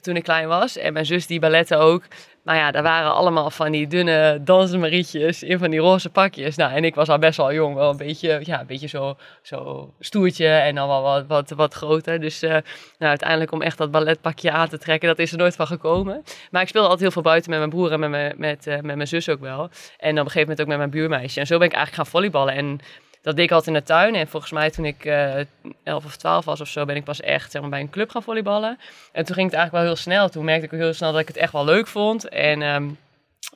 toen 0.00 0.16
ik 0.16 0.22
klein 0.22 0.48
was. 0.48 0.76
En 0.76 0.92
mijn 0.92 1.06
zus 1.06 1.26
die 1.26 1.40
balletten 1.40 1.78
ook. 1.78 2.02
Nou 2.44 2.58
ja, 2.58 2.70
daar 2.70 2.82
waren 2.82 3.14
allemaal 3.14 3.50
van 3.50 3.72
die 3.72 3.86
dunne 3.86 4.40
dansenmarietjes 4.44 5.42
in 5.42 5.58
van 5.58 5.70
die 5.70 5.80
roze 5.80 6.10
pakjes. 6.10 6.56
Nou, 6.56 6.72
en 6.72 6.84
ik 6.84 6.94
was 6.94 7.08
al 7.08 7.18
best 7.18 7.36
wel 7.36 7.52
jong, 7.52 7.74
wel 7.74 7.90
een 7.90 7.96
beetje, 7.96 8.40
ja, 8.42 8.60
een 8.60 8.66
beetje 8.66 8.86
zo, 8.86 9.16
zo 9.42 9.94
stoertje 10.00 10.48
en 10.48 10.74
dan 10.74 10.88
wel 10.88 11.02
wat, 11.02 11.26
wat, 11.26 11.50
wat 11.50 11.74
groter. 11.74 12.20
Dus 12.20 12.42
uh, 12.42 12.50
nou, 12.50 12.62
uiteindelijk 12.98 13.52
om 13.52 13.62
echt 13.62 13.78
dat 13.78 13.90
balletpakje 13.90 14.50
aan 14.50 14.68
te 14.68 14.78
trekken, 14.78 15.08
dat 15.08 15.18
is 15.18 15.32
er 15.32 15.38
nooit 15.38 15.56
van 15.56 15.66
gekomen. 15.66 16.22
Maar 16.50 16.62
ik 16.62 16.68
speelde 16.68 16.88
altijd 16.88 17.04
heel 17.04 17.22
veel 17.22 17.30
buiten 17.30 17.50
met 17.50 17.58
mijn 17.58 17.70
broer 17.70 17.92
en 17.92 18.00
met, 18.00 18.10
mijn, 18.10 18.34
met, 18.36 18.66
uh, 18.66 18.74
met 18.74 18.96
mijn 18.96 19.08
zus 19.08 19.28
ook 19.28 19.40
wel. 19.40 19.70
En 19.98 20.18
op 20.18 20.24
een 20.24 20.30
gegeven 20.30 20.40
moment 20.40 20.60
ook 20.60 20.66
met 20.66 20.78
mijn 20.78 20.90
buurmeisje. 20.90 21.40
En 21.40 21.46
zo 21.46 21.58
ben 21.58 21.66
ik 21.66 21.74
eigenlijk 21.74 22.02
gaan 22.02 22.12
volleyballen. 22.12 22.54
En 22.54 22.80
dat 23.22 23.36
deed 23.36 23.44
ik 23.44 23.50
altijd 23.50 23.74
in 23.76 23.80
de 23.80 23.86
tuin. 23.86 24.14
En 24.14 24.28
volgens 24.28 24.52
mij 24.52 24.70
toen 24.70 24.84
ik 24.84 25.04
uh, 25.04 25.34
11 25.82 26.04
of 26.04 26.16
12 26.16 26.44
was 26.44 26.60
of 26.60 26.68
zo, 26.68 26.84
ben 26.84 26.96
ik 26.96 27.04
pas 27.04 27.20
echt 27.20 27.50
zeg 27.50 27.60
maar, 27.60 27.70
bij 27.70 27.80
een 27.80 27.90
club 27.90 28.10
gaan 28.10 28.22
volleyballen. 28.22 28.78
En 29.12 29.24
toen 29.24 29.34
ging 29.34 29.46
het 29.46 29.56
eigenlijk 29.56 29.72
wel 29.72 29.94
heel 29.94 30.02
snel. 30.02 30.28
Toen 30.28 30.44
merkte 30.44 30.64
ik 30.64 30.70
heel 30.70 30.94
snel 30.94 31.12
dat 31.12 31.20
ik 31.20 31.28
het 31.28 31.36
echt 31.36 31.52
wel 31.52 31.64
leuk 31.64 31.86
vond. 31.86 32.28
En 32.28 32.62
um, 32.62 32.98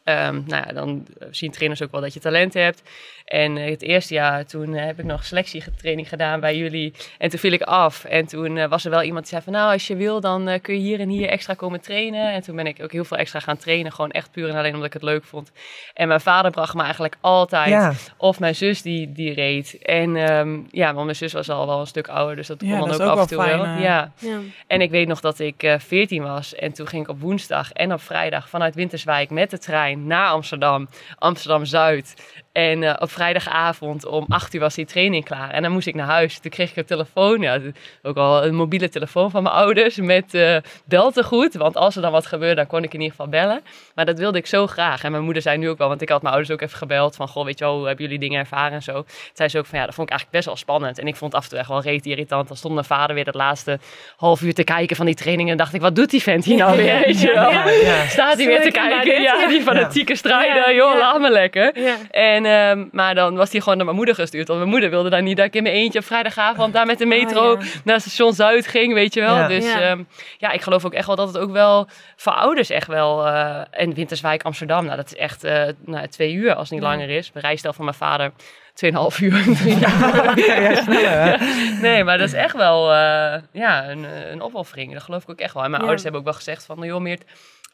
um, 0.05 0.45
nou 0.47 0.65
ja, 0.67 0.73
dan 0.73 1.07
zien 1.31 1.51
trainers 1.51 1.83
ook 1.83 1.91
wel 1.91 2.01
dat 2.01 2.15
je 2.15 2.21
talent 2.21 2.55
hebt. 2.55 2.83
En 3.25 3.57
het 3.57 3.83
eerste 3.83 4.15
jaar, 4.15 4.47
toen 4.47 4.73
heb 4.73 4.99
ik 4.99 5.05
nog 5.05 5.25
selectietraining 5.25 6.09
gedaan 6.09 6.41
bij 6.41 6.57
jullie. 6.57 6.95
En 7.19 7.31
toen 7.31 7.39
viel 7.39 7.53
ik 7.53 7.63
af. 7.63 8.05
En 8.05 8.27
toen 8.27 8.57
uh, 8.57 8.67
was 8.67 8.85
er 8.85 8.91
wel 8.91 9.03
iemand 9.03 9.21
die 9.21 9.33
zei 9.33 9.43
van, 9.43 9.53
nou, 9.53 9.73
als 9.73 9.87
je 9.87 9.97
wil, 9.97 10.21
dan 10.21 10.49
uh, 10.49 10.55
kun 10.63 10.75
je 10.75 10.81
hier 10.81 11.01
en 11.01 11.09
hier 11.09 11.29
extra 11.29 11.55
komen 11.55 11.81
trainen. 11.81 12.33
En 12.33 12.43
toen 12.43 12.57
ben 12.57 12.67
ik 12.67 12.83
ook 12.83 12.93
heel 12.93 13.05
veel 13.05 13.17
extra 13.17 13.41
gaan 13.41 13.57
trainen. 13.57 13.93
Gewoon 13.93 14.11
echt 14.11 14.31
puur 14.31 14.49
en 14.49 14.57
alleen 14.57 14.73
omdat 14.73 14.87
ik 14.87 14.93
het 14.93 15.03
leuk 15.03 15.25
vond. 15.25 15.53
En 15.95 16.09
mijn 16.09 16.21
vader 16.21 16.51
bracht 16.51 16.75
me 16.75 16.83
eigenlijk 16.83 17.17
altijd. 17.21 17.69
Ja. 17.69 17.93
Of 18.17 18.41
mijn 18.41 18.55
zus 18.55 18.83
die, 18.83 19.13
die 19.13 19.35
reed. 19.35 19.79
En 19.83 20.33
um, 20.33 20.67
ja, 20.71 20.93
want 20.93 21.05
mijn 21.05 21.17
zus 21.17 21.33
was 21.33 21.51
al 21.51 21.67
wel 21.67 21.81
een 21.81 21.87
stuk 21.87 22.09
ouder. 22.09 22.37
Dus 22.37 22.47
dat 22.47 22.59
kon 22.59 22.69
ja, 22.69 22.79
dan 22.79 22.89
dat 22.89 23.03
ook, 23.03 23.09
ook 23.09 23.17
af 23.17 23.23
en 23.23 23.37
toe 23.37 23.45
fijn, 23.45 23.59
wel. 23.59 23.67
uh, 23.67 23.83
Ja. 23.83 24.13
Ja. 24.19 24.39
En 24.67 24.81
ik 24.81 24.91
weet 24.91 25.09
nog 25.09 25.21
dat 25.21 25.39
ik 25.39 25.63
uh, 25.63 25.75
14 25.79 26.23
was. 26.23 26.55
En 26.55 26.73
toen 26.73 26.87
ging 26.87 27.03
ik 27.03 27.09
op 27.09 27.21
woensdag 27.21 27.73
en 27.73 27.93
op 27.93 28.01
vrijdag 28.01 28.49
vanuit 28.49 28.75
Winterswijk 28.75 29.31
met 29.31 29.51
de 29.51 29.59
trein 29.59 29.74
naar 29.97 30.29
Amsterdam. 30.29 30.89
Amsterdam-Zuid. 31.19 32.15
En 32.55 32.83
uh, 32.83 32.95
op 32.99 33.11
vrijdagavond 33.11 34.07
om 34.07 34.25
8 34.29 34.55
uur 34.55 34.61
was 34.61 34.75
die 34.75 34.87
training 34.87 35.25
klaar. 35.25 35.51
En 35.51 35.63
dan 35.63 35.73
moest 35.73 35.87
ik 35.87 35.95
naar 35.95 36.07
huis. 36.07 36.39
Toen 36.39 36.51
kreeg 36.51 36.71
ik 36.71 36.77
een 36.77 36.85
telefoon. 36.85 37.41
Ja, 37.41 37.61
ook 38.03 38.17
al 38.17 38.45
een 38.45 38.55
mobiele 38.55 38.89
telefoon 38.89 39.31
van 39.31 39.43
mijn 39.43 39.55
ouders. 39.55 39.97
Met 39.97 40.35
uh, 40.35 40.57
beltegoed. 40.85 41.55
Want 41.55 41.77
als 41.77 41.97
er 41.97 42.03
dan 42.03 42.13
wat 42.13 42.27
gebeurde, 42.27 42.55
dan 42.55 42.67
kon 42.67 42.83
ik 42.83 42.95
in 42.95 43.01
ieder 43.01 43.11
geval 43.11 43.29
bellen. 43.29 43.63
Maar 43.95 44.05
dat 44.05 44.19
wilde 44.19 44.39
ik 44.39 44.47
zo 44.47 44.67
graag. 44.67 45.05
En 45.05 45.11
mijn 45.11 45.23
moeder 45.23 45.43
zei 45.43 45.59
nu 45.59 45.69
ook 45.69 45.79
wel. 45.79 45.89
Want 45.89 46.03
ik 46.03 46.09
had 46.09 46.23
mijn 46.23 46.35
ouders 46.35 46.55
ook 46.55 46.61
even 46.61 46.79
gebeld. 46.79 47.17
Van, 47.17 47.29
goh, 47.29 47.45
weet 47.45 47.59
je 47.59 47.65
wel, 47.65 47.77
hoe 47.77 47.87
hebben 47.87 48.05
jullie 48.05 48.21
dingen 48.21 48.39
ervaren 48.39 48.73
en 48.73 48.83
zo. 48.83 48.93
Toen 48.93 49.05
zei 49.33 49.49
ze 49.49 49.59
ook 49.59 49.67
van, 49.67 49.79
ja, 49.79 49.85
dat 49.85 49.95
vond 49.95 50.07
ik 50.09 50.13
eigenlijk 50.13 50.45
best 50.45 50.57
wel 50.57 50.65
spannend. 50.65 50.99
En 50.99 51.07
ik 51.07 51.17
vond 51.17 51.33
het 51.33 51.41
af 51.41 51.47
en 51.47 51.51
toe 51.51 51.59
echt 51.59 51.69
wel 51.69 51.83
reet 51.83 52.07
irritant. 52.07 52.49
Dan 52.49 52.57
stond 52.57 52.75
mijn 52.75 52.87
vader 52.87 53.15
weer 53.15 53.25
dat 53.25 53.35
laatste 53.35 53.79
half 54.17 54.43
uur 54.43 54.55
te 54.55 54.65
kijken 54.65 54.97
van 54.97 55.07
die 55.07 55.15
training. 55.15 55.51
En 55.51 55.57
dacht 55.57 55.75
ik, 55.75 55.81
wat 55.81 55.97
doet 55.97 56.11
die 56.11 56.23
vent 56.23 56.45
hier 56.45 56.57
nou 56.57 56.77
weer? 56.83 57.01
Weet 57.01 57.21
je 57.21 57.33
wel? 57.33 57.51
Ja, 57.51 57.69
ja. 57.69 58.07
Staat 58.07 58.37
hij 58.37 58.47
weer 58.47 58.63
te 58.63 58.71
kijken? 58.71 59.23
Ja, 59.23 59.49
die 59.49 59.63
fanatieke 59.63 60.17
strijder. 60.17 60.75
Joh, 60.75 60.99
laat 60.99 61.21
me 61.21 61.31
lekker. 61.31 61.73
En, 62.11 62.44
um, 62.47 62.89
maar 62.93 63.15
dan 63.15 63.37
was 63.37 63.51
hij 63.53 63.61
gewoon 63.61 63.77
naar 63.77 63.85
mijn 63.85 63.97
moeder 63.97 64.15
gestuurd. 64.15 64.47
Want 64.47 64.59
mijn 64.59 64.71
moeder 64.71 64.91
wilde 64.91 65.11
dan 65.11 65.25
niet 65.25 65.37
dat 65.37 65.47
ik 65.47 65.55
in 65.55 65.63
mijn 65.63 65.75
eentje 65.75 65.99
op 65.99 66.05
vrijdagavond 66.05 66.73
daar 66.73 66.87
met 66.87 66.99
de 66.99 67.07
metro 67.07 67.53
Oh, 67.53 67.61
ja. 67.63 67.67
naar 67.85 68.01
station 68.01 68.33
Zuid 68.33 68.67
ging, 68.67 68.93
weet 68.95 69.15
je 69.15 69.21
wel. 69.21 69.37
Ja. 69.37 69.49
Dus 69.49 69.65
Ja. 69.65 69.79
ja. 69.79 69.97
ja, 70.39 70.51
ik 70.51 70.61
geloof 70.63 70.85
ook 70.85 70.93
echt 70.95 71.07
wel 71.07 71.17
dat 71.17 71.27
het 71.29 71.39
ook 71.39 71.51
wel 71.51 71.89
voor 72.17 72.33
ouders 72.33 72.71
echt 72.71 72.87
wel... 72.87 73.27
eh, 73.27 73.61
en 73.71 73.95
Winterswijk, 73.95 74.43
Amsterdam, 74.43 74.85
nou 74.85 74.97
dat 74.97 75.07
is 75.07 75.15
echt 75.17 75.45
eh, 75.45 75.63
nou, 75.85 76.07
twee 76.09 76.33
uur 76.33 76.55
als 76.55 76.71
het 76.71 76.79
niet 76.79 76.89
Ja. 76.89 76.95
langer 76.97 77.11
is. 77.11 77.33
Mijn 77.33 77.59
van 77.59 77.85
mijn 77.85 77.97
vader, 77.97 78.31
2,5 78.75 79.19
uur. 79.21 79.45
Ja, 79.81 80.33
ja, 80.37 80.83
sneller, 80.83 81.11
hè? 81.11 81.37
nee, 81.81 82.05
maar 82.05 82.19
dat 82.19 82.27
is 82.27 82.33
echt 82.35 82.57
wel 82.57 82.93
eh, 82.93 83.41
ja, 83.53 83.89
een, 83.89 84.05
een 84.33 84.43
opoffering. 84.43 84.93
Dat 84.93 85.03
geloof 85.03 85.23
ik 85.23 85.31
ook 85.31 85.39
echt 85.39 85.55
wel. 85.55 85.63
En 85.63 85.71
mijn 85.71 85.83
Ja. 85.83 85.87
ouders 85.89 86.03
hebben 86.03 86.21
ook 86.21 86.27
wel 86.27 86.37
gezegd 86.37 86.65
van, 86.67 86.77
nou, 86.77 86.89
joh 86.89 87.01
Meert, 87.01 87.25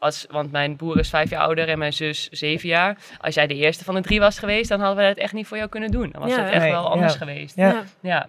als, 0.00 0.26
want 0.30 0.52
mijn 0.52 0.76
broer 0.76 0.98
is 0.98 1.08
vijf 1.08 1.30
jaar 1.30 1.42
ouder 1.42 1.68
en 1.68 1.78
mijn 1.78 1.92
zus 1.92 2.28
zeven 2.28 2.68
jaar. 2.68 2.96
Als 3.20 3.34
jij 3.34 3.46
de 3.46 3.54
eerste 3.54 3.84
van 3.84 3.94
de 3.94 4.00
drie 4.00 4.20
was 4.20 4.38
geweest, 4.38 4.68
dan 4.68 4.80
hadden 4.80 5.02
we 5.02 5.08
het 5.08 5.18
echt 5.18 5.32
niet 5.32 5.46
voor 5.46 5.56
jou 5.56 5.68
kunnen 5.68 5.90
doen. 5.90 6.08
Dan 6.12 6.20
was 6.22 6.30
Ja, 6.30 6.42
het 6.42 6.50
echt 6.52 6.62
nee, 6.62 6.70
wel 6.70 6.90
anders 6.90 7.12
ja. 7.12 7.18
geweest. 7.18 7.56
Ja. 7.56 7.84
Ja. 8.00 8.28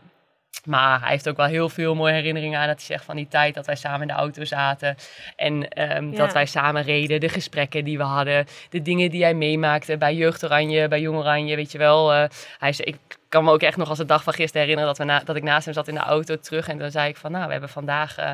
Maar 0.66 1.00
hij 1.00 1.10
heeft 1.10 1.30
ook 1.30 1.38
wel 1.38 1.46
heel 1.46 1.70
veel 1.70 1.96
mooie 1.96 2.14
herinneringen 2.14 2.60
aan 2.60 2.68
dat 2.68 2.76
hij 2.78 2.86
zegt 2.86 3.06
van 3.06 3.16
die 3.16 3.28
tijd 3.28 3.54
dat 3.56 3.66
wij 3.66 3.76
samen 3.76 4.02
in 4.02 4.08
de 4.08 4.14
auto 4.14 4.44
zaten. 4.46 4.96
En 5.36 5.68
ehm, 5.70 6.12
Ja. 6.12 6.18
dat 6.18 6.34
wij 6.34 6.46
samen 6.46 6.84
reden, 6.84 7.20
de 7.20 7.30
gesprekken 7.30 7.84
die 7.84 7.98
we 7.98 8.04
hadden, 8.04 8.46
de 8.70 8.82
dingen 8.82 9.10
die 9.10 9.24
hij 9.24 9.34
meemaakte 9.34 9.98
bij 9.98 10.16
Jeugd 10.16 10.44
Oranje, 10.44 10.88
bij 10.88 11.02
Jong 11.02 11.18
Oranje, 11.18 11.56
weet 11.56 11.72
je 11.72 11.78
wel. 11.78 12.14
Eh, 12.14 12.24
hij 12.58 12.74
zei, 12.74 12.88
ik 12.88 12.98
kan 13.32 13.44
me 13.44 13.52
ook 13.52 13.62
echt 13.62 13.78
nog 13.78 13.90
als 13.90 13.98
de 13.98 14.06
dag 14.06 14.24
van 14.24 14.34
gisteren 14.34 14.62
herinneren 14.62 14.90
dat, 14.90 14.98
we 14.98 15.04
na, 15.04 15.20
dat 15.20 15.36
ik 15.36 15.44
naast 15.44 15.66
hem 15.66 15.74
zat 15.74 15.88
in 15.88 15.94
de 15.94 16.00
auto 16.00 16.40
terug. 16.40 16.68
En 16.68 16.78
dan 16.78 16.92
zei 16.92 17.10
ik 17.10 17.18
van, 17.18 17.32
nou, 17.32 17.46
we 17.46 17.52
hebben 17.52 17.70
vandaag 17.70 18.18
eh, 18.18 18.32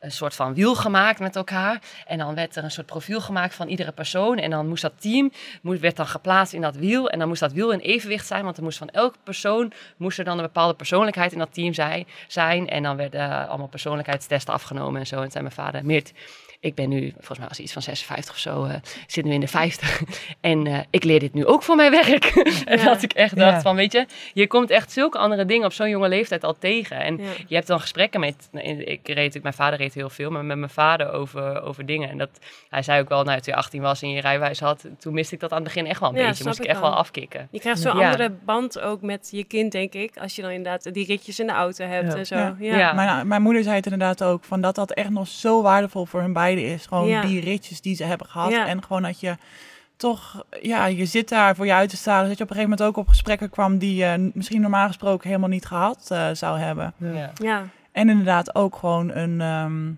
een 0.00 0.12
soort 0.12 0.34
van 0.34 0.54
wiel 0.54 0.74
gemaakt 0.74 1.20
met 1.20 1.36
elkaar. 1.36 1.80
En 2.06 2.18
dan 2.18 2.34
werd 2.34 2.56
er 2.56 2.64
een 2.64 2.70
soort 2.70 2.86
profiel 2.86 3.20
gemaakt 3.20 3.54
van 3.54 3.68
iedere 3.68 3.92
persoon. 3.92 4.38
En 4.38 4.50
dan 4.50 4.68
moest 4.68 4.82
dat 4.82 5.00
team, 5.00 5.32
moest, 5.62 5.80
werd 5.80 5.96
dan 5.96 6.06
geplaatst 6.06 6.52
in 6.52 6.60
dat 6.60 6.76
wiel. 6.76 7.10
En 7.10 7.18
dan 7.18 7.28
moest 7.28 7.40
dat 7.40 7.52
wiel 7.52 7.72
in 7.72 7.78
evenwicht 7.78 8.26
zijn, 8.26 8.44
want 8.44 8.56
er 8.56 8.62
moest 8.62 8.78
van 8.78 8.88
elke 8.88 9.18
persoon, 9.22 9.72
moest 9.96 10.18
er 10.18 10.24
dan 10.24 10.36
een 10.36 10.44
bepaalde 10.44 10.74
persoonlijkheid 10.74 11.32
in 11.32 11.38
dat 11.38 11.54
team 11.54 11.74
zijn. 11.74 12.06
zijn. 12.28 12.68
En 12.68 12.82
dan 12.82 12.96
werden 12.96 13.20
eh, 13.20 13.48
allemaal 13.48 13.68
persoonlijkheidstesten 13.68 14.54
afgenomen 14.54 15.00
en 15.00 15.06
zo. 15.06 15.20
En 15.22 15.30
zei 15.30 15.42
mijn 15.42 15.54
vader, 15.54 15.84
Meert, 15.84 16.12
ik 16.60 16.74
ben 16.74 16.88
nu, 16.88 17.10
volgens 17.16 17.38
mij 17.38 17.48
was 17.48 17.56
hij 17.56 17.64
iets 17.64 17.72
van 17.72 17.82
56 17.82 18.34
of 18.34 18.40
zo, 18.40 18.64
eh, 18.64 18.74
zit 19.06 19.24
nu 19.24 19.32
in 19.32 19.40
de 19.40 19.48
50. 19.48 20.00
En 20.40 20.66
eh, 20.66 20.78
ik 20.90 21.04
leer 21.04 21.20
dit 21.20 21.34
nu 21.34 21.46
ook 21.46 21.62
voor 21.62 21.76
mijn 21.76 21.90
werk. 21.90 22.24
en 22.64 22.78
Ja. 22.78 22.84
dat 22.84 23.02
ik 23.02 23.12
echt 23.12 23.36
dacht 23.36 23.54
Ja. 23.54 23.60
van, 23.60 23.76
weet 23.76 23.92
je, 23.92 24.06
je 24.34 24.46
komt 24.46 24.70
echt 24.70 24.92
zulke 24.92 25.18
andere 25.18 25.44
dingen 25.44 25.66
op 25.66 25.72
zo'n 25.72 25.88
jonge 25.88 26.08
leeftijd 26.08 26.44
al 26.44 26.58
tegen. 26.58 26.96
En 27.00 27.16
Ja. 27.16 27.24
je 27.46 27.54
hebt 27.54 27.66
dan 27.66 27.80
gesprekken 27.80 28.20
met, 28.20 28.48
ik 28.84 29.08
reed 29.08 29.42
mijn 29.42 29.54
vader 29.54 29.78
reed 29.78 29.94
heel 29.94 30.10
veel, 30.10 30.30
maar 30.30 30.44
met 30.44 30.56
mijn 30.58 30.70
vader 30.70 31.12
over, 31.12 31.62
over 31.62 31.86
dingen. 31.86 32.08
En 32.10 32.18
dat, 32.18 32.28
hij 32.68 32.82
zei 32.82 33.00
ook 33.00 33.08
wel, 33.08 33.24
nou, 33.24 33.40
toen 33.40 33.52
je 33.52 33.58
18 33.58 33.82
was 33.82 34.02
en 34.02 34.10
je 34.10 34.20
rijwijs 34.20 34.60
had, 34.60 34.84
toen 34.98 35.14
miste 35.14 35.34
ik 35.34 35.40
dat 35.40 35.50
aan 35.50 35.56
het 35.56 35.66
begin 35.66 35.86
echt 35.86 36.00
wel 36.00 36.08
een 36.08 36.14
Ja, 36.16 36.28
beetje. 36.28 36.44
Moest 36.44 36.58
ik 36.60 36.64
echt 36.66 36.80
wel. 36.80 36.88
wel 36.90 36.98
afkicken. 36.98 37.48
Je 37.50 37.60
krijgt 37.60 37.80
zo'n 37.80 37.98
Ja. 37.98 38.10
andere 38.10 38.30
band 38.44 38.80
ook 38.80 39.02
met 39.02 39.28
je 39.30 39.44
kind, 39.44 39.72
denk 39.72 39.92
ik. 39.92 40.16
Als 40.16 40.36
je 40.36 40.42
dan 40.42 40.50
inderdaad 40.50 40.94
die 40.94 41.06
ritjes 41.06 41.40
in 41.40 41.46
de 41.46 41.52
auto 41.52 41.84
hebt 41.84 42.12
Ja. 42.12 42.18
en 42.18 42.26
zo. 42.26 42.36
Ja. 42.36 42.56
Ja. 42.58 42.78
Ja. 42.78 42.92
Mijn, 42.92 43.28
mijn 43.28 43.42
moeder 43.42 43.62
zei 43.62 43.76
het 43.76 43.84
inderdaad 43.84 44.22
ook, 44.22 44.44
van 44.44 44.60
dat 44.60 44.74
dat 44.74 44.92
echt 44.92 45.10
nog 45.10 45.28
zo 45.28 45.62
waardevol 45.62 46.04
voor 46.06 46.20
hun 46.20 46.32
is. 46.56 46.86
Gewoon 46.86 47.08
Ja. 47.08 47.22
die 47.22 47.40
ritjes 47.40 47.80
die 47.80 47.94
ze 47.96 48.04
hebben 48.04 48.26
gehad. 48.26 48.50
Ja. 48.50 48.66
En 48.66 48.82
gewoon 48.82 49.02
dat 49.02 49.20
je 49.20 49.36
toch, 49.96 50.44
ja, 50.62 50.86
je 50.86 51.06
zit 51.06 51.28
daar 51.28 51.56
voor 51.56 51.66
je 51.66 51.72
uit 51.72 51.90
te 51.90 51.96
staan. 51.96 52.28
Dat 52.28 52.38
je 52.38 52.44
op 52.44 52.50
een 52.50 52.56
gegeven 52.56 52.70
moment 52.70 52.88
ook 52.88 52.96
op 52.96 53.08
gesprekken 53.08 53.50
kwam 53.50 53.78
die 53.78 53.94
je 53.94 54.30
misschien 54.34 54.60
normaal 54.60 54.86
gesproken 54.86 55.28
helemaal 55.28 55.48
niet 55.48 55.66
gehad 55.66 56.06
eh, 56.10 56.28
zou 56.32 56.58
hebben. 56.58 56.92
Ja. 56.96 57.30
Ja. 57.34 57.64
En 57.92 58.08
inderdaad 58.08 58.54
ook 58.54 58.76
gewoon 58.76 59.10
een, 59.10 59.40
ehm, 59.40 59.90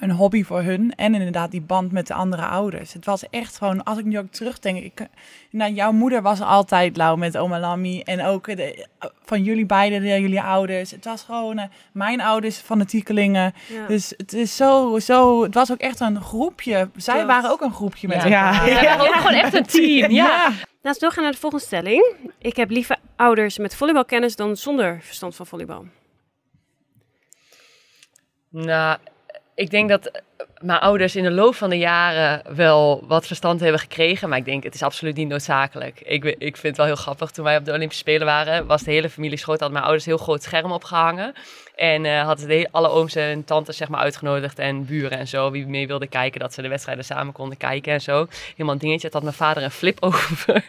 een 0.00 0.10
hobby 0.10 0.44
voor 0.44 0.62
hun. 0.62 0.92
En 0.96 1.14
inderdaad 1.14 1.50
die 1.50 1.60
band 1.60 1.92
met 1.92 2.06
de 2.06 2.14
andere 2.14 2.44
ouders. 2.46 2.92
Het 2.92 3.04
was 3.04 3.28
echt 3.30 3.56
gewoon, 3.58 3.84
als 3.84 3.98
ik 3.98 4.04
nu 4.04 4.18
ook 4.18 4.30
terugdenk. 4.30 4.82
Ik, 4.82 5.06
nou, 5.50 5.72
jouw 5.72 5.92
moeder 5.92 6.22
was 6.22 6.40
altijd 6.40 6.96
lauw 6.96 7.16
met 7.16 7.36
oma 7.36 7.60
Lammy. 7.60 8.02
En 8.04 8.24
ook 8.24 8.56
de, 8.56 8.86
van 9.24 9.42
jullie 9.42 9.66
beiden, 9.66 10.00
de, 10.02 10.08
jullie 10.20 10.40
ouders. 10.42 10.90
Het 10.90 11.04
was 11.04 11.22
gewoon, 11.22 11.58
eh, 11.58 11.64
mijn 11.92 12.20
ouders 12.20 12.56
fanatiekelingen. 12.56 13.54
Ja. 13.68 13.86
Dus 13.86 14.14
het 14.16 14.32
is 14.32 14.56
zo, 14.56 14.98
zo, 14.98 15.42
het 15.42 15.54
was 15.54 15.72
ook 15.72 15.78
echt 15.80 16.00
een 16.00 16.20
groepje. 16.22 16.90
Zij 16.96 17.14
Klopt. 17.14 17.28
waren 17.30 17.50
ook 17.50 17.60
een 17.60 17.72
groepje 17.74 18.08
met 18.08 18.22
Ja. 18.22 18.22
elkaar. 18.52 18.82
Ja, 18.82 18.98
ook 19.00 19.14
gewoon 19.14 19.32
echt 19.40 19.54
een 19.54 19.66
team. 19.76 20.10
Ja. 20.10 20.50
Laten 20.82 21.00
we 21.00 21.06
doorgaan 21.06 21.22
naar 21.22 21.32
de 21.32 21.38
volgende 21.38 21.64
stelling. 21.64 22.14
Ik 22.38 22.56
heb 22.56 22.70
liever 22.70 22.96
ouders 23.16 23.58
met 23.58 23.74
volleybalkennis 23.76 24.36
dan 24.36 24.56
zonder 24.56 24.98
verstand 25.02 25.36
van 25.36 25.46
volleybal. 25.46 25.84
Nou, 28.50 28.98
ik 29.58 29.70
denk 29.70 29.88
dat 29.88 30.22
mijn 30.60 30.80
ouders 30.80 31.16
in 31.16 31.22
de 31.22 31.30
loop 31.30 31.54
van 31.54 31.70
de 31.70 31.78
jaren 31.78 32.42
wel 32.54 33.04
wat 33.06 33.26
verstand 33.26 33.60
hebben 33.60 33.80
gekregen. 33.80 34.28
Maar 34.28 34.38
ik 34.38 34.44
denk, 34.44 34.62
het 34.62 34.74
is 34.74 34.82
absoluut 34.82 35.16
niet 35.16 35.28
noodzakelijk. 35.28 36.00
Ik, 36.00 36.24
ik 36.24 36.56
vind 36.56 36.62
het 36.62 36.76
wel 36.76 36.86
heel 36.86 36.96
grappig. 36.96 37.30
Toen 37.30 37.44
wij 37.44 37.56
op 37.56 37.64
de 37.64 37.72
Olympische 37.72 38.02
Spelen 38.02 38.26
waren, 38.26 38.66
was 38.66 38.82
de 38.82 38.90
hele 38.90 39.10
familie 39.10 39.38
schoot. 39.38 39.60
Hadden 39.60 39.72
mijn 39.72 39.84
ouders 39.84 40.06
een 40.06 40.12
heel 40.12 40.24
groot 40.24 40.42
scherm 40.42 40.72
opgehangen. 40.72 41.34
En 41.74 42.04
eh 42.04 42.22
hadden 42.22 42.48
de 42.48 42.68
alle 42.70 42.88
ooms 42.88 43.14
en 43.14 43.44
tantes 43.44 43.76
zeg 43.76 43.88
maar, 43.88 44.00
uitgenodigd. 44.00 44.58
En 44.58 44.86
buren 44.86 45.18
en 45.18 45.28
zo, 45.28 45.50
wie 45.50 45.66
mee 45.66 45.86
wilde 45.86 46.06
kijken. 46.06 46.40
Dat 46.40 46.54
ze 46.54 46.62
de 46.62 46.68
wedstrijden 46.68 47.04
samen 47.04 47.32
konden 47.32 47.56
kijken 47.56 47.92
en 47.92 48.00
zo. 48.00 48.26
Helemaal 48.50 48.74
een 48.74 48.80
dingetje. 48.80 49.04
Het 49.06 49.14
had 49.14 49.22
mijn 49.22 49.34
vader 49.34 49.62
een 49.62 49.70
flip 49.70 49.96
over. 50.00 50.64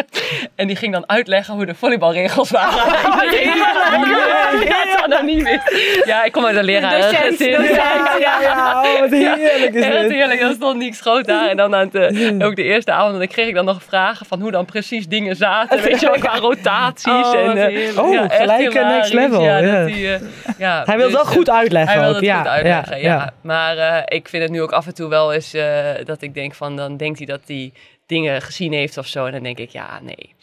en 0.54 0.66
die 0.66 0.76
ging 0.76 0.92
dan 0.92 1.08
uitleggen 1.08 1.54
hoe 1.54 1.66
de 1.66 1.74
volleybalregels 1.74 2.50
waren. 2.50 2.92
Ja, 4.64 4.84
dat 5.00 5.10
dan 5.10 5.24
niet 5.24 5.42
wist. 5.42 6.04
Ja, 6.04 6.24
ik 6.24 6.32
kom 6.32 6.44
uit 6.44 6.56
een 6.56 6.64
leraar. 6.64 7.00
Docent, 7.00 7.38
docent. 7.38 7.68
Ja, 7.70 8.16
ja, 8.18 8.40
ja. 8.40 8.82
Oh, 8.82 9.00
wat 9.00 9.10
heerlijk 9.38 9.74
is 9.74 9.84
Echt 9.84 10.10
heerlijk, 10.10 10.52
stond 10.54 10.78
Niek 10.78 10.94
Schoot 10.94 11.24
daar. 11.24 11.48
En 11.48 11.56
dan 11.56 11.74
aan 11.74 11.90
het, 11.92 12.14
eh, 12.14 12.46
ook 12.46 12.56
de 12.56 12.62
eerste 12.62 12.92
avond, 12.92 13.18
dan 13.18 13.26
kreeg 13.26 13.48
ik 13.48 13.54
dan 13.54 13.64
nog 13.64 13.82
vragen 13.82 14.26
van 14.26 14.40
hoe 14.40 14.50
dan 14.50 14.64
precies 14.64 15.06
dingen 15.06 15.36
zaten. 15.36 15.82
Weet 15.88 16.00
je 16.00 16.06
wel, 16.06 16.18
qua 16.18 16.38
rotaties. 16.38 17.12
Oh, 17.12 17.34
en, 17.34 17.56
eh. 17.56 17.98
Oh, 17.98 18.12
ja, 18.12 18.28
gelijk, 18.28 18.74
eh, 18.74 18.88
next 18.88 19.12
level, 19.12 19.42
Ja, 19.42 19.60
dat 19.60 19.88
eh, 19.88 20.20
ja, 20.58 20.82
Hij 20.86 20.96
wil 20.96 21.06
dus, 21.06 21.14
wel 21.14 21.24
eh, 21.24 21.30
goed 21.30 21.50
uitleggen 21.50 21.92
Hij 21.92 22.00
wil 22.00 22.08
ook. 22.08 22.16
het 22.16 22.24
ja, 22.24 22.38
goed 22.38 22.48
uitleggen, 22.48 23.00
ja. 23.00 23.14
ja. 23.14 23.32
Maar 23.40 24.02
ik 24.06 24.28
vind 24.28 24.42
het 24.42 24.52
nu 24.52 24.62
ook 24.62 24.72
af 24.72 24.86
en 24.86 24.94
toe 24.94 25.08
wel 25.08 25.32
eens 25.32 25.56
dat 26.04 26.22
ik 26.22 26.34
denk 26.34 26.54
van, 26.54 26.76
dan 26.76 26.96
denkt 26.96 27.18
hij 27.18 27.26
dat 27.26 27.40
hij 27.46 27.72
dingen 28.06 28.42
gezien 28.42 28.72
heeft 28.72 28.98
of 28.98 29.06
zo. 29.06 29.26
En 29.26 29.32
dan 29.32 29.42
denk 29.42 29.58
ik, 29.58 29.70
ja, 29.70 30.00
nee. 30.02 30.34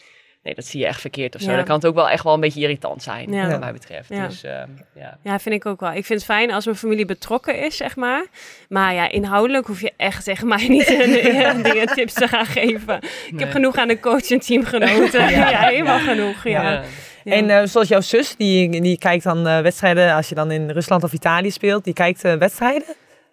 Nee, 0.42 0.54
dat 0.54 0.64
zie 0.64 0.80
je 0.80 0.86
echt 0.86 1.00
verkeerd 1.00 1.34
of 1.34 1.40
zo. 1.40 1.50
Ja. 1.50 1.56
Dan 1.56 1.64
kan 1.64 1.74
het 1.74 1.86
ook 1.86 1.94
wel 1.94 2.08
echt 2.08 2.24
wel 2.24 2.34
een 2.34 2.40
beetje 2.40 2.60
irritant 2.60 3.02
zijn, 3.02 3.32
Ja. 3.32 3.48
wat 3.48 3.60
mij 3.60 3.72
betreft. 3.72 4.08
Ja. 4.08 4.26
Dus 4.26 4.42
ehm, 4.42 4.68
ja. 4.94 5.18
Ja, 5.22 5.38
vind 5.38 5.54
ik 5.54 5.66
ook 5.66 5.80
wel. 5.80 5.92
Ik 5.92 6.04
vind 6.04 6.18
het 6.20 6.24
fijn 6.24 6.52
als 6.52 6.64
mijn 6.64 6.76
familie 6.76 7.04
betrokken 7.04 7.58
is, 7.64 7.76
zeg 7.76 7.96
maar. 7.96 8.26
Maar 8.68 8.94
ja, 8.94 9.10
inhoudelijk 9.10 9.66
hoef 9.66 9.80
je 9.80 9.92
echt 9.96 10.24
zeg 10.24 10.42
maar 10.42 10.62
niet 10.68 10.86
dingen 11.62 11.86
tips 11.86 12.12
te 12.12 12.28
gaan 12.28 12.46
geven. 12.46 13.00
Ik 13.32 13.38
heb 13.38 13.50
genoeg 13.50 13.76
aan 13.76 13.88
de 13.88 14.00
coach 14.00 14.30
en 14.30 14.40
teamgenoten. 14.40 15.30
Ja, 15.30 15.58
helemaal 15.58 15.98
genoeg. 15.98 16.44
Ja. 16.44 16.62
Ja. 16.62 16.82
Ja. 17.24 17.32
En 17.32 17.50
eh, 17.50 17.66
zoals 17.66 17.88
jouw 17.88 18.00
zus, 18.00 18.36
die, 18.36 18.80
die 18.80 18.98
kijkt 18.98 19.24
dan 19.24 19.46
eh, 19.46 19.60
wedstrijden 19.60 20.14
als 20.14 20.28
je 20.28 20.34
dan 20.34 20.50
in 20.50 20.70
Rusland 20.70 21.04
of 21.04 21.12
Italië 21.12 21.50
speelt. 21.50 21.84
Die 21.84 21.94
kijkt 21.94 22.24
eh, 22.24 22.34
wedstrijden. 22.34 22.84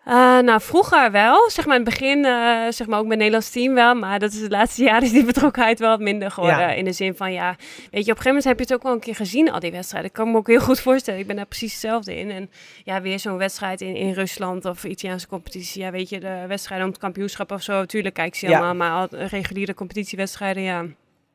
Eh, 0.05 0.39
nou, 0.39 0.61
vroeger 0.61 1.11
wel. 1.11 1.49
Zeg 1.49 1.65
maar 1.65 1.75
in 1.77 1.81
het 1.85 1.89
begin, 1.89 2.25
eh, 2.25 2.31
zeg 2.69 2.87
maar 2.87 2.97
ook 2.99 3.03
met 3.03 3.09
het 3.09 3.17
Nederlands 3.17 3.49
team 3.49 3.73
wel. 3.73 3.95
Maar 3.95 4.19
dat 4.19 4.31
is 4.31 4.39
de 4.39 4.49
laatste 4.49 4.83
jaren 4.89 5.03
is 5.03 5.11
die 5.11 5.25
betrokkenheid 5.25 5.79
wel 5.79 5.89
wat 5.89 5.99
minder 5.99 6.31
geworden. 6.31 6.59
Ja. 6.59 6.71
In 6.71 6.85
de 6.85 6.91
zin 6.91 7.15
van, 7.15 7.31
ja, 7.33 7.55
weet 7.57 7.57
je, 7.79 7.89
op 7.89 7.97
een 7.97 8.05
gegeven 8.05 8.25
moment 8.25 8.43
heb 8.43 8.57
je 8.57 8.63
het 8.63 8.73
ook 8.73 8.83
wel 8.83 8.91
een 8.93 8.99
keer 8.99 9.15
gezien, 9.15 9.51
al 9.51 9.59
die 9.59 9.71
wedstrijden. 9.71 10.09
Ik 10.09 10.15
kan 10.15 10.31
me 10.31 10.37
ook 10.37 10.47
heel 10.47 10.59
goed 10.59 10.79
voorstellen. 10.79 11.19
Ik 11.19 11.27
ben 11.27 11.35
daar 11.35 11.45
precies 11.45 11.71
hetzelfde 11.71 12.15
in. 12.19 12.31
En 12.31 12.49
ja, 12.83 13.01
weer 13.01 13.19
zo'n 13.19 13.37
wedstrijd 13.37 13.81
in, 13.81 13.95
in 13.95 14.13
Rusland 14.13 14.65
of 14.65 14.83
Italiaanse 14.83 15.27
competitie. 15.27 15.81
Ja, 15.81 15.91
weet 15.91 16.09
je, 16.09 16.19
de 16.19 16.43
wedstrijden 16.47 16.85
om 16.87 16.91
het 16.93 17.01
kampioenschap 17.01 17.51
of 17.51 17.61
zo. 17.61 17.85
Tuurlijk 17.85 18.15
kijk 18.15 18.27
ik 18.27 18.35
ze 18.35 18.47
Ja. 18.47 18.57
allemaal. 18.59 18.75
Maar 18.75 18.91
al 18.91 19.07
reguliere 19.27 19.73
competitiewedstrijden, 19.73 20.63
ja. 20.63 20.85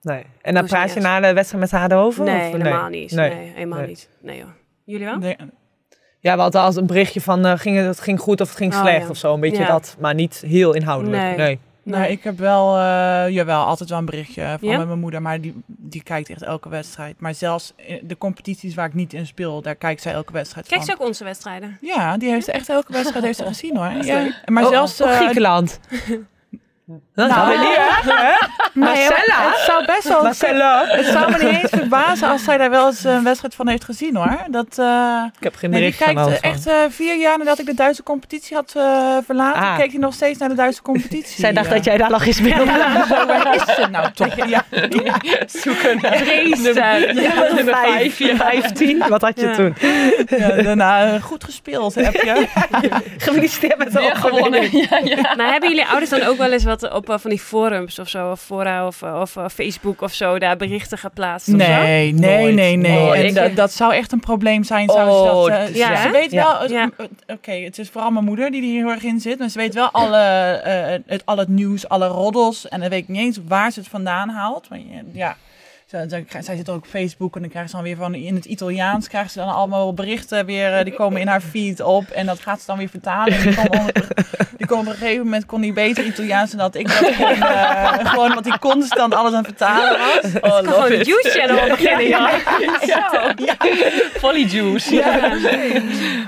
Nee. 0.03 0.24
En 0.42 0.55
dan 0.55 0.68
ze 0.68 0.74
praat 0.74 0.94
je 0.94 1.00
na 1.00 1.20
de 1.20 1.33
wedstrijd 1.33 1.62
met 1.62 1.81
haar 1.81 1.90
erover? 1.92 2.24
Nee, 2.24 2.46
of- 2.46 2.53
helemaal 2.57 2.88
niet. 2.88 3.11
Nee. 3.11 3.35
Nee, 3.35 3.53
helemaal 3.55 3.79
Nee. 3.79 3.87
niet. 3.88 4.09
Nee 4.20 4.38
joh. 4.38 4.48
Jullie 4.85 5.07
wel? 5.07 5.16
Nee, 5.18 5.37
Ja, 6.25 6.35
we 6.37 6.41
hadden 6.41 6.61
als 6.61 6.77
een 6.77 6.87
berichtje 6.87 7.21
van 7.21 7.45
eh, 7.47 7.59
ging 7.59 7.77
het, 7.77 7.87
het 7.87 8.01
ging 8.01 8.21
goed 8.21 8.41
of 8.41 8.49
het 8.49 8.57
ging 8.57 8.73
Oh, 8.75 8.81
slecht 8.81 9.03
ja. 9.03 9.09
of 9.09 9.17
zo. 9.17 9.35
Een 9.35 9.41
beetje 9.41 9.63
Ja. 9.63 9.69
dat, 9.69 9.97
maar 9.99 10.15
niet 10.15 10.43
heel 10.47 10.73
inhoudelijk. 10.75 11.23
Nee. 11.23 11.37
Nee. 11.37 11.59
Nou, 11.83 12.05
ik 12.11 12.23
heb 12.25 12.39
wel, 12.39 12.77
eh, 12.77 13.29
jawel, 13.29 13.65
altijd 13.65 13.89
wel 13.89 13.99
een 13.99 14.05
berichtje 14.05 14.57
van 14.61 14.69
Ja? 14.69 14.79
met 14.79 14.87
mijn 14.87 14.99
moeder, 14.99 15.23
maar 15.23 15.41
die, 15.41 15.55
die 15.67 16.03
kijkt 16.03 16.31
echt 16.31 16.43
elke 16.43 16.69
wedstrijd. 16.69 17.21
Maar 17.21 17.35
zelfs 17.35 17.73
in 17.77 18.01
de 18.03 18.19
competities 18.19 18.75
waar 18.75 18.87
ik 18.87 18.95
niet 18.95 19.13
in 19.13 19.27
speel, 19.27 19.63
daar 19.63 19.75
kijkt 19.75 20.03
zij 20.03 20.13
elke 20.13 20.33
wedstrijd 20.33 20.67
Kijk 20.69 20.81
van. 20.83 20.91
ze 20.95 21.01
ook 21.01 21.07
onze 21.09 21.25
wedstrijden? 21.25 21.79
Ja, 21.81 22.17
die 22.17 22.31
heeft 22.31 22.49
echt 22.49 22.69
elke 22.69 22.93
wedstrijd 22.93 23.25
heeft 23.25 23.39
ze 23.39 23.45
gezien 23.45 23.77
hoor. 23.77 23.93
Maar 24.53 24.65
Oh, 24.65 24.71
zelfs... 24.71 25.01
eh, 25.01 25.17
Griekenland. 25.17 25.79
Dat 26.87 27.29
Nou, 27.29 27.31
nou, 27.31 27.59
niet, 27.59 27.77
hè? 27.77 28.31
nee, 28.81 28.88
Marcella? 28.88 29.51
Het 29.51 29.62
zou 29.66 29.85
best 29.87 30.09
wel... 30.09 30.23
Marcella. 30.23 30.85
Het 30.97 31.07
zou 31.07 31.31
me 31.31 31.38
niet 31.44 31.62
eens 31.62 31.70
verbazen 31.70 32.29
als 32.29 32.44
zij 32.44 32.59
daar 32.59 32.70
wel 32.70 32.87
eens 32.87 33.05
een 33.05 33.25
wedstrijd 33.25 33.55
van 33.55 33.68
heeft 33.68 33.85
gezien 33.85 34.16
hoor. 34.16 34.38
Dat, 34.51 34.79
eh, 34.79 35.23
Ik 35.38 35.42
heb 35.44 35.55
geen 35.57 35.70
nee, 35.70 35.81
die 35.81 35.90
bericht 35.90 35.97
van 36.05 36.07
kijkt 36.07 36.20
alles 36.20 36.35
eh, 36.35 36.40
van. 36.40 36.51
echt 36.51 36.66
eh, 36.66 36.75
vier 36.97 37.16
jaar 37.16 37.38
nadat 37.38 37.59
ik 37.59 37.66
de 37.66 37.75
Duitse 37.75 38.03
competitie 38.03 38.57
had 38.57 38.73
eh, 38.77 39.16
verlaten, 39.25 39.62
Ah. 39.62 39.77
keek 39.79 39.90
hij 39.90 40.01
nog 40.01 40.14
steeds 40.14 40.38
naar 40.38 40.49
de 40.49 40.55
Duitse 40.55 40.83
competitie. 40.83 41.40
Zij 41.40 41.53
dacht 41.53 41.66
eh. 41.66 41.73
dat 41.73 41.85
jij 41.85 41.97
daar 41.97 42.11
lag 42.11 42.27
in 42.27 42.35
speelde. 42.35 42.73
Zo, 43.09 43.27
waar 43.27 43.55
is 43.55 43.75
ze 43.75 43.87
nou 43.90 44.11
toch? 44.12 44.47
Ja. 44.49 44.64
Zoeken 45.47 45.99
naar 46.01 46.25
nummer 47.55 47.75
vijf. 47.77 48.18
Ja. 48.18 48.37
Vijftien. 48.37 49.05
Wat 49.09 49.20
had 49.23 49.40
je 49.40 49.47
Ja. 49.47 49.55
toen? 49.55 49.75
Ja, 50.38 50.62
daarna 50.62 51.12
eh, 51.14 51.23
goed 51.23 51.44
gespeeld, 51.44 51.94
heb 51.94 52.14
je. 52.14 52.47
Gefeliciteerd 53.25 53.79
met 53.79 53.92
de 53.92 53.99
Weer 53.99 54.12
overwinning. 54.16 54.70
gewonnen. 54.70 55.07
Ja, 55.07 55.16
ja. 55.23 55.35
Maar 55.37 55.51
hebben 55.51 55.68
jullie 55.68 55.87
ouders 55.87 56.11
dan 56.11 56.23
ook 56.23 56.37
wel 56.37 56.53
eens 56.53 56.64
wat 56.64 56.74
op 56.83 57.11
eh, 57.11 57.19
van 57.19 57.31
die 57.31 57.39
forums 57.39 57.99
of 57.99 58.09
zo, 58.09 58.31
of 58.31 58.41
fora 58.41 58.87
of, 58.87 59.03
eh, 59.03 59.21
of 59.21 59.37
eh, 59.37 59.45
Facebook 59.49 60.01
of 60.01 60.13
zo, 60.13 60.39
daar 60.39 60.57
berichten 60.57 60.99
geplaatst? 60.99 61.49
of 61.55 61.61
zo? 61.61 61.69
Nee, 61.69 62.13
nee, 62.13 62.53
nee, 62.53 62.77
nee. 62.77 63.13
En 63.13 63.35
dat, 63.35 63.57
dat 63.57 63.73
zou 63.73 63.95
echt 63.95 64.13
een 64.13 64.21
probleem 64.21 64.65
zijn. 64.65 64.89
Zou 64.89 65.11
ze, 65.11 65.17
Oh, 65.17 65.47
dat, 65.61 65.77
ja, 65.77 66.03
ze 66.03 66.11
weet 66.11 66.31
Ja. 66.31 66.59
wel, 66.59 66.71
Ja. 66.71 66.91
oké, 67.27 67.53
het 67.53 67.79
is 67.79 67.89
vooral 67.91 68.11
mijn 68.11 68.25
moeder 68.25 68.51
die 68.51 68.63
er 68.63 68.83
heel 68.83 68.91
erg 68.91 69.03
in 69.03 69.21
zit. 69.21 69.39
Maar 69.39 69.49
ze 69.49 69.59
weet 69.59 69.75
wel 69.75 69.91
alle, 69.91 70.19
eh, 70.65 71.01
het, 71.07 71.23
al 71.27 71.37
het 71.39 71.49
nieuws, 71.49 71.89
alle 71.89 72.07
roddels. 72.07 72.69
En 72.69 72.81
dan 72.81 72.89
weet 72.89 73.03
ik 73.03 73.09
niet 73.09 73.21
eens 73.21 73.39
waar 73.49 73.71
ze 73.73 73.81
het 73.81 73.89
vandaan 73.89 74.29
haalt. 74.29 74.69
Maar 74.69 74.79
ja, 75.13 75.37
Zij, 75.95 76.09
zij, 76.09 76.43
zij 76.43 76.57
zit 76.57 76.69
ook 76.69 76.77
op 76.77 76.87
Facebook 76.87 77.35
en 77.35 77.41
dan 77.41 77.51
krijgt 77.51 77.71
ze 77.71 77.77
dan 77.77 77.85
weer 77.85 77.97
van 77.97 78.15
in 78.15 78.35
het 78.35 78.45
Italiaans 78.45 79.09
krijgt 79.09 79.33
ze 79.33 79.39
dan 79.39 79.49
allemaal 79.55 79.95
berichten 79.95 80.47
weer. 80.47 80.73
eh, 80.73 80.85
die 80.85 80.95
komen 80.95 81.21
in 81.21 81.27
haar 81.27 81.41
feed 81.41 81.81
op 81.81 82.05
en 82.11 82.27
dat 82.27 82.41
gaat 82.41 82.61
ze 82.61 82.67
dan 82.67 82.79
weer 82.79 82.89
vertalen. 82.89 83.33
En 83.35 83.43
die, 83.43 83.55
komen 83.55 83.79
onder- 83.79 83.93
die 84.39 84.57
Die 84.57 84.67
kon 84.67 84.79
op 84.79 84.87
een 84.87 84.93
gegeven 84.95 85.25
moment 85.25 85.47
kon 85.47 85.61
hij 85.63 85.73
beter 85.73 86.05
Italiaans 86.05 86.51
dan 86.51 86.59
dat 86.59 86.75
ik 86.75 86.87
dat 86.89 87.17
kon. 87.17 87.27
eh, 87.43 87.93
gewoon 88.11 88.29
omdat 88.29 88.45
hij 88.45 88.59
constant 88.59 89.15
alles 89.15 89.33
aan 89.33 89.39
het 89.45 89.47
vertalen 89.47 89.99
was. 89.99 90.33
Oh, 90.53 90.57
gewoon 90.73 90.93
een 90.93 91.01
it. 91.01 91.07
juice 91.07 91.29
channel 91.31 91.69
beginnen, 91.69 92.09
ja. 92.09 92.31
Volley 94.15 94.40
juice. 94.42 95.03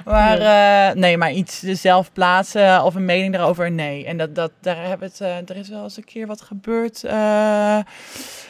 Maar 0.05 0.39
eh, 0.41 0.95
nee, 0.95 1.17
maar 1.17 1.33
iets 1.33 1.61
zelf 1.61 2.13
plaatsen 2.13 2.83
of 2.85 2.95
een 2.95 3.05
mening 3.05 3.33
daarover, 3.35 3.71
nee. 3.71 4.05
En 4.07 4.17
dat, 4.17 4.35
dat, 4.35 4.51
daar 4.61 4.77
hebben 4.87 5.11
het, 5.17 5.51
er 5.51 5.57
is 5.57 5.69
wel 5.69 5.83
eens 5.83 5.97
een 5.97 6.05
keer 6.05 6.27
wat 6.27 6.41
gebeurd 6.41 7.05
eh, 7.05 7.79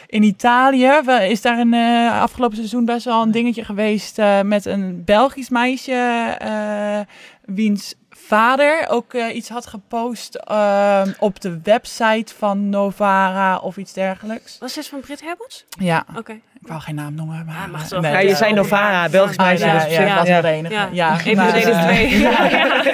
in 0.07 0.23
Italië. 0.23 0.91
Is 1.29 1.41
daar 1.41 1.59
een 1.59 1.73
eh, 1.73 2.21
afgelopen 2.21 2.57
seizoen 2.57 2.85
best 2.85 3.05
wel 3.05 3.21
een 3.21 3.31
dingetje 3.31 3.63
geweest 3.63 4.19
eh, 4.19 4.41
met 4.41 4.65
een 4.65 5.03
Belgisch 5.05 5.49
meisje, 5.49 6.35
eh, 6.39 6.99
wiens 7.45 7.95
vader 8.27 8.85
ook 8.89 9.13
eh, 9.13 9.35
iets 9.35 9.49
had 9.49 9.65
gepost 9.67 10.35
eh, 10.35 11.01
op 11.19 11.41
de 11.41 11.59
website 11.63 12.33
van 12.37 12.69
Novara 12.69 13.57
of 13.57 13.77
iets 13.77 13.93
dergelijks. 13.93 14.57
Was 14.59 14.73
dit 14.73 14.87
van 14.87 14.99
Brit 14.99 15.21
Herbots? 15.21 15.65
Ja, 15.79 16.05
Oké. 16.17 16.31
ik 16.31 16.67
wou 16.67 16.81
geen 16.81 16.95
naam 16.95 17.15
noemen, 17.15 17.45
maar... 17.45 17.55
Ah, 17.65 17.71
mag 17.71 17.87
zo. 17.87 17.99
nee, 17.99 18.11
Ja, 18.11 18.19
je 18.19 18.35
zei 18.35 18.53
Novara, 18.53 19.09
Belgisch 19.09 19.37
Ah, 19.37 19.45
meisje. 19.45 19.65
ja, 19.65 19.83
dus 19.83 19.91
ja, 19.93 20.15
dat 20.15 20.27
was 20.27 20.41
de 20.41 20.47
enige. 20.47 20.73
Ja. 20.73 20.89
Ja, 20.91 21.17
Eén 21.25 21.35
maar, 21.35 21.49
twee. 21.49 22.17
ja. 22.19 22.47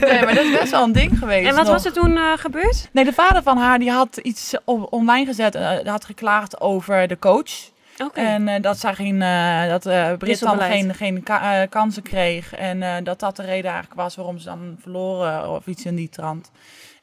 Nee, 0.00 0.24
maar 0.24 0.34
dat 0.34 0.44
is 0.44 0.58
best 0.58 0.70
wel 0.70 0.82
een 0.82 0.92
ding 0.92 1.18
geweest. 1.18 1.48
En 1.48 1.54
wat 1.54 1.64
nog. 1.64 1.72
was 1.72 1.84
er 1.84 1.92
toen 1.92 2.16
eh, 2.16 2.22
gebeurd? 2.36 2.88
Nee, 2.92 3.04
de 3.04 3.12
vader 3.12 3.42
van 3.42 3.56
haar 3.58 3.78
die 3.78 3.90
had 3.90 4.16
iets 4.16 4.54
op, 4.64 4.92
online 4.92 5.26
gezet. 5.26 5.54
eh, 5.54 5.70
had 5.84 6.04
geklaagd 6.04 6.60
over 6.60 7.06
de 7.08 7.18
coach. 7.18 7.72
En 8.14 8.48
eh, 8.48 8.62
dat, 8.62 8.78
zij 8.78 8.94
geen, 8.94 9.22
eh, 9.22 9.68
dat 9.68 9.86
eh 9.86 9.92
Brit 10.04 10.18
dan 10.18 10.28
Wisselbeleid. 10.28 10.72
geen, 10.72 10.94
geen 10.94 11.22
ka- 11.22 11.66
kansen 11.66 12.02
kreeg. 12.02 12.54
En 12.54 13.04
dat 13.04 13.20
dat 13.20 13.36
de 13.36 13.42
reden 13.42 13.70
eigenlijk 13.70 14.00
was 14.00 14.14
waarom 14.16 14.38
ze 14.38 14.44
dan 14.44 14.76
verloren 14.80 15.50
of 15.50 15.66
iets 15.66 15.84
in 15.84 15.94
die 15.94 16.08
trant. 16.08 16.50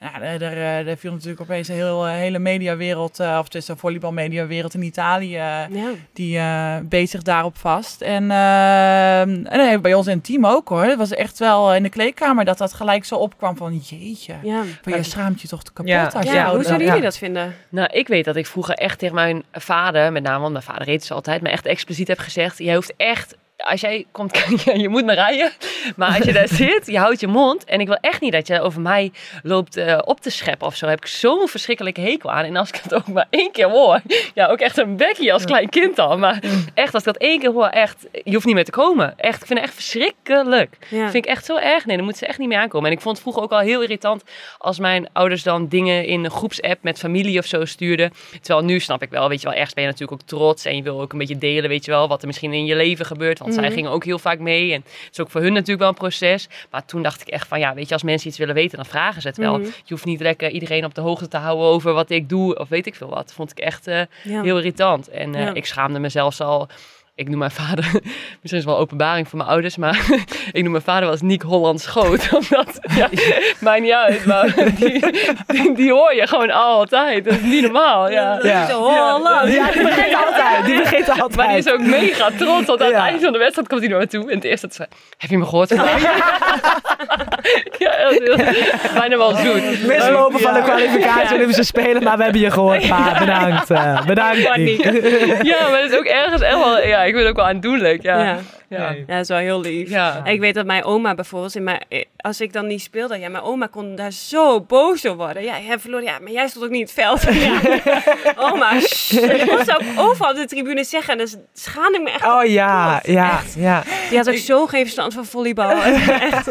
Ja, 0.02 0.20
daar, 0.20 0.40
daar, 0.40 0.80
eh, 0.80 0.86
daar 0.86 0.98
viel 0.98 1.12
natuurlijk 1.12 1.42
opeens 1.42 1.68
een 1.68 1.76
heel, 1.76 2.08
eh, 2.08 2.14
hele 2.14 2.40
mediawereld, 2.40 3.20
eh 3.20 3.38
of 3.40 3.50
tussen 3.50 3.78
volleybalmediawereld 3.78 4.74
in 4.74 4.82
Italië, 4.82 5.32
ja. 5.36 5.68
die 6.14 6.38
eh 6.38 6.78
bezig 6.84 7.22
daarop 7.22 7.58
vast. 7.58 8.02
En, 8.02 8.32
eh, 8.32 9.22
en 9.22 9.48
nee, 9.52 9.80
bij 9.80 9.94
ons 9.94 10.08
in 10.08 10.16
het 10.16 10.26
team 10.26 10.46
ook 10.46 10.70
hoor. 10.70 10.84
Het 10.84 10.98
was 10.98 11.12
echt 11.12 11.40
wel 11.40 11.74
in 11.76 11.84
de 11.84 11.90
kleedkamer 11.90 12.46
dat 12.46 12.58
dat 12.58 12.74
gelijk 12.74 13.06
zo 13.06 13.16
opkwam 13.16 13.58
van 13.58 13.78
jeetje. 13.78 14.34
Ja. 14.44 14.64
Van 14.82 14.94
je 14.94 15.04
schaamt 15.04 15.42
je 15.42 15.48
toch 15.48 15.64
te 15.64 15.74
kapot 15.74 15.92
Ja. 15.92 16.04
als 16.04 16.26
Ja, 16.26 16.46
je 16.46 16.56
hoe 16.56 16.64
zouden 16.64 16.88
jullie 16.88 17.02
dat 17.02 17.18
vinden? 17.18 17.56
Nou, 17.70 17.90
ik 17.92 18.08
weet 18.08 18.26
dat 18.26 18.36
ik 18.36 18.46
vroeger 18.46 18.76
echt 18.76 19.00
tegen 19.00 19.16
mijn 19.16 19.44
vader, 19.52 20.12
met 20.12 20.24
name, 20.24 20.40
want 20.40 20.52
mijn 20.52 20.64
vader 20.64 20.84
reed 20.84 21.04
ze 21.04 21.14
altijd, 21.14 21.42
maar 21.42 21.52
echt 21.52 21.66
expliciet 21.66 22.08
heb 22.08 22.20
gezegd: 22.20 22.58
jij 22.58 22.76
hoeft 22.76 22.94
echt. 22.98 23.36
Als 23.64 23.82
jij 23.82 24.06
komt, 24.12 24.38
je 24.76 24.90
moet 24.90 25.06
me 25.06 25.14
rijden. 25.14 25.52
Maar 25.96 26.16
als 26.16 26.26
je 26.26 26.34
daar 26.34 26.48
zit, 26.48 26.86
je 26.86 26.98
houdt 26.98 27.20
je 27.20 27.28
mond. 27.28 27.64
En 27.64 27.80
ik 27.80 27.88
wil 27.88 27.98
echt 28.02 28.22
niet 28.22 28.32
dat 28.32 28.48
je 28.48 28.62
over 28.62 28.82
mij 28.82 29.12
loopt 29.44 29.78
eh, 29.78 30.00
op 30.04 30.20
te 30.20 30.30
scheppen 30.30 30.68
of 30.68 30.76
zo. 30.76 30.86
Daar 30.86 30.96
heb 30.96 31.06
ik 31.06 31.12
zo'n 31.12 31.48
verschrikkelijke 31.48 32.02
hekel 32.02 32.32
aan. 32.32 32.46
En 32.46 32.56
als 32.56 32.70
ik 32.70 32.80
het 32.84 32.94
ook 32.94 33.08
maar 33.08 33.28
één 33.30 33.52
keer 33.52 33.70
hoor. 33.70 34.02
Ja, 34.34 34.48
ook 34.48 34.60
echt 34.60 34.78
een 34.78 34.98
bekkie 34.98 35.34
als 35.34 35.46
klein 35.46 35.70
kind 35.70 36.00
al. 36.00 36.18
Maar 36.18 36.40
echt, 36.74 36.94
als 36.94 37.04
ik 37.06 37.14
dat 37.14 37.22
één 37.22 37.40
keer 37.40 37.52
hoor, 37.52 37.68
echt. 37.68 38.08
Je 38.24 38.34
hoeft 38.34 38.46
niet 38.46 38.56
meer 38.56 38.66
te 38.66 38.72
komen. 38.72 39.14
Echt, 39.18 39.42
ik 39.42 39.48
vind 39.48 39.60
het 39.60 39.68
echt 39.68 39.78
verschrikkelijk. 39.78 40.78
Ja. 40.90 41.10
Vind 41.10 41.26
ik 41.26 41.32
echt 41.32 41.46
zo 41.46 41.58
erg. 41.58 41.86
Nee, 41.86 41.96
dan 41.96 42.06
moeten 42.06 42.24
ze 42.24 42.30
echt 42.30 42.40
niet 42.40 42.48
meer 42.48 42.58
aankomen. 42.58 42.90
En 42.90 42.96
ik 42.96 43.02
vond 43.02 43.16
het 43.16 43.24
vroeger 43.24 43.44
ook 43.44 43.52
al 43.52 43.60
heel 43.60 43.82
irritant 43.82 44.24
als 44.58 44.80
mijn 44.80 45.10
ouders 45.14 45.44
dan 45.44 45.68
dingen 45.68 46.06
in 46.06 46.24
een 46.24 46.32
groepsapp 46.32 46.84
met 46.84 47.00
familie 47.00 47.40
of 47.40 47.46
zo 47.46 47.66
stuurden. 47.66 48.12
Terwijl 48.42 48.66
nu 48.66 48.80
snap 48.80 49.02
ik 49.02 49.10
wel, 49.10 49.30
weet 49.30 49.42
je 49.42 49.48
wel, 49.48 49.56
ergens 49.56 49.74
ben 49.74 49.84
je 49.84 49.90
natuurlijk 49.90 50.22
ook 50.22 50.28
trots 50.28 50.66
en 50.66 50.76
je 50.76 50.84
wil 50.84 51.02
ook 51.02 51.12
een 51.12 51.18
beetje 51.18 51.38
delen, 51.38 51.70
weet 51.70 51.86
je 51.86 51.92
wel, 51.92 52.08
wat 52.08 52.22
er 52.22 52.28
misschien 52.28 52.54
in 52.54 52.66
je 52.66 52.76
leven 52.76 53.06
gebeurt. 53.06 53.40
Want 53.40 53.51
zij 53.54 53.64
Mhm. 53.64 53.74
gingen 53.74 53.92
ook 53.92 54.04
heel 54.06 54.20
vaak 54.20 54.40
mee 54.40 54.74
en 54.74 54.82
het 54.86 55.10
is 55.12 55.20
ook 55.20 55.30
voor 55.30 55.42
hun 55.42 55.54
natuurlijk 55.54 55.80
wel 55.80 55.88
een 55.90 55.94
proces. 55.96 56.50
Maar 56.72 56.86
toen 56.86 57.02
dacht 57.04 57.22
ik 57.22 57.28
echt 57.28 57.48
van, 57.48 57.60
ja, 57.60 57.74
weet 57.74 57.88
je, 57.88 57.94
als 57.94 58.04
mensen 58.04 58.28
iets 58.30 58.38
willen 58.38 58.56
weten, 58.56 58.76
dan 58.78 58.86
vragen 58.86 59.22
ze 59.22 59.28
het 59.28 59.38
wel. 59.38 59.58
Mhm. 59.58 59.66
Je 59.66 59.72
hoeft 59.94 60.06
niet 60.06 60.20
lekker 60.22 60.50
iedereen 60.50 60.86
op 60.86 60.94
de 60.96 61.02
hoogte 61.02 61.28
te 61.28 61.38
houden 61.38 61.66
over 61.66 61.94
wat 61.94 62.10
ik 62.10 62.30
doe 62.30 62.58
of 62.58 62.70
weet 62.70 62.86
ik 62.86 62.96
veel 62.96 63.10
wat. 63.10 63.34
Vond 63.34 63.52
ik 63.52 63.60
echt 63.60 63.88
eh, 63.88 64.02
Ja. 64.24 64.42
heel 64.42 64.58
irritant. 64.58 65.10
En 65.10 65.36
eh, 65.36 65.42
Ja. 65.44 65.54
ik 65.54 65.66
schaamde 65.66 66.00
me 66.00 66.10
zelfs 66.10 66.42
al. 66.42 66.68
Ik 67.16 67.30
noem 67.30 67.38
mijn 67.40 67.52
vader, 67.52 67.84
misschien 67.94 68.40
is 68.42 68.52
het 68.52 68.64
wel 68.64 68.78
openbaring 68.78 69.28
voor 69.28 69.38
mijn 69.38 69.50
ouders, 69.50 69.78
maar 69.78 70.00
ik 70.52 70.62
noem 70.64 70.72
mijn 70.72 70.84
vader 70.84 71.02
wel 71.04 71.12
eens 71.12 71.22
Niek 71.22 71.42
Hollands 71.42 71.84
Schoot. 71.84 72.30
Omdat, 72.40 72.80
ja, 72.96 73.10
maakt 73.60 73.82
niet 73.82 73.92
uit, 73.92 74.26
maar 74.26 74.54
die, 74.76 75.00
die, 75.48 75.74
die 75.76 75.92
hoor 75.92 76.16
je 76.16 76.28
gewoon 76.28 76.52
altijd. 76.52 77.24
Dat 77.24 77.34
is 77.34 77.42
niet 77.42 77.62
normaal, 77.62 78.12
ja. 78.12 78.40
Ja. 78.44 78.66
Zo 78.68 78.78
Holland. 78.80 79.54
Ja, 79.54 79.72
die 79.72 79.84
begint 79.84 80.16
altijd. 80.26 80.66
Die 80.66 80.78
begint 80.82 81.10
altijd. 81.10 81.36
Maar 81.36 81.48
die 81.48 81.58
is 81.58 81.70
ook 81.72 81.80
mega 81.80 82.30
trots, 82.38 82.66
want 82.66 82.82
aan 82.82 82.90
Ja. 82.90 82.96
het 82.96 83.04
eind 83.10 83.24
van 83.24 83.32
de 83.34 83.40
wedstrijd 83.40 83.68
komt 83.68 83.82
hij 83.82 83.90
naar 83.90 84.00
me 84.00 84.08
toe. 84.08 84.30
En 84.30 84.36
het 84.36 84.44
eerste 84.44 84.68
dat 84.68 84.76
ze, 84.76 84.88
heb 85.18 85.30
je 85.30 85.38
me 85.38 85.46
gehoord 85.46 85.68
vandaag? 85.70 86.02
ja, 87.78 87.92
echt 87.96 88.20
heel- 88.20 88.94
bijna 88.94 89.18
wel 89.18 89.36
zoet. 89.36 89.88
Mislopen 89.88 90.40
van 90.40 90.54
de 90.54 90.62
kwalificatie 90.62 91.38
willen 91.38 91.54
ze 91.54 91.64
spelen, 91.64 92.04
maar 92.04 92.18
we 92.18 92.24
hebben 92.24 92.42
je 92.42 92.52
gehoord. 92.52 92.88
Maar 92.88 93.16
bedankt. 93.20 93.70
eh, 93.70 94.06
bedankt. 94.06 94.56
Niek. 94.58 94.84
Ja, 95.44 95.70
maar 95.70 95.82
het 95.82 95.92
is 95.92 95.98
ook 95.98 96.04
ergens 96.06 96.42
echt 96.42 96.58
wel, 96.58 96.82
ja, 96.82 97.01
ik 97.04 97.16
vind 97.16 97.28
ook 97.28 97.36
wel 97.36 97.46
aandoenlijk, 97.46 98.02
ja. 98.02 98.24
Ja. 98.24 98.40
Ja. 98.78 98.90
Ja, 98.90 99.04
dat 99.08 99.20
is 99.20 99.28
wel 99.28 99.38
heel 99.38 99.62
lief. 99.62 99.90
Ja. 99.90 100.22
Ik 100.26 100.40
weet 100.40 100.54
dat 100.54 100.66
mijn 100.66 100.84
oma 100.84 101.16
bijvoorbeeld, 101.16 101.56
in 101.56 101.64
mijn, 101.64 101.82
als 102.18 102.42
ik 102.42 102.54
dan 102.54 102.68
niet 102.68 102.82
speelde, 102.82 103.18
ja, 103.20 103.30
mijn 103.30 103.44
oma 103.44 103.68
kon 103.68 103.96
daar 103.96 104.12
zo 104.12 104.62
boos 104.62 105.02
door 105.02 105.16
worden. 105.16 105.44
Ja, 105.44 105.60
jij 105.60 105.80
verloor, 105.80 106.04
ja, 106.04 106.20
maar 106.22 106.32
jij 106.32 106.48
stond 106.48 106.66
ook 106.66 106.72
niet 106.72 106.80
in 106.80 106.86
het 106.86 107.22
veld. 107.22 107.36
Ja. 107.42 107.60
oma, 108.38 108.72
dat 108.74 109.48
kon 109.48 109.66
ze 109.66 109.76
ook 109.80 110.08
overal 110.08 110.32
op 110.32 110.36
de 110.38 110.46
tribune 110.46 110.84
zeggen. 110.84 111.14
En 111.14 111.18
dus 111.20 111.36
schaamde 111.54 111.98
ik 111.98 112.04
me 112.04 112.10
echt. 112.10 112.24
Oh 112.26 112.46
ja, 112.46 113.00
ja, 113.04 113.40
ja. 113.58 113.84
Die 114.10 114.18
had 114.18 114.30
ook 114.30 114.36
zo 114.36 114.66
geen 114.66 114.82
verstand 114.82 115.14
van 115.14 115.26
volleybal. 115.26 115.72
echt. 116.32 116.48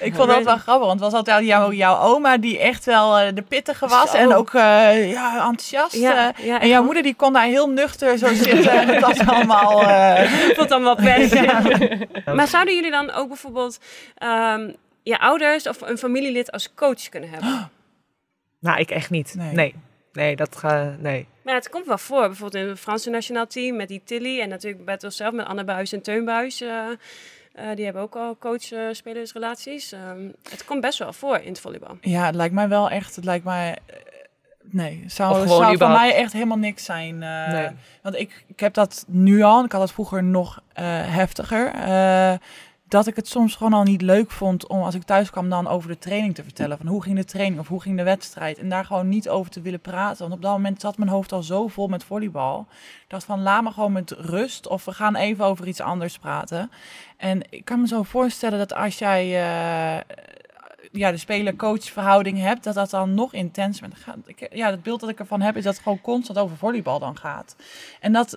Ik 0.00 0.14
vond 0.14 0.28
dat 0.28 0.42
wel 0.44 0.56
grappig, 0.56 0.86
want 0.86 1.00
het 1.00 1.10
was 1.10 1.12
altijd 1.12 1.46
jouw, 1.46 1.72
jouw 1.72 1.98
oma 2.00 2.38
die 2.38 2.58
echt 2.58 2.84
wel 2.84 3.18
eh, 3.18 3.34
de 3.34 3.42
pittige 3.42 3.86
was. 3.86 4.10
Zo. 4.10 4.16
En 4.16 4.34
ook 4.34 4.54
eh, 4.54 5.10
ja, 5.12 5.34
enthousiast. 5.34 5.94
Ja, 5.96 6.32
eh. 6.36 6.46
ja, 6.46 6.60
en 6.60 6.68
jouw 6.68 6.82
moeder 6.82 7.02
die 7.02 7.14
kon 7.14 7.32
daar 7.32 7.44
heel 7.44 7.68
nuchter 7.70 8.18
zo 8.18 8.26
zitten. 8.34 8.70
en 8.72 8.88
het 8.88 9.00
was 9.00 9.26
allemaal... 9.26 9.82
eh, 9.82 10.22
Ik 10.48 10.54
vond 10.56 10.56
het 10.56 10.72
allemaal 10.72 10.96
best. 10.96 11.34
Maar 12.36 12.48
zouden 12.48 12.74
jullie 12.74 12.90
dan 12.90 13.10
ook 13.10 13.28
bijvoorbeeld 13.28 13.78
ehm, 14.16 14.72
je 15.02 15.18
ouders 15.18 15.66
of 15.66 15.80
een 15.80 15.98
familielid 15.98 16.52
als 16.52 16.74
coach 16.74 17.08
kunnen 17.08 17.30
hebben? 17.30 17.70
Nou, 18.60 18.78
ik 18.80 18.90
echt 18.90 19.10
niet. 19.10 19.34
Nee. 19.34 19.52
Nee. 19.54 19.74
Nee, 20.12 20.36
dat 20.36 20.56
ga... 20.56 20.96
Nee. 20.98 21.26
Maar 21.42 21.54
het 21.54 21.68
komt 21.68 21.86
wel 21.86 21.98
voor. 21.98 22.26
Bijvoorbeeld 22.26 22.64
in 22.64 22.68
het 22.70 22.80
Franse 22.80 23.10
nationaal 23.10 23.46
team 23.46 23.76
met 23.76 23.88
die 23.88 24.02
Tilly. 24.04 24.40
En 24.40 24.48
natuurlijk 24.48 24.84
bij 24.84 24.98
het 25.00 25.14
zelf 25.14 25.32
met 25.34 25.46
Anne 25.46 25.64
Buis 25.64 25.92
en 25.92 26.02
Teun 26.02 26.24
Buis. 26.24 26.60
eh, 26.60 26.86
eh, 27.52 27.76
die 27.76 27.84
hebben 27.84 28.02
ook 28.02 28.16
al 28.16 28.36
coach-spelersrelaties. 28.38 29.92
Ehm, 29.92 30.28
het 30.50 30.64
komt 30.64 30.80
best 30.80 30.98
wel 30.98 31.12
voor 31.12 31.38
in 31.38 31.48
het 31.48 31.60
volleybal. 31.60 31.98
ja, 32.00 32.26
het 32.26 32.34
lijkt 32.34 32.54
mij 32.54 32.68
wel 32.68 32.90
echt... 32.90 33.16
Het 33.16 33.24
lijkt 33.24 33.44
mij... 33.44 33.76
nee, 34.70 35.04
zou, 35.06 35.34
zou 35.34 35.48
voor 35.48 35.72
überhaupt- 35.74 36.00
mij 36.00 36.14
echt 36.14 36.32
helemaal 36.32 36.56
niks 36.58 36.84
zijn. 36.84 37.22
eh, 37.22 37.48
Nee. 37.52 37.68
Want 38.02 38.14
ik, 38.16 38.44
ik 38.46 38.60
heb 38.60 38.74
dat 38.74 39.04
nu 39.08 39.42
al. 39.42 39.64
Ik 39.64 39.72
had 39.72 39.80
dat 39.80 39.92
vroeger 39.92 40.24
nog 40.24 40.60
eh, 40.72 40.84
heftiger. 41.04 41.72
eh, 41.74 42.32
dat 42.88 43.06
ik 43.06 43.16
het 43.16 43.28
soms 43.28 43.54
gewoon 43.54 43.72
al 43.72 43.82
niet 43.82 44.02
leuk 44.02 44.30
vond 44.30 44.66
om 44.66 44.82
als 44.82 44.94
ik 44.94 45.02
thuis 45.02 45.30
kwam 45.30 45.48
dan 45.50 45.68
over 45.68 45.88
de 45.88 45.98
training 45.98 46.34
te 46.34 46.42
vertellen. 46.42 46.76
Van 46.76 46.86
hoe 46.86 47.02
ging 47.02 47.16
de 47.16 47.24
training 47.24 47.60
of 47.60 47.68
hoe 47.68 47.80
ging 47.80 47.96
de 47.96 48.02
wedstrijd. 48.02 48.58
En 48.58 48.68
daar 48.68 48.84
gewoon 48.84 49.08
niet 49.08 49.28
over 49.28 49.50
te 49.50 49.60
willen 49.60 49.80
praten. 49.80 50.18
Want 50.22 50.32
op 50.32 50.42
dat 50.42 50.52
moment 50.52 50.80
zat 50.80 50.96
mijn 50.98 51.10
hoofd 51.10 51.32
al 51.32 51.42
zo 51.42 51.68
vol 51.68 51.88
met 51.88 52.04
volleybal. 52.04 52.66
Ik 52.70 53.04
dacht 53.08 53.24
van 53.24 53.42
laat 53.42 53.62
me 53.62 53.70
gewoon 53.70 53.92
met 53.92 54.10
rust. 54.10 54.68
Of 54.68 54.84
we 54.84 54.92
gaan 54.92 55.16
even 55.16 55.44
over 55.44 55.66
iets 55.66 55.80
anders 55.80 56.18
praten. 56.18 56.70
En 57.16 57.40
ik 57.50 57.64
kan 57.64 57.80
me 57.80 57.86
zo 57.86 58.02
voorstellen 58.02 58.58
dat 58.58 58.74
als 58.74 58.98
jij 58.98 59.24
ja, 60.92 61.10
de 61.10 61.16
speler-coach 61.16 61.84
verhouding 61.84 62.38
hebt, 62.38 62.64
dat 62.64 62.74
dat 62.74 62.90
dan 62.90 63.14
nog 63.14 63.32
intens 63.34 63.80
bent. 63.80 63.94
Gaat- 63.94 64.16
Ja, 64.52 64.70
het 64.70 64.82
beeld 64.82 65.00
dat 65.00 65.08
ik 65.08 65.18
ervan 65.18 65.40
heb 65.40 65.56
is 65.56 65.64
dat 65.64 65.74
het 65.74 65.82
gewoon 65.82 66.00
constant 66.00 66.38
over 66.38 66.56
volleybal 66.56 66.98
dan 66.98 67.16
gaat. 67.18 67.56
En 68.00 68.12
dat, 68.12 68.36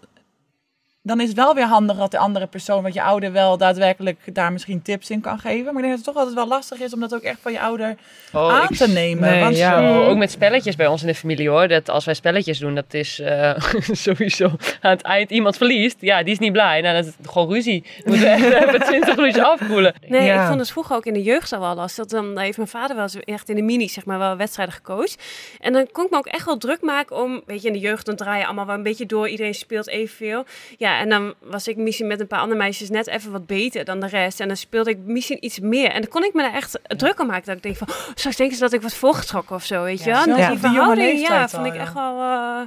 dan 1.01 1.19
is 1.21 1.27
het 1.27 1.37
wel 1.37 1.55
weer 1.55 1.65
handig 1.65 1.97
dat 1.97 2.11
de 2.11 2.17
andere 2.17 2.47
persoon, 2.47 2.83
wat 2.83 2.93
je 2.93 3.01
ouder 3.03 3.31
wel 3.31 3.57
daadwerkelijk 3.57 4.35
daar 4.35 4.51
misschien 4.51 4.81
tips 4.81 5.09
in 5.09 5.21
kan 5.21 5.39
geven. 5.39 5.63
Maar 5.73 5.73
ik 5.75 5.79
denk 5.81 5.89
dat 5.89 5.97
het 5.97 6.03
toch 6.05 6.15
altijd 6.15 6.35
wel 6.35 6.47
lastig 6.47 6.79
is 6.79 6.93
om 6.93 6.99
dat 6.99 7.13
ook 7.13 7.21
echt 7.21 7.39
van 7.41 7.51
je 7.51 7.59
ouder 7.59 7.95
Oh, 8.33 8.53
aan 8.53 8.67
ik 8.69 8.75
te 8.77 8.87
nemen. 8.87 9.29
nee, 9.31 9.39
want 9.41 9.57
ja. 9.57 9.99
Oh, 10.01 10.07
ook 10.09 10.17
met 10.17 10.31
spelletjes 10.31 10.75
bij 10.75 10.87
ons 10.87 11.01
in 11.01 11.07
de 11.07 11.15
familie 11.15 11.49
hoor. 11.49 11.67
Dat 11.67 11.89
als 11.89 12.05
wij 12.05 12.13
spelletjes 12.13 12.59
doen, 12.59 12.75
dat 12.75 12.93
is 12.93 13.19
eh, 13.19 13.53
sowieso 13.91 14.45
aan 14.81 14.91
het 14.91 15.01
eind 15.01 15.31
iemand 15.31 15.57
verliest. 15.57 15.97
Ja, 15.99 16.23
die 16.23 16.33
is 16.33 16.39
niet 16.39 16.51
blij. 16.51 16.81
Nou, 16.81 16.95
dat 16.95 17.05
is 17.05 17.13
gewoon 17.29 17.49
ruzie. 17.53 17.83
We 18.03 18.09
moeten 18.09 18.31
echt 18.31 18.43
even 18.67 18.79
20 18.81 19.15
minuutjes 19.15 19.43
afkoelen. 19.43 19.93
Nee, 20.07 20.23
Ja. 20.25 20.41
ik 20.41 20.47
vond 20.47 20.59
het 20.59 20.71
vroeger 20.71 20.95
ook 20.95 21.05
in 21.05 21.13
de 21.13 21.23
jeugd 21.23 21.53
al 21.53 21.59
wel 21.59 21.75
lastig. 21.75 22.05
Dan 22.05 22.39
heeft 22.39 22.57
mijn 22.57 22.69
vader 22.69 22.95
wel 22.95 23.03
eens 23.05 23.15
echt 23.19 23.49
in 23.49 23.55
de 23.55 23.61
mini, 23.61 23.87
zeg 23.87 24.05
maar, 24.05 24.19
wel 24.19 24.35
wedstrijden 24.37 24.73
gecoacht. 24.75 25.23
En 25.59 25.73
dan 25.73 25.87
kon 25.91 26.05
ik 26.05 26.11
me 26.11 26.17
ook 26.17 26.27
echt 26.27 26.45
wel 26.45 26.57
druk 26.57 26.81
maken 26.81 27.15
om, 27.23 27.41
weet 27.45 27.61
je, 27.61 27.67
in 27.67 27.73
de 27.73 27.79
jeugd 27.79 28.05
dan 28.05 28.15
draai 28.15 28.39
je 28.39 28.45
allemaal 28.45 28.65
wel 28.65 28.75
een 28.75 28.83
beetje 28.83 29.05
door. 29.05 29.29
Iedereen 29.29 29.53
speelt 29.55 29.87
evenveel. 29.87 30.43
Ja, 30.77 30.88
en 30.97 31.09
dan 31.09 31.33
was 31.39 31.67
ik 31.67 31.77
misschien 31.77 32.07
met 32.07 32.19
een 32.19 32.27
paar 32.27 32.39
andere 32.39 32.59
meisjes 32.59 32.89
net 32.89 33.07
even 33.07 33.31
wat 33.31 33.45
beter 33.45 33.85
dan 33.85 33.99
de 33.99 34.07
rest. 34.07 34.39
En 34.39 34.47
dan 34.47 34.57
speelde 34.57 34.89
ik 34.89 34.97
misschien 34.97 35.45
iets 35.45 35.59
meer. 35.59 35.89
En 35.91 36.01
dan 36.01 36.09
kon 36.09 36.23
ik 36.23 36.33
me 36.33 36.41
daar 36.41 36.53
echt 36.53 36.79
druk 36.83 37.19
om 37.19 37.27
maken. 37.27 37.45
Dat 37.45 37.55
ik 37.55 37.63
denk 37.63 37.77
van, 37.77 37.87
oh, 37.89 37.95
straks 38.15 38.35
denken 38.35 38.55
ze 38.55 38.61
dat 38.63 38.73
ik 38.73 38.81
was 38.81 38.95
voorgetrokken 38.95 39.55
of 39.55 39.65
zo, 39.65 39.83
weet 39.83 40.03
je 40.03 40.09
Ja, 40.09 40.25
wel. 40.25 40.35
Dus 40.35 40.45
op 40.45 40.51
die 40.51 40.59
verhouding, 40.59 41.19
ja, 41.19 41.47
vond 41.49 41.65
ik 41.65 41.73
ja. 41.73 41.79
echt 41.79 41.93
wel 41.93 42.21
eh, 42.21 42.61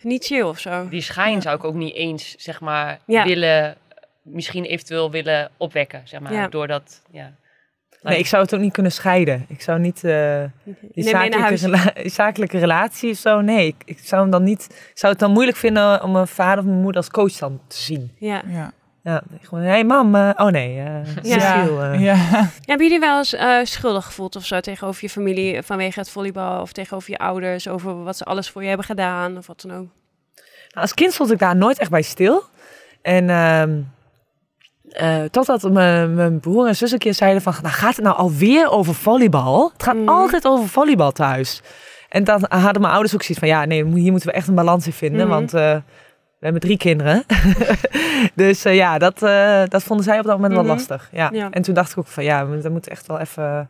niet 0.00 0.24
chill 0.24 0.42
of 0.42 0.58
zo. 0.58 0.88
Die 0.88 1.00
schijn 1.00 1.42
zou 1.42 1.56
ik 1.56 1.64
ook 1.64 1.74
niet 1.74 1.94
eens, 1.94 2.34
zeg 2.38 2.60
maar, 2.60 2.98
Ja. 3.06 3.24
willen, 3.24 3.76
misschien 4.22 4.64
eventueel 4.64 5.10
willen 5.10 5.50
opwekken, 5.56 6.02
zeg 6.04 6.20
maar. 6.20 6.32
Ja. 6.32 6.48
Doordat, 6.48 7.02
ja. 7.10 7.32
Nee, 8.02 8.18
ik 8.18 8.26
zou 8.26 8.42
het 8.42 8.54
ook 8.54 8.60
niet 8.60 8.72
kunnen 8.72 8.92
scheiden. 8.92 9.44
Ik 9.48 9.62
zou 9.62 9.78
niet 9.78 10.04
eh, 10.04 10.42
die 10.92 11.04
zakelijke, 11.04 11.38
huis. 11.38 11.62
rela- 11.62 11.92
zakelijke 12.04 12.58
relatie 12.58 13.10
of 13.10 13.16
zo. 13.16 13.40
Nee, 13.40 13.66
ik, 13.66 13.74
ik 13.84 13.98
zou 14.02 14.22
hem 14.22 14.30
dan 14.30 14.42
niet. 14.42 14.66
Ik 14.70 14.98
zou 14.98 15.12
het 15.12 15.20
dan 15.20 15.30
moeilijk 15.32 15.56
vinden 15.56 16.02
om 16.02 16.12
mijn 16.12 16.26
vader 16.26 16.58
of 16.58 16.64
mijn 16.64 16.80
moeder 16.80 16.96
als 17.00 17.10
coach 17.10 17.32
dan 17.32 17.60
te 17.68 17.76
zien. 17.76 18.12
Ja. 18.18 18.42
Ja. 18.46 18.72
Ja, 19.02 19.22
gewoon, 19.42 19.64
hé 19.64 19.70
hey, 19.70 19.84
mam. 19.84 20.14
eh, 20.14 20.30
oh 20.36 20.46
nee, 20.46 20.78
eh 20.78 20.94
Cecile. 21.22 21.90
eh. 21.90 22.00
ja. 22.00 22.14
Hebben 22.64 22.86
jullie 22.86 23.00
wel 23.00 23.18
eens 23.18 23.34
eh, 23.34 23.56
schuldig 23.62 24.04
gevoeld 24.04 24.36
of 24.36 24.44
zo 24.44 24.60
tegenover 24.60 25.02
je 25.02 25.10
familie 25.10 25.62
vanwege 25.62 25.98
het 25.98 26.10
volleybal 26.10 26.60
of 26.60 26.72
tegenover 26.72 27.10
je 27.10 27.18
ouders 27.18 27.68
over 27.68 28.02
wat 28.04 28.16
ze 28.16 28.24
alles 28.24 28.50
voor 28.50 28.62
je 28.62 28.68
hebben 28.68 28.86
gedaan 28.86 29.36
of 29.36 29.46
wat 29.46 29.60
dan 29.60 29.70
ook? 29.70 29.86
Nou, 30.68 30.80
als 30.80 30.94
kind 30.94 31.12
stond 31.12 31.30
ik 31.30 31.38
daar 31.38 31.56
nooit 31.56 31.78
echt 31.78 31.90
bij 31.90 32.02
stil. 32.02 32.42
En 33.02 33.30
eh, 34.96 35.22
totdat 35.30 35.70
mijn, 35.72 36.40
broer 36.40 36.66
en 36.66 36.76
zus 36.76 36.90
een 36.92 36.98
keer 36.98 37.14
zeiden 37.14 37.42
van... 37.42 37.54
Nou, 37.62 37.74
gaat 37.74 37.96
het 37.96 38.04
nou 38.04 38.16
alweer 38.16 38.70
over 38.70 38.94
volleybal? 38.94 39.70
Het 39.72 39.82
gaat 39.82 39.96
Mhm. 39.96 40.08
altijd 40.08 40.46
over 40.46 40.68
volleybal 40.68 41.12
thuis. 41.12 41.62
En 42.08 42.24
dan 42.24 42.44
hadden 42.48 42.80
mijn 42.80 42.92
ouders 42.92 43.14
ook 43.14 43.22
zoiets 43.22 43.38
van... 43.38 43.48
Ja, 43.48 43.64
nee, 43.64 43.84
hier 43.84 44.10
moeten 44.10 44.28
we 44.28 44.34
echt 44.34 44.48
een 44.48 44.54
balans 44.54 44.86
in 44.86 44.92
vinden. 44.92 45.26
Mhm. 45.26 45.28
Want 45.36 45.54
eh, 45.54 45.74
we 46.38 46.44
hebben 46.44 46.60
drie 46.60 46.76
kinderen. 46.76 47.24
dus 48.34 48.64
eh, 48.64 48.74
ja, 48.74 48.98
dat, 48.98 49.18
dat 49.70 49.82
vonden 49.82 50.04
zij 50.04 50.18
op 50.18 50.24
dat 50.24 50.34
moment 50.34 50.54
wel 50.54 50.64
lastig. 50.64 51.08
Ja. 51.12 51.28
Ja. 51.32 51.48
En 51.50 51.62
toen 51.62 51.74
dacht 51.74 51.90
ik 51.92 51.98
ook 51.98 52.06
van... 52.06 52.24
Ja, 52.24 52.44
dat 52.44 52.72
moet 52.72 52.88
echt 52.88 53.06
wel 53.06 53.18
even, 53.18 53.68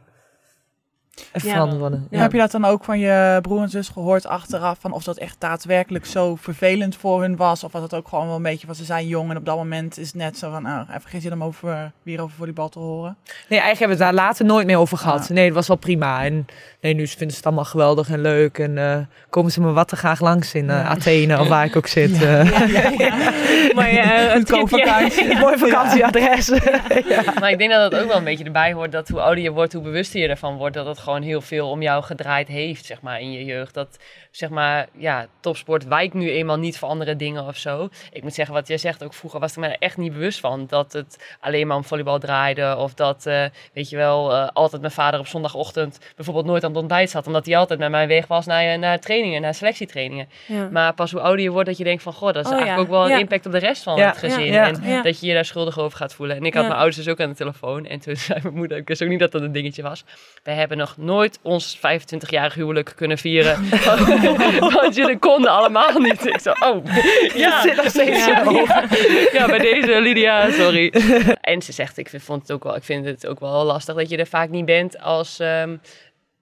even 1.33 1.49
Ja. 1.49 1.99
Ja. 2.11 2.21
Heb 2.21 2.33
je 2.33 2.39
dat 2.39 2.51
dan 2.51 2.65
ook 2.65 2.85
van 2.85 2.99
je 2.99 3.39
broer 3.43 3.63
en 3.63 3.69
zus 3.69 3.89
gehoord 3.89 4.27
achteraf? 4.27 4.79
Van 4.81 4.93
of 4.93 5.05
dat 5.05 5.17
echt 5.17 5.37
daadwerkelijk 5.39 6.07
zo 6.07 6.37
vervelend 6.37 6.97
voor 6.97 7.21
hun 7.21 7.37
was? 7.37 7.65
Of 7.65 7.73
was 7.73 7.83
het 7.83 7.95
ook 7.95 8.09
gewoon 8.09 8.27
wel 8.27 8.37
een 8.37 8.43
beetje 8.43 8.67
van 8.67 8.75
ze 8.75 8.85
zijn 8.85 9.07
jong 9.07 9.31
en 9.31 9.37
op 9.37 9.45
dat 9.45 9.57
moment 9.57 9.99
is 9.99 10.07
het 10.07 10.17
net 10.17 10.39
zo 10.39 10.51
van... 10.51 10.63
Nou, 10.63 10.87
even 10.89 11.11
geen 11.11 11.21
zin 11.21 11.33
om 11.33 11.45
over, 11.45 11.93
weer 12.03 12.21
over 12.21 12.37
volleybal 12.37 12.69
te 12.69 12.79
horen. 12.79 13.17
Nee, 13.25 13.61
eigenlijk 13.61 13.79
hebben 13.79 13.99
we 13.99 14.05
het 14.05 14.15
daar 14.15 14.25
later 14.25 14.45
nooit 14.45 14.67
meer 14.67 14.79
over 14.79 14.99
gehad. 14.99 15.29
Nee, 15.29 15.47
dat 15.47 15.55
was 15.55 15.69
wel 15.69 15.77
prima. 15.77 16.25
En 16.25 16.47
nee, 16.81 16.95
nu 16.95 17.07
vinden 17.07 17.31
ze 17.31 17.37
het 17.37 17.47
allemaal 17.47 17.65
geweldig 17.65 18.09
en 18.09 18.21
leuk. 18.21 18.59
En 18.59 18.79
eh, 18.79 18.99
komen 19.31 19.53
ze 19.53 19.61
me 19.61 19.73
wat 19.73 19.89
te 19.89 19.97
graag 19.97 20.21
langs 20.21 20.55
in 20.55 20.71
eh, 20.71 20.77
Ja. 20.77 20.89
Athene 20.89 21.41
of 21.41 21.49
waar 21.49 21.65
ik 21.65 21.77
ook 21.77 21.87
zit. 21.87 22.21
Maar 23.75 23.89
eh, 23.89 24.35
een 24.35 24.47
vakantie. 24.69 25.31
Een 25.31 25.39
mooi 25.47 25.59
vakantieadres. 25.59 26.51
Maar 27.41 27.51
ik 27.51 27.59
denk 27.59 27.71
dat 27.71 27.93
het 27.93 28.01
ook 28.01 28.09
wel 28.09 28.17
een 28.17 28.25
beetje 28.25 28.45
erbij 28.45 28.73
hoort 28.73 28.93
dat 28.93 29.09
hoe 29.09 29.21
ouder 29.21 29.45
je 29.45 29.51
wordt, 29.51 29.73
hoe 29.73 29.83
bewuster 29.83 30.21
je 30.21 30.29
ervan 30.29 30.57
wordt. 30.57 30.75
Dat 30.75 30.87
het 30.87 30.99
gewoon 31.07 31.23
heel 31.23 31.41
veel 31.41 31.71
om 31.71 31.83
jou 31.83 32.03
gedraaid 32.03 32.49
heeft, 32.49 32.85
zeg 32.85 33.01
maar, 33.01 33.21
in 33.21 33.33
je 33.33 33.45
jeugd. 33.45 33.75
Dat, 33.75 33.99
zeg 34.31 34.49
maar, 34.51 34.89
ja, 34.93 35.27
topsport 35.41 35.87
wijkt 35.87 36.15
nu 36.15 36.31
eenmaal 36.31 36.59
niet 36.59 36.79
voor 36.79 36.89
andere 36.89 37.17
dingen 37.17 37.47
of 37.47 37.57
zo. 37.57 37.89
Ik 38.13 38.23
moet 38.23 38.35
zeggen, 38.35 38.55
wat 38.55 38.69
jij 38.69 38.79
zegt, 38.79 39.05
ook 39.05 39.15
vroeger 39.15 39.41
was 39.41 39.51
ik 39.51 39.57
me 39.57 39.67
er 39.67 39.77
echt 39.79 39.97
niet 39.97 40.13
bewust 40.13 40.41
van. 40.41 40.67
Dat 40.69 40.93
het 40.93 41.37
alleen 41.41 41.67
maar 41.67 41.77
om 41.77 41.85
volleybal 41.85 42.19
draaide. 42.19 42.77
Of 42.77 42.95
dat, 42.95 43.27
eh, 43.27 43.45
weet 43.73 43.91
je 43.91 43.97
wel, 43.97 44.33
eh, 44.33 44.49
altijd 44.53 44.81
mijn 44.81 44.93
vader 44.93 45.21
op 45.21 45.27
zondagochtend 45.27 45.99
bijvoorbeeld 46.17 46.47
nooit 46.47 46.65
aan 46.65 46.71
het 46.71 46.79
ontbijt 46.79 47.11
zat. 47.11 47.27
Omdat 47.27 47.47
hij 47.47 47.57
altijd 47.57 47.79
met 47.79 47.91
mij 47.91 48.09
weg 48.09 48.27
was 48.27 48.47
naar, 48.47 48.79
naar 48.79 49.01
trainingen, 49.01 49.41
naar 49.41 49.55
selectietrainingen. 49.55 50.29
Ja. 50.47 50.69
Maar 50.73 50.95
pas 50.95 51.13
hoe 51.13 51.21
ouder 51.21 51.45
je 51.45 51.51
wordt, 51.51 51.69
dat 51.69 51.79
je 51.79 51.85
denkt 51.85 52.03
van, 52.03 52.13
goh, 52.13 52.33
dat 52.33 52.45
is 52.45 52.51
Oh, 52.51 52.57
eigenlijk 52.57 52.89
ja. 52.89 52.97
ook 52.97 53.01
wel 53.01 53.11
een 53.11 53.21
impact 53.21 53.47
op 53.47 53.53
de 53.53 53.59
rest 53.59 53.83
van 53.83 54.01
het 54.01 54.17
gezin. 54.17 54.55
En 54.55 55.03
dat 55.03 55.21
je 55.21 55.27
je 55.27 55.35
daar 55.35 55.45
schuldig 55.45 55.79
over 55.79 55.99
gaat 55.99 56.15
voelen. 56.15 56.37
En 56.37 56.45
ik 56.45 56.55
had 56.55 56.63
mijn 56.63 56.77
ouders 56.77 56.97
dus 56.97 57.09
ook 57.09 57.21
aan 57.21 57.29
de 57.29 57.37
telefoon. 57.37 57.87
En 57.87 58.01
toen 58.01 58.17
zei 58.27 58.41
mijn 58.43 58.55
moeder, 58.55 58.77
ik 58.77 58.89
wist 58.89 59.03
ook 59.03 59.09
niet 59.09 59.21
dat 59.21 59.33
dat 59.33 59.43
een 59.43 59.53
dingetje 59.53 59.83
was. 59.83 60.05
Wij 60.43 60.55
hebben 60.55 60.79
nog 60.79 60.96
nooit 60.97 61.39
ons 61.43 61.77
25-jarig 61.77 62.55
huwelijk 62.55 62.93
kunnen 62.97 63.19
vieren. 63.19 63.69
Want 64.81 64.95
jullie 64.95 65.19
konden 65.19 65.51
allemaal 65.51 65.99
niet. 65.99 66.27
Ik 66.27 66.41
zo, 66.41 66.51
oh, 66.51 66.85
ja. 67.35 67.63
zit 67.63 67.77
nog 67.77 67.89
steeds 67.89 68.27
ja, 68.27 68.43
ja. 68.51 68.85
Ja, 69.33 69.47
bij 69.47 69.59
deze 69.59 70.01
Lydia, 70.01 70.51
sorry. 70.51 70.89
En 71.41 71.63
ze 71.63 71.73
zegt, 71.73 71.99
ik 71.99 72.09
vind, 72.09 72.23
vond 72.23 72.43
het 72.43 72.53
ook 72.53 72.65
wel, 72.65 72.77
ik 72.77 72.85
vind 72.85 73.05
het 73.07 73.27
ook 73.27 73.41
wel 73.41 73.65
lastig 73.65 73.95
dat 73.95 74.11
je 74.11 74.17
er 74.17 74.27
vaak 74.27 74.49
niet 74.49 74.65
bent 74.65 75.01
als... 75.01 75.39
ehm, 75.39 75.77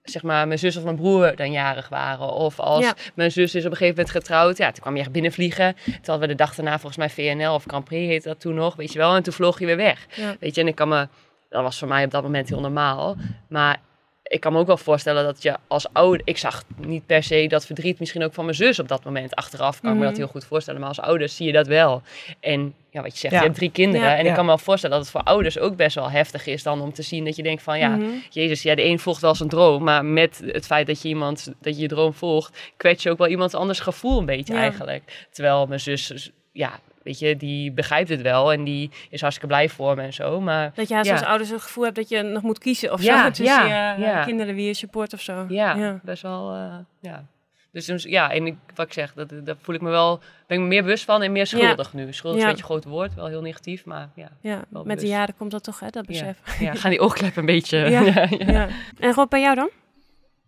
zeg 0.03 0.23
maar, 0.23 0.47
mijn 0.47 0.59
zus 0.59 0.77
of 0.77 0.83
mijn 0.83 0.95
broer 0.95 1.35
dan 1.35 1.51
jarig 1.51 1.89
waren. 1.89 2.27
Of 2.33 2.59
als 2.59 2.83
Ja. 2.85 2.93
mijn 3.15 3.31
zus 3.31 3.55
is 3.55 3.65
op 3.65 3.71
een 3.71 3.77
gegeven 3.77 3.95
moment 4.01 4.15
getrouwd. 4.15 4.57
Ja, 4.57 4.71
toen 4.71 4.81
kwam 4.81 4.95
je 4.95 5.01
echt 5.01 5.11
binnenvliegen. 5.11 5.75
Toen 5.85 5.93
hadden 6.05 6.19
we 6.19 6.27
de 6.27 6.35
dag 6.43 6.55
daarna 6.55 6.79
volgens 6.79 6.97
mij 6.97 7.09
VNL 7.09 7.53
of 7.53 7.63
Grand 7.67 7.85
Prix 7.85 8.07
heette 8.07 8.27
dat 8.27 8.39
toen 8.39 8.53
nog. 8.55 8.75
Weet 8.75 8.91
je 8.93 8.99
wel, 8.99 9.15
en 9.15 9.23
toen 9.23 9.33
vloog 9.33 9.59
je 9.59 9.65
weer 9.65 9.77
weg. 9.77 10.05
Ja. 10.15 10.35
Weet 10.39 10.55
je, 10.55 10.61
en 10.61 10.67
ik 10.67 10.75
kan 10.75 10.87
me... 10.89 11.07
Dat 11.49 11.63
was 11.63 11.77
voor 11.79 11.87
mij 11.87 12.03
op 12.05 12.11
dat 12.11 12.23
moment 12.23 12.49
heel 12.49 12.59
normaal. 12.59 13.15
Maar 13.49 13.77
ik 14.27 14.39
kan 14.39 14.53
me 14.53 14.59
ook 14.59 14.67
wel 14.67 14.77
voorstellen 14.77 15.23
dat 15.23 15.41
je 15.41 15.55
als 15.67 15.87
ouder... 15.93 16.21
Ik 16.23 16.37
zag 16.37 16.63
niet 16.77 17.05
per 17.05 17.23
se 17.23 17.47
dat 17.47 17.65
verdriet 17.65 17.99
misschien 17.99 18.23
ook 18.23 18.33
van 18.33 18.45
mijn 18.45 18.57
zus 18.57 18.79
op 18.79 18.87
dat 18.87 19.03
moment. 19.03 19.35
Achteraf 19.35 19.79
kan 19.81 19.89
ik 19.89 19.95
me 19.95 20.01
Mhm. 20.01 20.09
dat 20.09 20.17
heel 20.17 20.27
goed 20.27 20.45
voorstellen. 20.45 20.79
Maar 20.79 20.89
als 20.89 20.99
ouders 20.99 21.35
zie 21.35 21.45
je 21.45 21.51
dat 21.51 21.67
wel. 21.67 22.01
En 22.39 22.73
ja, 22.89 23.01
wat 23.01 23.11
je 23.13 23.17
zegt, 23.17 23.33
Ja. 23.33 23.39
je 23.39 23.45
hebt 23.45 23.57
drie 23.57 23.71
kinderen. 23.71 24.07
Ja. 24.07 24.17
En 24.17 24.25
ik 24.25 24.33
kan 24.33 24.41
me 24.41 24.47
wel 24.47 24.57
voorstellen 24.57 24.95
dat 24.95 25.05
het 25.05 25.15
voor 25.15 25.23
ouders 25.23 25.59
ook 25.59 25.75
best 25.75 25.95
wel 25.95 26.09
heftig 26.11 26.45
is 26.45 26.63
dan 26.63 26.81
om 26.81 26.93
te 26.93 27.01
zien 27.01 27.25
dat 27.25 27.35
je 27.35 27.43
denkt 27.43 27.63
van... 27.63 27.79
Ja, 27.79 27.89
Mhm. 27.89 28.05
Jezus, 28.29 28.61
ja, 28.61 28.75
de 28.75 28.83
een 28.83 28.99
volgt 28.99 29.21
wel 29.21 29.35
zijn 29.35 29.49
droom. 29.49 29.83
Maar 29.83 30.05
met 30.05 30.41
het 30.45 30.65
feit 30.65 30.87
dat 30.87 31.01
je 31.01 31.07
iemand, 31.07 31.53
dat 31.61 31.75
je 31.75 31.81
je 31.81 31.87
droom 31.87 32.13
volgt, 32.13 32.57
kwets 32.77 33.03
je 33.03 33.09
ook 33.09 33.17
wel 33.17 33.27
iemand 33.27 33.53
anders 33.53 33.79
gevoel 33.79 34.19
een 34.19 34.25
beetje 34.25 34.53
eigenlijk. 34.53 35.27
Terwijl 35.31 35.65
mijn 35.67 35.79
zus, 35.79 36.31
ja, 36.51 36.79
weet 37.05 37.19
je, 37.19 37.37
die 37.37 37.71
begrijpt 37.71 38.09
het 38.09 38.21
wel 38.21 38.51
en 38.53 38.63
die 38.63 38.89
is 39.09 39.21
hartstikke 39.21 39.53
blij 39.53 39.69
voor 39.69 39.95
me 39.95 40.01
en 40.01 40.13
zo. 40.13 40.41
Maar 40.41 40.71
Dat 40.75 40.87
je 40.87 40.97
als 40.97 41.07
Ja. 41.07 41.19
ouders 41.19 41.49
het 41.49 41.61
gevoel 41.61 41.83
hebt 41.83 41.95
dat 41.95 42.09
je 42.09 42.21
nog 42.21 42.41
moet 42.43 42.59
kiezen 42.59 42.91
of 42.93 43.01
Ja, 43.03 43.23
zo. 43.23 43.27
Tussen 43.27 43.45
ja, 43.67 43.93
je 43.95 44.01
ja. 44.01 44.23
kinderen 44.23 44.55
wie 44.55 44.65
je 44.67 44.73
support 44.73 45.13
of 45.13 45.21
zo. 45.21 45.45
ja, 45.49 45.99
best 46.03 46.21
wel, 46.21 46.53
eh, 46.53 46.73
ja. 46.99 47.25
Dus, 47.71 47.85
dus 47.85 48.03
ja, 48.03 48.31
en 48.31 48.45
ik, 48.45 48.55
wat 48.75 48.85
ik 48.85 48.93
zeg, 48.93 49.13
dat, 49.13 49.31
dat 49.43 49.57
voel 49.61 49.75
ik 49.75 49.81
me 49.81 49.89
wel, 49.89 50.19
ben 50.47 50.57
ik 50.57 50.63
me 50.63 50.69
meer 50.69 50.81
bewust 50.83 51.03
van 51.05 51.21
en 51.21 51.31
meer 51.31 51.47
schuldig 51.47 51.93
nu. 51.93 52.13
Schuldig 52.13 52.37
is 52.39 52.43
een 52.45 52.49
beetje 52.51 52.63
een 52.63 52.69
groot 52.69 52.83
woord, 52.83 53.13
wel 53.13 53.27
heel 53.27 53.41
negatief, 53.41 53.85
maar 53.85 54.09
ja. 54.15 54.29
Ja, 54.41 54.63
met 54.83 54.99
de 54.99 55.07
jaren 55.07 55.35
komt 55.37 55.51
dat 55.51 55.63
toch, 55.63 55.79
hè, 55.79 55.89
dat 55.89 56.05
Ja, 56.07 56.11
besef. 56.11 56.59
ja 56.59 56.73
gaan 56.73 56.89
die 56.91 56.99
oogkleppen 56.99 57.39
een 57.39 57.45
beetje... 57.45 57.77
Ja. 57.89 57.99
ja, 58.01 58.27
ja. 58.29 58.51
Ja. 58.51 58.67
En 58.99 59.13
Rob, 59.13 59.29
bij 59.29 59.41
jou 59.41 59.55
dan? 59.55 59.69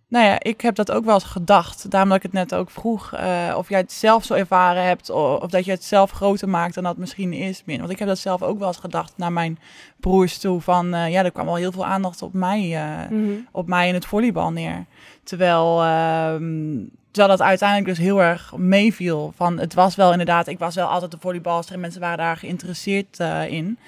Nou 0.10 0.26
ja, 0.26 0.36
ik 0.40 0.62
heb 0.62 0.76
dat 0.76 0.92
ook 0.92 1.06
wel 1.06 1.14
eens 1.14 1.24
gedacht. 1.24 1.90
Daarom 1.92 2.10
dat 2.10 2.18
ik 2.18 2.24
het 2.24 2.34
net 2.34 2.54
ook 2.56 2.70
vroeg. 2.70 3.14
eh, 3.14 3.54
of 3.58 3.70
jij 3.70 3.80
het 3.80 3.92
zelf 3.92 4.24
zo 4.24 4.34
ervaren 4.34 4.84
hebt. 4.84 5.10
Of, 5.10 5.50
dat 5.50 5.66
je 5.66 5.72
het 5.72 5.84
zelf 5.84 6.12
groter 6.12 6.50
maakt 6.50 6.74
dan 6.74 6.84
dat 6.84 6.98
misschien 6.98 7.34
is. 7.34 7.62
Min. 7.66 7.80
Want 7.80 7.92
ik 7.92 8.00
heb 8.00 8.08
dat 8.08 8.18
zelf 8.18 8.42
ook 8.44 8.60
wel 8.60 8.68
eens 8.68 8.78
gedacht 8.78 9.14
naar 9.16 9.32
mijn 9.32 9.60
broers 10.00 10.38
toe. 10.38 10.62
Van 10.62 10.94
eh, 10.94 11.12
ja, 11.12 11.24
er 11.24 11.32
kwam 11.32 11.46
wel 11.46 11.56
heel 11.56 11.72
veel 11.72 11.86
aandacht 11.86 12.22
op 12.22 12.34
mij. 12.34 12.76
eh, 12.76 13.10
Mhm. 13.10 13.32
op 13.52 13.68
mij 13.68 13.88
in 13.88 13.94
het 13.94 14.06
volleybal 14.06 14.52
neer. 14.52 14.86
Terwijl, 15.24 15.84
ehm, 15.84 16.76
terwijl 17.12 17.38
dat 17.38 17.48
uiteindelijk 17.48 17.90
dus 17.90 17.98
heel 18.06 18.22
erg 18.22 18.54
meeviel. 18.58 19.34
Van, 19.36 19.60
het 19.60 19.74
was 19.74 19.96
wel 19.96 20.12
inderdaad, 20.12 20.48
ik 20.48 20.60
was 20.60 20.76
wel 20.76 20.88
altijd 20.88 21.12
de 21.12 21.18
volleybalster 21.20 21.76
en 21.76 21.82
mensen 21.82 22.02
waren 22.02 22.18
daar 22.18 22.38
geïnteresseerd 22.38 23.20
in. 23.50 23.80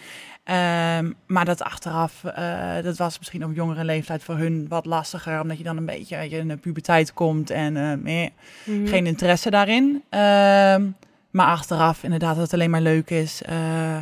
Ehm, 0.49 1.11
maar 1.27 1.45
dat 1.45 1.61
achteraf, 1.63 2.23
eh, 2.23 2.83
dat 2.83 2.97
was 2.97 3.17
misschien 3.17 3.43
op 3.45 3.55
jongere 3.55 3.83
leeftijd 3.83 4.23
voor 4.23 4.35
hun 4.37 4.65
wat 4.69 4.85
lastiger. 4.85 5.41
Omdat 5.41 5.57
je 5.57 5.63
dan 5.63 5.77
een 5.77 5.85
beetje 5.85 6.17
je, 6.17 6.37
in 6.37 6.47
de 6.47 6.57
puberteit 6.57 7.13
komt 7.13 7.49
en 7.49 7.77
eh, 7.77 7.83
meer, 8.03 8.29
Mhm. 8.63 8.87
geen 8.87 9.05
interesse 9.05 9.49
daarin. 9.49 10.03
Ehm, 10.09 10.85
maar 11.31 11.45
achteraf 11.45 12.03
inderdaad 12.03 12.33
dat 12.35 12.43
het 12.43 12.53
alleen 12.53 12.69
maar 12.69 12.81
leuk 12.81 13.09
is. 13.09 13.41
Eh, 13.41 13.93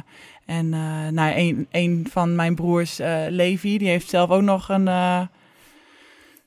en 0.45 0.73
eh 0.73 1.07
nou, 1.11 1.33
een, 1.35 1.67
een 1.71 2.07
van 2.11 2.35
mijn 2.35 2.55
broers, 2.55 2.99
eh, 2.99 3.15
Levi, 3.29 3.77
die 3.77 3.87
heeft 3.89 4.09
zelf 4.09 4.29
ook 4.29 4.41
nog 4.41 4.69
een, 4.69 4.87
eh, 4.87 5.21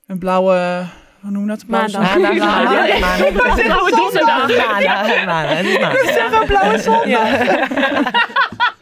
een 0.07 0.19
blauwe, 0.19 0.85
hoe 1.21 1.31
noem 1.31 1.43
je 1.43 1.49
dat? 1.49 1.67
Blauwe 1.67 1.91
Maandag. 1.93 2.19
Maandag, 2.19 2.37
Maandag. 2.47 3.01
maandag, 3.01 3.01
maandag. 3.01 3.63
Blauwe 3.65 3.91
donderdag. 4.01 4.49
Maandag, 4.49 5.25
maandag, 5.25 5.57
het 5.57 5.67
is 5.67 5.79
maandag. 5.79 6.05
Zeg 6.15 6.41
een 6.41 6.47
blauwe 6.47 6.79
zon. 6.79 7.01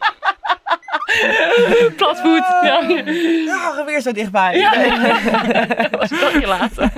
Platvoet. 1.97 2.43
Ja. 2.61 2.79
Ja, 3.45 3.83
weer 3.85 4.01
zo 4.01 4.11
dichtbij. 4.11 4.61
was 5.99 6.11
een 6.11 6.19
dagje 6.19 6.47
later. 6.47 6.91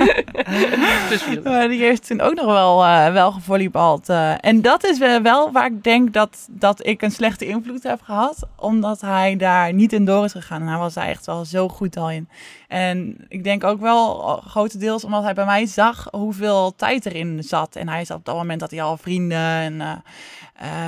dus. 1.10 1.26
Maar 1.44 1.68
die 1.68 1.82
heeft 1.82 2.08
toen 2.08 2.22
ook 2.22 2.34
nog 2.34 2.46
wel, 2.46 2.84
eh, 2.86 3.12
wel 3.14 3.32
gevolleybald. 3.32 4.10
eh. 4.10 4.34
en 4.46 4.62
dat 4.62 4.84
is 4.86 4.98
wel- 4.98 5.52
waar 5.52 5.66
ik 5.66 5.84
denk 5.84 6.14
dat, 6.14 6.48
dat 6.50 6.86
ik 6.88 7.02
een 7.02 7.12
slechte 7.12 7.46
invloed 7.48 7.84
heb 7.84 8.02
gehad. 8.02 8.48
Omdat 8.56 9.02
hij 9.02 9.36
daar 9.36 9.74
niet 9.74 9.94
in 9.94 10.06
door 10.06 10.26
is 10.26 10.32
gegaan. 10.32 10.62
En 10.62 10.68
hij 10.68 10.78
was 10.78 10.94
daar 10.94 11.08
echt 11.08 11.26
wel 11.26 11.46
zo 11.46 11.68
goed 11.70 11.98
al 11.98 12.10
in. 12.10 12.30
En 12.68 13.16
ik 13.28 13.44
denk 13.44 13.64
ook 13.64 13.80
wel 13.80 14.22
eh, 14.38 14.48
grotendeels 14.50 15.04
omdat 15.04 15.24
hij 15.24 15.34
bij 15.34 15.46
mij 15.46 15.66
zag 15.66 16.08
hoeveel 16.12 16.74
tijd 16.76 17.06
erin 17.06 17.44
zat. 17.44 17.76
En 17.76 17.90
hij 17.90 18.06
zat 18.06 18.18
op 18.18 18.26
dat 18.26 18.36
moment 18.36 18.60
dat 18.60 18.72
hij 18.72 18.82
al 18.82 18.98
vrienden 18.98 19.38
en... 19.38 20.04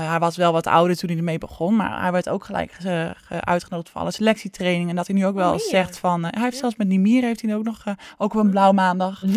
hij 0.10 0.20
was 0.20 0.38
wel 0.38 0.52
wat 0.52 0.68
ouder 0.68 0.98
toen 0.98 1.10
hij 1.10 1.18
ermee 1.18 1.38
begon, 1.38 1.76
maar 1.76 2.02
hij 2.02 2.12
werd 2.12 2.30
ook 2.30 2.44
gelijk 2.46 2.72
ge- 2.72 2.82
ge- 2.90 3.13
uitgenodigd 3.30 3.90
voor 3.90 4.02
alle 4.02 4.12
selectietrainingen. 4.12 4.90
En 4.90 4.96
dat 4.96 5.08
hij 5.08 5.16
nu 5.16 5.26
ook 5.26 5.36
wel 5.36 5.50
meen 5.50 5.58
je? 5.64 5.68
zegt 5.70 5.98
van... 5.98 6.26
eh, 6.26 6.32
hij 6.34 6.44
heeft 6.44 6.58
zelfs 6.58 6.76
met 6.76 6.88
Nimir 6.88 7.24
heeft 7.24 7.42
hij 7.42 7.56
ook 7.56 7.64
nog 7.64 7.82
eh, 7.86 7.94
ook 8.18 8.34
op 8.34 8.40
een 8.44 8.50
blauw 8.50 8.72
maandag. 8.72 9.24
eh, 9.26 9.30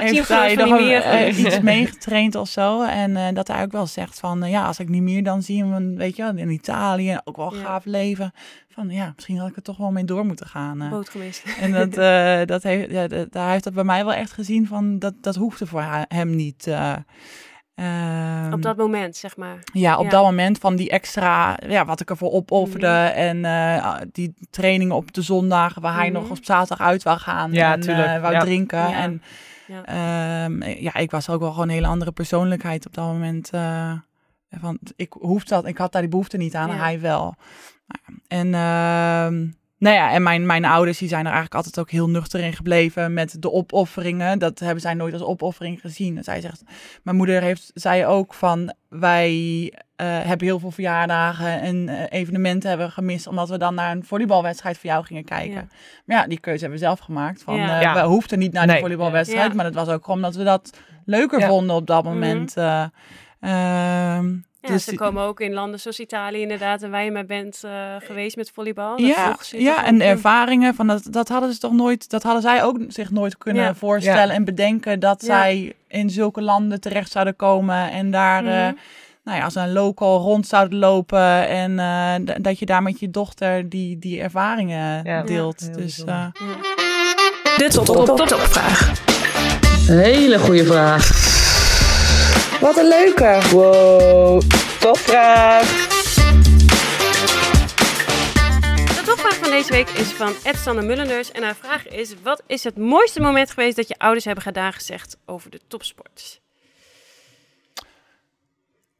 heeft 0.00 0.28
hij 0.28 0.54
nog 0.54 0.78
eh, 0.80 1.38
iets 1.38 1.60
meegetraind 1.72 2.34
of 2.34 2.48
zo. 2.48 2.82
En 2.82 3.16
eh, 3.16 3.34
dat 3.34 3.48
hij 3.48 3.62
ook 3.62 3.72
wel 3.72 3.86
zegt 3.86 4.18
van... 4.20 4.42
eh, 4.42 4.50
ja, 4.50 4.66
als 4.66 4.78
ik 4.78 4.88
Nimir 4.88 5.22
dan 5.22 5.42
zie 5.42 5.64
hem, 5.64 5.96
weet 5.96 6.16
je 6.16 6.22
wel, 6.22 6.36
in 6.36 6.50
Italië. 6.50 7.18
Ook 7.24 7.36
wel 7.36 7.50
gaaf 7.50 7.84
leven. 7.84 8.32
Van 8.68 8.90
ja, 8.90 9.12
misschien 9.14 9.38
had 9.38 9.48
ik 9.48 9.56
er 9.56 9.62
toch 9.62 9.76
wel 9.76 9.90
mee 9.90 10.04
door 10.04 10.26
moeten 10.26 10.46
gaan. 10.46 10.82
eh. 10.82 10.90
Boot. 10.90 11.10
En 11.60 11.72
dat, 11.72 11.96
eh, 12.08 12.40
dat 12.46 12.62
heeft, 12.62 12.90
ja, 12.90 13.06
dat, 13.06 13.26
hij 13.32 13.50
heeft 13.50 13.64
dat 13.64 13.74
bij 13.74 13.84
mij 13.84 14.04
wel 14.04 14.14
echt 14.14 14.32
gezien 14.32 14.66
van 14.66 14.98
dat, 14.98 15.14
dat 15.20 15.34
hoefde 15.36 15.66
voor 15.66 15.84
hem 16.08 16.36
niet. 16.36 16.66
eh. 16.66 16.92
Ehm, 17.74 18.52
Op 18.52 18.62
dat 18.62 18.76
moment, 18.76 19.16
zeg 19.16 19.36
maar. 19.36 19.58
ja, 19.72 19.98
op 19.98 20.04
Ja. 20.04 20.10
dat 20.10 20.22
moment 20.22 20.58
van 20.58 20.76
die 20.76 20.90
extra, 20.90 21.58
ja, 21.68 21.84
wat 21.84 22.00
ik 22.00 22.10
ervoor 22.10 22.30
opofferde. 22.32 22.86
Mhm. 22.86 23.18
En 23.18 23.44
eh, 23.44 23.96
die 24.12 24.34
trainingen 24.50 24.96
op 24.96 25.12
de 25.12 25.22
zondagen 25.22 25.82
waar 25.82 25.94
hij 25.94 26.10
Mhm. 26.10 26.20
nog 26.20 26.30
op 26.30 26.38
zaterdag 26.42 26.86
uit 26.86 27.02
wou 27.02 27.18
gaan. 27.18 27.52
Ja, 27.52 27.72
en 27.72 27.82
eh, 27.82 28.20
wou 28.20 28.32
Ja. 28.34 28.40
drinken. 28.40 28.78
Ja. 28.88 28.92
En 29.00 29.22
Ja. 29.66 29.84
ehm, 29.84 30.62
ja, 30.62 30.94
ik 30.94 31.10
was 31.10 31.28
ook 31.28 31.40
wel 31.40 31.50
gewoon 31.50 31.68
een 31.68 31.74
hele 31.74 31.86
andere 31.86 32.12
persoonlijkheid 32.12 32.86
op 32.86 32.94
dat 32.94 33.04
moment. 33.06 33.50
eh, 33.50 33.92
van, 34.60 34.78
ik 34.96 35.12
hoefde 35.12 35.54
dat, 35.54 35.66
ik 35.66 35.78
had 35.78 35.92
daar 35.92 36.00
die 36.00 36.10
behoefte 36.10 36.36
niet 36.36 36.54
aan, 36.54 36.68
Ja. 36.70 36.76
hij 36.76 37.00
wel. 37.00 37.34
Nou 37.86 38.00
ja, 38.06 38.14
En, 38.28 38.54
ehm, 38.54 39.48
nou 39.80 39.94
ja, 39.96 40.10
en 40.12 40.22
mijn, 40.22 40.46
mijn 40.46 40.64
ouders 40.64 40.98
die 40.98 41.08
zijn 41.08 41.20
er 41.20 41.32
eigenlijk 41.32 41.54
altijd 41.54 41.78
ook 41.78 41.90
heel 41.90 42.08
nuchter 42.10 42.40
in 42.40 42.52
gebleven 42.52 43.12
met 43.14 43.36
de 43.42 43.52
opofferingen. 43.52 44.38
Dat 44.38 44.58
hebben 44.58 44.80
zij 44.80 44.94
nooit 44.94 45.12
als 45.12 45.22
opoffering 45.22 45.80
gezien. 45.80 46.16
En 46.16 46.24
zij 46.24 46.40
zegt, 46.40 46.62
mijn 47.02 47.16
moeder 47.16 47.42
heeft, 47.42 47.70
zei 47.74 48.06
ook 48.06 48.34
van, 48.34 48.74
wij 48.88 49.72
eh, 49.96 50.06
hebben 50.06 50.46
heel 50.46 50.58
veel 50.58 50.70
verjaardagen 50.70 51.60
en 51.60 51.88
eh, 51.88 52.20
evenementen 52.20 52.68
hebben 52.68 52.90
gemist, 52.90 53.26
omdat 53.26 53.48
we 53.48 53.58
dan 53.58 53.74
naar 53.74 53.90
een 53.96 54.04
volleybalwedstrijd 54.04 54.78
voor 54.78 54.90
jou 54.90 55.04
gingen 55.04 55.24
kijken. 55.24 55.54
Ja. 55.54 55.66
Maar 56.04 56.16
ja, 56.16 56.26
die 56.26 56.40
keuze 56.40 56.60
hebben 56.60 56.78
we 56.78 56.84
zelf 56.84 56.98
gemaakt. 56.98 57.42
Van, 57.42 57.56
Ja. 57.56 57.76
eh, 57.76 57.82
Ja. 57.82 57.94
We 57.94 58.00
hoefden 58.00 58.38
niet 58.38 58.52
naar 58.52 58.62
Nee. 58.66 58.74
die 58.74 58.80
volleybalwedstrijd, 58.84 59.48
Ja. 59.50 59.54
maar 59.56 59.64
het 59.64 59.74
was 59.74 59.88
ook 59.88 60.08
omdat 60.08 60.34
we 60.34 60.44
dat 60.44 60.70
leuker 61.04 61.38
Ja. 61.40 61.48
vonden 61.48 61.76
op 61.76 61.86
dat 61.86 62.04
moment. 62.04 62.56
eh. 62.56 62.84
Ehm, 63.40 64.34
Ja, 64.62 64.68
dus 64.68 64.84
ze 64.84 64.90
die- 64.90 64.98
komen 64.98 65.22
ook 65.24 65.40
in 65.40 65.52
landen 65.52 65.80
zoals 65.80 66.00
Italië 66.00 66.40
inderdaad. 66.40 66.82
En 66.82 66.90
waar 66.90 67.04
je 67.04 67.10
maar 67.10 67.24
bent 67.26 67.60
eh, 67.64 67.70
geweest 67.98 68.36
met 68.36 68.50
volleybal. 68.54 68.98
Ja, 69.00 69.28
toch 69.30 69.44
ja, 69.44 69.84
en 69.84 69.98
de 69.98 70.04
in. 70.04 70.10
ervaringen 70.10 70.74
van 70.74 70.86
dat, 70.86 71.02
dat 71.10 71.28
hadden 71.28 71.52
ze 71.52 71.58
toch 71.58 71.72
nooit, 71.72 72.10
dat 72.10 72.22
hadden 72.22 72.42
zij 72.42 72.62
ook 72.64 72.78
zich 72.88 73.10
nooit 73.10 73.38
kunnen 73.38 73.62
Ja. 73.62 73.74
voorstellen 73.74 74.34
en 74.34 74.44
bedenken 74.44 75.00
dat 75.00 75.20
Ja. 75.20 75.26
zij 75.26 75.72
in 75.88 76.10
zulke 76.10 76.42
landen 76.42 76.80
terecht 76.80 77.10
zouden 77.10 77.36
komen 77.36 77.90
en 77.90 78.10
daar, 78.10 78.44
eh, 78.46 78.52
Mhm. 78.66 78.74
nou 79.24 79.38
ja, 79.38 79.44
als 79.44 79.54
een 79.54 79.72
local 79.72 80.20
rond 80.20 80.46
zouden 80.46 80.78
lopen 80.78 81.48
en 81.48 81.78
eh, 81.78 82.14
dat 82.42 82.58
je 82.58 82.66
daar 82.66 82.82
met 82.82 83.00
je 83.00 83.10
dochter 83.10 83.68
die, 83.68 83.98
die 83.98 84.20
ervaringen 84.20 85.04
Ja. 85.04 85.22
deelt. 85.22 85.74
Dus 85.74 85.96
De 85.96 87.68
top, 87.68 87.84
top, 87.84 88.06
top, 88.06 88.18
topvraag. 88.26 88.92
Hele 89.86 90.38
goede 90.38 90.64
vraag. 90.64 91.38
Wat 92.60 92.76
een 92.78 92.88
leuke. 92.88 93.38
Wow, 93.52 94.40
topvraag. 94.80 95.62
De 98.96 99.02
topvraag 99.04 99.34
van 99.34 99.50
deze 99.50 99.72
week 99.72 99.88
is 99.88 100.12
van 100.12 100.32
Ed 100.44 100.56
Sanne 100.56 100.82
Mullenders. 100.82 101.32
En 101.32 101.42
haar 101.42 101.54
vraag 101.54 101.88
is, 101.88 102.14
wat 102.22 102.42
is 102.46 102.64
het 102.64 102.76
mooiste 102.76 103.20
moment 103.20 103.50
geweest 103.50 103.76
dat 103.76 103.88
je 103.88 103.94
ouders 103.98 104.24
hebben 104.24 104.44
gedaan 104.44 104.72
gezegd 104.72 105.16
over 105.26 105.50
de 105.50 105.60
topsport? 105.68 106.40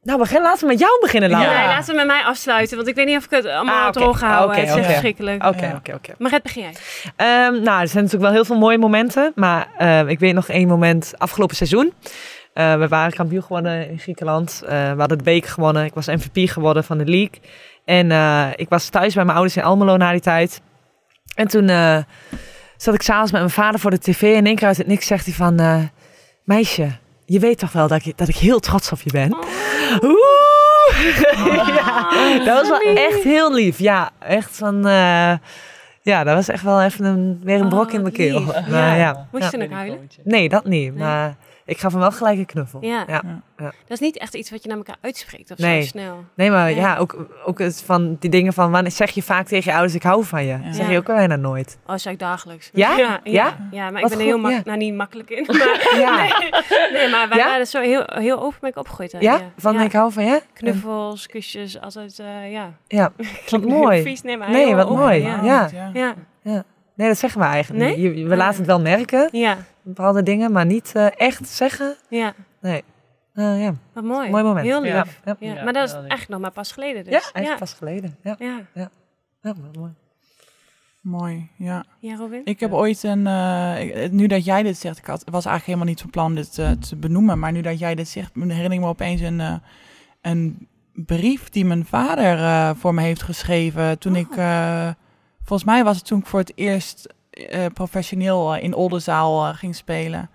Nou, 0.03 0.21
we 0.21 0.27
gaan 0.27 0.43
laten 0.43 0.61
we 0.61 0.67
met 0.67 0.79
jou 0.79 1.01
beginnen, 1.01 1.31
Laura. 1.31 1.59
Nee, 1.59 1.67
laten 1.67 1.91
we 1.91 1.97
met 1.97 2.07
mij 2.07 2.23
afsluiten, 2.23 2.77
want 2.77 2.89
ik 2.89 2.95
weet 2.95 3.07
niet 3.07 3.17
of 3.17 3.25
ik 3.25 3.31
het 3.31 3.47
allemaal 3.47 3.93
Ah. 3.93 4.43
Oké, 4.45 4.61
het 4.61 4.69
is 4.69 4.75
echt 4.75 4.87
verschrikkelijk. 4.87 5.45
Oké, 5.47 5.67
Ja. 5.67 5.75
oké, 5.77 5.95
oké. 5.95 6.13
Maret, 6.19 6.43
begin 6.43 6.63
jij. 6.63 6.73
Ehm, 7.17 7.63
nou, 7.63 7.81
er 7.81 7.89
zijn 7.89 8.05
natuurlijk 8.05 8.23
wel 8.23 8.31
heel 8.33 8.45
veel 8.45 8.59
mooie 8.59 8.79
momenten. 8.79 9.33
Maar 9.35 9.69
ehm, 9.79 10.09
ik 10.09 10.19
weet 10.19 10.35
nog 10.35 10.49
één 10.49 10.69
moment 10.69 11.13
afgelopen 11.19 11.57
seizoen. 11.57 11.93
Eh, 12.61 12.79
we 12.79 12.89
waren 12.89 13.13
kampioen 13.13 13.43
geworden 13.43 13.91
in 13.91 13.99
Griekenland. 13.99 14.63
Eh, 14.67 14.93
we 14.93 14.99
hadden 14.99 15.19
de 15.19 15.25
beker 15.25 15.51
gewonnen. 15.51 15.85
Ik 15.85 15.95
was 15.95 16.07
MVP 16.07 16.49
geworden 16.51 16.85
van 16.85 16.99
de 16.99 17.05
league. 17.05 17.41
En 17.85 18.11
eh, 18.11 18.47
ik 18.57 18.69
was 18.69 18.89
thuis 18.89 19.15
bij 19.15 19.25
mijn 19.25 19.37
ouders 19.37 19.57
in 19.57 19.63
Almelo 19.65 19.97
na 19.97 20.11
die 20.11 20.21
tijd. 20.21 20.61
En 21.35 21.49
toen 21.49 21.69
eh, 21.69 21.97
zat 22.77 22.95
ik 22.95 23.03
s'avonds 23.03 23.33
met 23.33 23.41
mijn 23.41 23.53
vader 23.53 23.81
voor 23.81 23.91
de 23.91 23.99
tv. 23.99 24.23
En 24.23 24.29
in 24.35 24.47
één 24.47 24.55
keer 24.57 24.67
uit 24.67 24.77
het 24.77 24.87
niks 24.87 25.07
zegt 25.07 25.25
hij 25.25 25.35
van... 25.35 25.59
eh, 25.59 25.79
meisje, 26.45 26.89
je 27.25 27.39
weet 27.39 27.59
toch 27.59 27.73
wel 27.73 27.89
dat 27.89 28.05
ik, 28.07 28.19
dat 28.19 28.29
ik 28.29 28.37
heel 28.37 28.61
trots 28.61 28.93
op 28.93 29.01
je 29.01 29.11
ben? 29.13 29.35
Oeh! 30.03 30.19
ja, 31.77 32.39
dat 32.45 32.61
was 32.61 32.69
wel 32.69 32.95
echt 32.97 33.23
heel 33.23 33.55
lief. 33.55 33.79
Ja, 33.79 34.11
echt 34.19 34.57
van... 34.57 34.87
eh, 34.87 35.33
ja, 36.03 36.25
dat 36.25 36.35
was 36.35 36.49
echt 36.49 36.63
wel 36.63 36.83
even 36.83 37.05
een, 37.05 37.41
weer 37.43 37.61
een 37.61 37.69
brok 37.69 37.87
Oh, 37.89 37.93
in 37.95 38.03
mijn 38.03 38.15
keel. 38.15 38.41
Maar, 38.41 38.65
Ja. 38.71 38.95
ja. 38.95 39.27
Moest 39.33 39.45
Ja. 39.53 39.59
je 39.59 39.67
nog 39.69 39.77
huilen? 39.79 40.11
Nee, 40.25 40.49
dat 40.49 40.65
niet. 40.65 40.95
Nee. 40.95 41.05
Maar 41.05 41.37
ik 41.71 41.79
gaf 41.79 41.93
hem 41.93 42.01
wel 42.01 42.13
gelijk 42.13 42.39
een 42.39 42.47
knuffel. 42.47 42.85
Ja. 42.85 43.05
ja. 43.07 43.23
Dat 43.57 43.73
is 43.89 43.99
niet 43.99 44.19
echt 44.19 44.35
iets 44.35 44.51
wat 44.51 44.63
je 44.63 44.69
naar 44.69 44.77
elkaar 44.77 44.97
uitspreekt 45.01 45.51
of 45.51 45.59
Nee. 45.59 45.83
zo 45.83 45.87
snel. 45.89 46.25
Nee, 46.35 46.51
maar 46.51 46.65
Nee. 46.65 46.75
ja, 46.75 46.97
ook, 46.97 47.27
ook 47.45 47.59
het 47.59 47.83
van 47.87 48.17
die 48.21 48.31
dingen 48.31 48.53
van... 48.53 48.71
Wanneer 48.71 48.91
zeg 48.93 49.11
je 49.11 49.23
vaak 49.23 49.47
tegen 49.47 49.65
je 49.71 49.77
ouders, 49.77 49.95
ik 49.95 50.03
hou 50.03 50.25
van 50.25 50.45
je? 50.45 50.59
Ja. 50.65 50.73
Zeg 50.73 50.91
je 50.91 50.97
ook 50.99 51.05
bijna 51.05 51.37
nooit. 51.37 51.79
Oh, 51.83 51.89
dat 51.89 52.01
zeg 52.01 52.13
ik 52.13 52.19
dagelijks. 52.19 52.71
Ja? 52.73 52.97
Ja, 52.97 53.21
ja. 53.71 53.91
Maar 53.91 54.03
Wat 54.03 54.11
ik 54.11 54.17
ben 54.17 54.27
er 54.27 54.33
heel 54.33 54.39
mak 54.39 54.65
nou, 54.65 54.79
niet 54.79 54.95
makkelijk 54.95 55.31
in. 55.31 55.47
Maar, 55.59 55.97
Ja, 55.99 56.17
nee, 56.93 57.09
maar 57.11 57.29
wij 57.29 57.39
Ja? 57.39 57.47
waren 57.47 57.67
zo 57.67 57.81
heel, 57.81 58.03
heel 58.07 58.41
open 58.43 58.69
ik 58.69 58.77
opgegroeid. 58.77 59.13
hè. 59.13 59.19
ja? 59.19 59.41
van 59.57 59.73
ja. 59.75 59.83
ik 59.83 59.93
hou 59.93 60.13
van 60.13 60.25
je? 60.25 60.43
Knuffels, 60.53 61.27
kusjes, 61.27 61.81
altijd, 61.81 62.19
eh, 62.19 62.53
ja. 62.53 62.73
Ja, 62.87 63.13
wat 63.51 63.65
mooi. 63.65 64.03
Vies, 64.03 64.23
nee, 64.23 64.37
maar 64.37 64.51
Nee, 64.51 64.75
wat 64.75 64.87
open, 64.89 64.99
mooi. 64.99 65.23
Ja. 65.23 65.41
Ja. 65.93 66.15
ja. 66.43 66.65
Ja. 67.01 67.07
Nee, 67.07 67.09
dat 67.09 67.19
zeggen 67.19 67.41
we 67.41 67.47
eigenlijk 67.47 67.85
Nee? 67.85 68.15
niet. 68.15 68.29
We 68.29 68.37
laten 68.37 68.57
het 68.59 68.67
wel 68.67 68.81
merken, 68.81 69.29
Ja. 69.33 69.57
bepaalde 69.83 70.23
dingen, 70.23 70.53
maar 70.53 70.67
niet 70.67 70.93
eh, 70.95 71.07
echt 71.21 71.49
zeggen. 71.49 71.97
ja, 72.09 72.33
Nee. 72.61 72.85
Eh, 73.35 73.63
ja, 73.63 73.75
wat 73.93 74.05
mooi. 74.05 74.31
mooi 74.31 74.43
moment. 74.43 74.67
Heel 74.67 74.81
lief. 74.81 74.91
Ja, 74.93 75.05
Ja. 75.25 75.37
ja. 75.39 75.55
Ja, 75.55 75.65
maar 75.65 75.73
dat 75.73 75.89
is 75.89 75.97
echt 76.09 76.29
nog 76.29 76.41
maar 76.41 76.51
pas 76.51 76.73
geleden 76.73 77.05
dus. 77.05 77.13
Ja, 77.13 77.41
echt 77.43 77.59
pas 77.59 77.73
geleden. 77.73 78.17
Ja, 78.23 78.37
Ja. 78.39 78.61
ja 78.75 78.91
wat 79.43 79.77
mooi. 79.77 79.93
Mooi, 81.01 81.49
ja. 81.57 81.85
Ja, 82.01 82.17
Robin? 82.17 82.41
Ik 82.45 82.61
heb 82.61 82.73
ooit 82.73 83.03
een, 83.03 83.27
eh, 83.27 83.81
ik- 84.05 84.11
nu 84.13 84.27
dat 84.27 84.45
jij 84.45 84.63
dit 84.63 84.77
zegt, 84.79 84.99
ik 84.99 85.05
had, 85.07 85.19
was 85.25 85.45
eigenlijk 85.47 85.65
helemaal 85.67 85.87
niet 85.87 86.01
van 86.01 86.11
plan 86.11 86.35
dit 86.35 86.55
te 86.89 86.97
benoemen, 86.97 87.39
maar 87.39 87.53
nu 87.53 87.61
dat 87.61 87.79
jij 87.79 87.95
dit 87.95 88.09
zegt, 88.09 88.31
herinner 88.35 88.73
ik 88.73 88.81
me 88.81 88.87
opeens 88.87 89.21
een, 89.21 89.41
eh, 89.41 89.55
een 90.23 90.69
brief 90.93 91.49
die 91.49 91.65
mijn 91.65 91.85
vader 91.85 92.39
eh, 92.39 92.71
voor 92.77 92.95
me 92.95 93.03
heeft 93.03 93.23
geschreven 93.23 93.99
toen 93.99 94.17
ik, 94.17 94.37
eh, 94.37 94.89
volgens 95.51 95.71
mij 95.71 95.85
was 95.85 95.97
het 95.97 96.07
toen 96.07 96.19
ik 96.19 96.27
voor 96.27 96.39
het 96.39 96.53
eerst 96.55 97.15
eh, 97.31 97.67
professioneel 97.75 98.55
eh, 98.55 98.63
in 98.63 98.75
Oldenzaal 98.75 99.47
eh, 99.47 99.55
ging 99.55 99.75
spelen. 99.75 100.31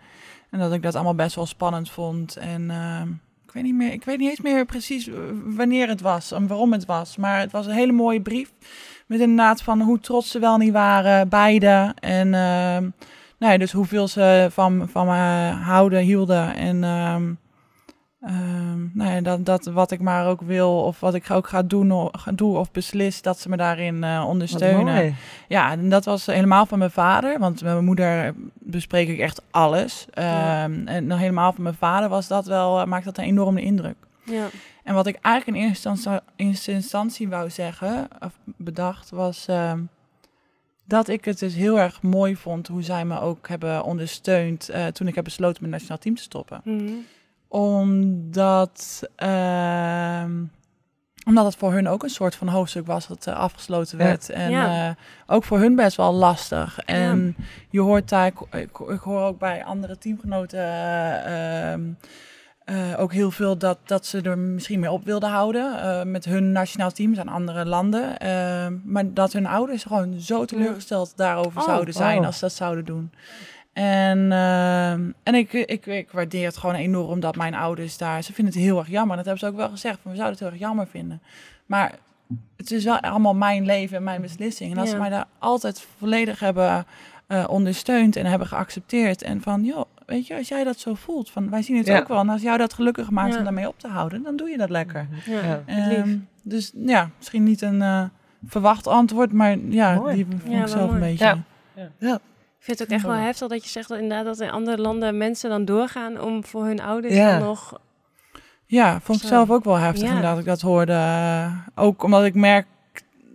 En 0.50 0.60
dat 0.60 0.74
ik 0.74 0.82
dat 0.82 0.96
allemaal 0.96 1.16
best 1.16 1.36
wel 1.36 1.46
spannend 1.46 1.90
vond. 1.90 2.36
En 2.36 2.70
eh, 2.70 3.02
ik 3.46 3.52
weet 3.52 3.64
niet 3.64 3.76
meer, 3.76 3.92
ik 3.92 4.04
weet 4.04 4.18
niet 4.18 4.30
eens 4.30 4.42
meer 4.42 4.66
precies 4.66 5.10
wanneer 5.46 5.88
het 5.88 6.02
was 6.02 6.32
en 6.32 6.48
waarom 6.48 6.72
het 6.72 6.86
was, 6.86 7.18
maar 7.18 7.40
het 7.40 7.52
was 7.52 7.66
een 7.66 7.74
hele 7.74 7.92
mooie 7.92 8.22
brief. 8.22 8.52
Met 9.08 9.20
inderdaad 9.20 9.62
van 9.62 9.82
hoe 9.82 10.00
trots 10.00 10.32
ze 10.32 10.40
wel 10.40 10.58
niet 10.58 10.72
waren, 10.72 11.30
beide. 11.30 11.96
En 12.00 12.34
ehm, 12.34 12.90
nou 13.40 13.52
ja, 13.52 13.58
dus 13.58 13.72
hoeveel 13.72 14.08
ze 14.08 14.48
van, 14.52 14.90
van 14.90 15.08
me 15.08 15.52
houden, 15.52 16.02
hielden. 16.02 16.56
En 16.56 16.84
ehm, 18.26 18.80
nou 18.94 19.12
ja, 19.12 19.22
dat, 19.22 19.46
dat 19.46 19.66
wat 19.66 19.92
ik 19.92 20.02
maar 20.02 20.28
ook 20.28 20.42
wil, 20.42 20.84
of 20.84 21.00
wat 21.00 21.14
ik 21.14 21.32
ook 21.32 21.48
ga 21.48 21.62
doen, 21.64 21.92
of, 21.92 22.10
ga 22.12 22.32
doen 22.32 22.58
of 22.58 22.72
beslis, 22.72 23.22
dat 23.22 23.40
ze 23.40 23.50
me 23.50 23.58
daarin 23.58 24.04
eh, 24.04 24.26
ondersteunen. 24.28 25.16
Ja, 25.48 25.72
en 25.72 25.90
dat 25.90 26.06
was 26.06 26.26
helemaal 26.26 26.66
van 26.66 26.80
mijn 26.80 26.92
vader. 26.92 27.40
Want 27.40 27.62
met 27.62 27.74
mijn 27.74 27.86
moeder 27.86 28.34
bespreek 28.54 29.08
ik 29.08 29.20
echt 29.20 29.42
alles. 29.52 30.06
Ja. 30.14 30.64
Ehm, 30.64 30.88
En 30.88 31.08
nog 31.08 31.20
helemaal 31.20 31.54
van 31.54 31.64
mijn 31.64 31.76
vader 31.76 32.10
was 32.10 32.28
dat 32.28 32.46
wel, 32.46 32.80
eh, 32.80 32.86
maakt 32.86 33.06
dat 33.06 33.18
een 33.18 33.24
enorme 33.24 33.62
indruk. 33.62 33.96
Ja. 34.24 34.48
En 34.84 34.94
wat 34.94 35.08
ik 35.08 35.18
eigenlijk 35.22 35.58
in 35.58 35.68
eerste 35.68 35.90
instantie, 35.90 36.28
eerste 36.36 36.72
instantie 36.72 37.30
wou 37.30 37.50
zeggen, 37.50 38.08
of 38.20 38.32
bedacht, 38.46 39.10
was 39.10 39.46
ehm, 39.48 39.80
dat 40.88 41.08
ik 41.08 41.26
het 41.26 41.40
dus 41.40 41.56
heel 41.56 41.80
erg 41.80 42.02
mooi 42.02 42.36
vond 42.36 42.68
hoe 42.68 42.84
zij 42.84 43.06
me 43.06 43.20
ook 43.20 43.48
hebben 43.48 43.84
ondersteund 43.84 44.70
eh, 44.70 44.86
toen 44.86 45.08
ik 45.08 45.16
heb 45.16 45.24
besloten 45.24 45.58
mijn 45.60 45.72
nationaal 45.72 45.98
team 45.98 46.16
te 46.16 46.22
stoppen. 46.22 46.62
Mhm. 46.64 46.92
Omdat, 47.56 49.04
ehm, 49.16 50.32
omdat 51.28 51.46
het 51.46 51.56
voor 51.56 51.74
hun 51.74 51.88
ook 51.88 52.04
een 52.04 52.10
soort 52.10 52.36
van 52.36 52.48
hoofdstuk 52.48 52.86
was 52.88 53.08
dat 53.08 53.28
eh, 53.28 53.36
afgesloten 53.36 53.98
Ja. 53.98 54.04
werd. 54.04 54.30
En 54.30 54.52
Ja. 54.52 54.88
eh, 54.90 54.96
ook 55.36 55.44
voor 55.44 55.60
hun 55.60 55.76
best 55.76 55.98
wel 55.98 56.14
lastig. 56.14 56.80
En 56.80 57.36
je 57.70 57.80
hoort 57.82 58.10
daar, 58.10 58.26
ik, 58.26 58.40
ik, 58.52 58.80
ik 58.80 59.00
hoor 59.00 59.22
ook 59.22 59.40
bij 59.40 59.64
andere 59.66 59.98
teamgenoten 59.98 60.60
eh, 60.60 61.72
ehm, 61.72 61.82
eh, 62.66 63.00
ook 63.00 63.14
heel 63.14 63.32
veel 63.32 63.58
dat, 63.58 63.78
dat 63.86 64.06
ze 64.06 64.22
er 64.22 64.38
misschien 64.38 64.80
meer 64.80 64.90
op 64.90 65.06
wilden 65.06 65.30
houden 65.30 66.12
met 66.12 66.26
hun 66.26 66.52
nationaal 66.52 66.92
team 66.92 67.20
aan 67.20 67.28
andere 67.28 67.66
landen. 67.66 68.18
Eh, 68.18 68.68
maar 68.84 69.14
dat 69.14 69.34
hun 69.34 69.46
ouders 69.46 69.84
gewoon 69.84 70.20
zo 70.20 70.46
teleurgesteld 70.46 71.14
daarover 71.18 71.60
Oh, 71.62 71.68
zouden 71.68 71.94
zijn 71.94 72.18
wow. 72.18 72.26
als 72.26 72.36
ze 72.36 72.42
dat 72.46 72.54
zouden 72.54 72.86
doen. 72.86 73.12
En, 73.76 74.32
ehm, 74.32 75.10
en 75.24 75.36
ik, 75.36 75.54
ik, 75.54 75.86
ik 75.86 76.12
waardeer 76.12 76.46
het 76.46 76.58
gewoon 76.58 76.76
enorm 76.76 77.20
dat 77.20 77.36
mijn 77.36 77.56
ouders 77.56 77.98
daar... 77.98 78.24
Ze 78.24 78.34
vinden 78.34 78.54
het 78.54 78.64
heel 78.64 78.78
erg 78.78 78.88
jammer. 78.90 79.16
Dat 79.16 79.26
hebben 79.26 79.44
ze 79.44 79.50
ook 79.50 79.56
wel 79.60 79.70
gezegd. 79.70 80.00
Van, 80.02 80.12
we 80.12 80.18
zouden 80.18 80.38
het 80.38 80.40
heel 80.40 80.50
erg 80.60 80.68
jammer 80.68 80.88
vinden. 80.88 81.22
Maar 81.66 81.92
het 82.58 82.72
is 82.72 82.84
wel 82.84 83.00
allemaal 83.00 83.36
mijn 83.36 83.66
leven 83.66 83.98
en 83.98 84.04
mijn 84.04 84.22
beslissing. 84.22 84.72
En 84.72 84.78
als 84.78 84.90
ze 84.90 84.98
mij 84.98 85.10
daar 85.10 85.26
altijd 85.40 85.86
volledig 85.98 86.40
hebben 86.40 86.86
eh, 87.28 87.44
ondersteund 87.50 88.16
en 88.16 88.26
hebben 88.26 88.48
geaccepteerd. 88.48 89.22
En 89.22 89.42
van, 89.42 89.64
joh, 89.64 89.86
weet 90.06 90.28
je, 90.28 90.36
als 90.38 90.48
jij 90.48 90.64
dat 90.64 90.80
zo 90.80 90.94
voelt, 90.94 91.30
van 91.32 91.50
wij 91.50 91.62
zien 91.62 91.78
het 91.78 91.88
Ja. 91.88 92.00
ook 92.00 92.08
wel. 92.08 92.20
En 92.20 92.30
als 92.30 92.42
jou 92.42 92.58
dat 92.58 92.74
gelukkig 92.74 93.10
maakt 93.10 93.32
Ja. 93.34 93.38
om 93.38 93.44
daarmee 93.44 93.68
op 93.68 93.80
te 93.80 93.88
houden, 93.88 94.24
dan 94.24 94.36
doe 94.36 94.50
je 94.50 94.58
dat 94.58 94.70
lekker. 94.70 95.08
Ja. 95.26 95.42
Ja. 95.42 95.64
lief. 95.88 95.98
Ehm, 95.98 96.18
dus 96.44 96.72
ja, 96.76 97.10
misschien 97.18 97.44
niet 97.44 97.62
een 97.62 97.82
eh, 97.82 98.04
verwacht 98.48 98.88
antwoord, 98.88 99.32
maar 99.32 99.58
ja, 99.70 99.96
Mooi. 99.96 100.16
die 100.16 100.26
vond 100.30 100.54
Ja, 100.54 100.62
ik 100.62 100.68
zelf 100.68 100.82
een 100.92 100.98
mooi. 101.00 101.00
beetje. 101.10 101.38
Ja. 102.00 102.20
Ik 102.66 102.72
vind 102.72 102.80
het 102.80 102.90
ook 102.90 102.96
echt 102.96 103.06
wel 103.16 103.26
heftig 103.26 103.48
dat 103.48 103.64
je 103.64 103.70
zegt 103.70 103.90
dat 103.90 103.98
inderdaad 104.00 104.26
dat 104.26 104.40
in 104.40 104.52
andere 104.52 104.78
landen 104.78 105.18
mensen 105.18 105.50
dan 105.50 105.66
doorgaan 105.66 106.22
om 106.22 106.46
voor 106.46 106.66
hun 106.66 106.82
ouders 106.82 107.14
Ja. 107.14 107.32
dan 107.40 107.48
nog 107.48 107.80
Ja, 108.66 109.00
vond 109.02 109.22
ik 109.22 109.28
zelf 109.28 109.50
ook 109.50 109.64
wel 109.64 109.76
heftig 109.78 110.10
Ja. 110.10 110.22
dat 110.22 110.40
ik 110.40 110.46
dat 110.46 110.62
hoorde. 110.62 111.48
Ook 111.76 112.04
omdat 112.04 112.24
ik 112.26 112.34
merk 112.34 112.66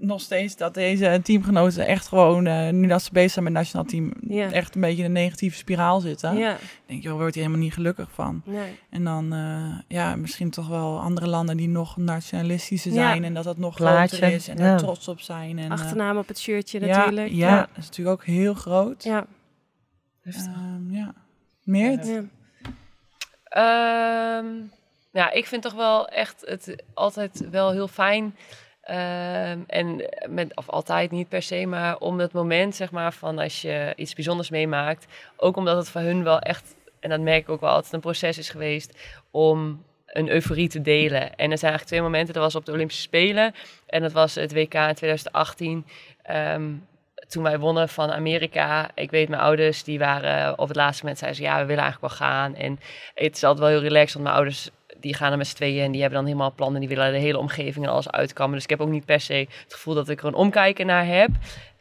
nog 0.01 0.21
steeds 0.21 0.57
dat 0.57 0.75
deze 0.75 1.21
teamgenoten 1.23 1.87
echt 1.87 2.09
gewoon, 2.09 2.47
eh, 2.47 2.69
nu 2.71 2.87
dat 2.89 3.03
ze 3.03 3.13
bezig 3.13 3.31
zijn 3.31 3.45
met 3.45 3.53
het 3.55 3.63
nationaal 3.63 3.87
team, 3.87 4.13
Ja. 4.37 4.53
echt 4.53 4.75
een 4.75 4.81
beetje 4.81 4.99
in 4.99 5.05
een 5.05 5.13
negatieve 5.13 5.57
spiraal 5.57 6.01
zitten. 6.01 6.37
Ja, 6.37 6.57
denk, 6.87 7.03
joh, 7.03 7.19
wordt 7.19 7.35
hier 7.35 7.43
helemaal 7.45 7.65
niet 7.65 7.75
gelukkig 7.75 8.11
van. 8.13 8.43
nee. 8.45 8.79
En 8.91 9.05
dan, 9.05 9.33
eh, 9.33 9.79
ja, 9.89 10.17
misschien 10.17 10.51
toch 10.51 10.69
wel 10.69 11.01
andere 11.01 11.27
landen 11.27 11.57
die 11.57 11.69
nog 11.69 11.97
nationalistischer 11.97 12.93
Ja. 12.93 12.97
zijn 13.11 13.25
en 13.25 13.35
dat 13.35 13.45
dat 13.45 13.59
nog 13.59 13.77
Plaatje, 13.77 14.17
groter 14.17 14.35
is 14.37 14.49
en 14.49 14.57
ja. 14.57 14.63
daar 14.63 14.79
trots 14.79 15.09
op 15.09 15.21
zijn. 15.21 15.59
En, 15.59 15.65
eh, 15.65 15.71
Achternaam 15.71 16.17
op 16.19 16.29
het 16.29 16.39
shirtje 16.39 16.81
ja, 16.81 16.97
natuurlijk. 16.97 17.31
Ja, 17.33 17.57
dat 17.59 17.69
is 17.77 17.87
natuurlijk 17.87 18.21
ook 18.21 18.27
heel 18.27 18.55
groot. 18.55 19.03
ja. 19.05 19.27
Ehm, 20.23 20.93
ja. 20.95 21.15
Meer? 21.65 22.07
ja. 22.07 22.23
Ehm, 23.45 24.47
ja, 25.13 25.31
ik 25.31 25.47
vind 25.47 25.63
toch 25.63 25.75
wel 25.75 26.09
echt 26.09 26.43
het 26.47 26.83
altijd 26.95 27.49
wel 27.51 27.71
heel 27.71 27.89
fijn. 27.89 28.35
Ehm, 28.91 29.59
en 29.67 30.09
met, 30.29 30.57
of 30.57 30.69
altijd 30.69 31.11
niet 31.11 31.29
per 31.29 31.43
se, 31.43 31.67
maar 31.67 31.99
om 31.99 32.19
het 32.19 32.33
moment 32.33 32.75
zeg 32.75 32.91
maar 32.91 33.13
van 33.13 33.39
als 33.39 33.63
je 33.63 33.93
iets 33.97 34.15
bijzonders 34.15 34.51
meemaakt. 34.51 35.07
Ook 35.37 35.57
omdat 35.57 35.77
het 35.77 35.89
voor 35.89 36.01
hun 36.01 36.23
wel 36.23 36.39
echt, 36.39 36.75
en 37.01 37.11
dat 37.11 37.21
merk 37.21 37.41
ik 37.41 37.49
ook 37.49 37.61
wel 37.61 37.71
altijd, 37.71 37.93
een 37.93 38.01
proces 38.01 38.39
is 38.39 38.51
geweest 38.51 38.99
om 39.31 39.85
een 40.07 40.29
euforie 40.29 40.69
te 40.69 40.81
delen. 40.81 41.21
En 41.21 41.51
er 41.51 41.59
zijn 41.59 41.71
eigenlijk 41.73 41.85
twee 41.85 42.01
momenten. 42.01 42.35
Dat 42.35 42.43
was 42.43 42.55
op 42.55 42.65
de 42.65 42.73
Olympische 42.73 43.03
Spelen 43.03 43.55
en 43.87 44.03
dat 44.03 44.13
was 44.13 44.35
het 44.35 44.53
WK 44.53 44.75
in 44.75 44.95
2018. 44.95 45.87
Ehm, 46.23 46.73
toen 47.29 47.43
wij 47.43 47.59
wonnen 47.59 47.89
van 47.89 48.11
Amerika, 48.11 48.91
ik 48.95 49.11
weet 49.11 49.29
mijn 49.29 49.43
ouders, 49.43 49.85
die 49.85 49.99
waren 49.99 50.59
op 50.59 50.69
het 50.69 50.77
laatste 50.77 51.03
moment 51.03 51.21
zeiden 51.21 51.41
ze 51.43 51.47
ja, 51.51 51.59
we 51.59 51.67
willen 51.67 51.83
eigenlijk 51.83 52.15
wel 52.15 52.29
gaan. 52.29 52.55
En 52.55 52.79
het 53.15 53.37
is 53.37 53.45
altijd 53.45 53.59
wel 53.59 53.69
heel 53.69 53.89
relaxed, 53.89 54.13
want 54.13 54.25
mijn 54.25 54.37
ouders 54.37 54.71
die 55.01 55.15
gaan 55.15 55.33
er 55.33 55.39
met 55.39 55.47
z'n 55.47 55.55
tweeën 55.55 55.85
en 55.85 55.91
die 55.91 56.01
hebben 56.01 56.19
dan 56.19 56.29
helemaal 56.29 56.53
plannen. 56.53 56.81
Die 56.81 56.89
willen 56.89 57.13
de 57.13 57.19
hele 57.19 57.39
omgeving 57.39 57.85
en 57.85 57.93
alles 57.93 58.11
uitkammen. 58.11 58.55
Dus 58.55 58.65
ik 58.65 58.71
heb 58.71 58.81
ook 58.81 58.89
niet 58.89 59.05
per 59.05 59.21
se 59.21 59.47
het 59.65 59.75
gevoel 59.75 59.95
dat 59.95 60.09
ik 60.09 60.21
er 60.21 60.27
een 60.27 60.35
omkijken 60.35 60.87
naar 60.87 61.07
heb. 61.07 61.31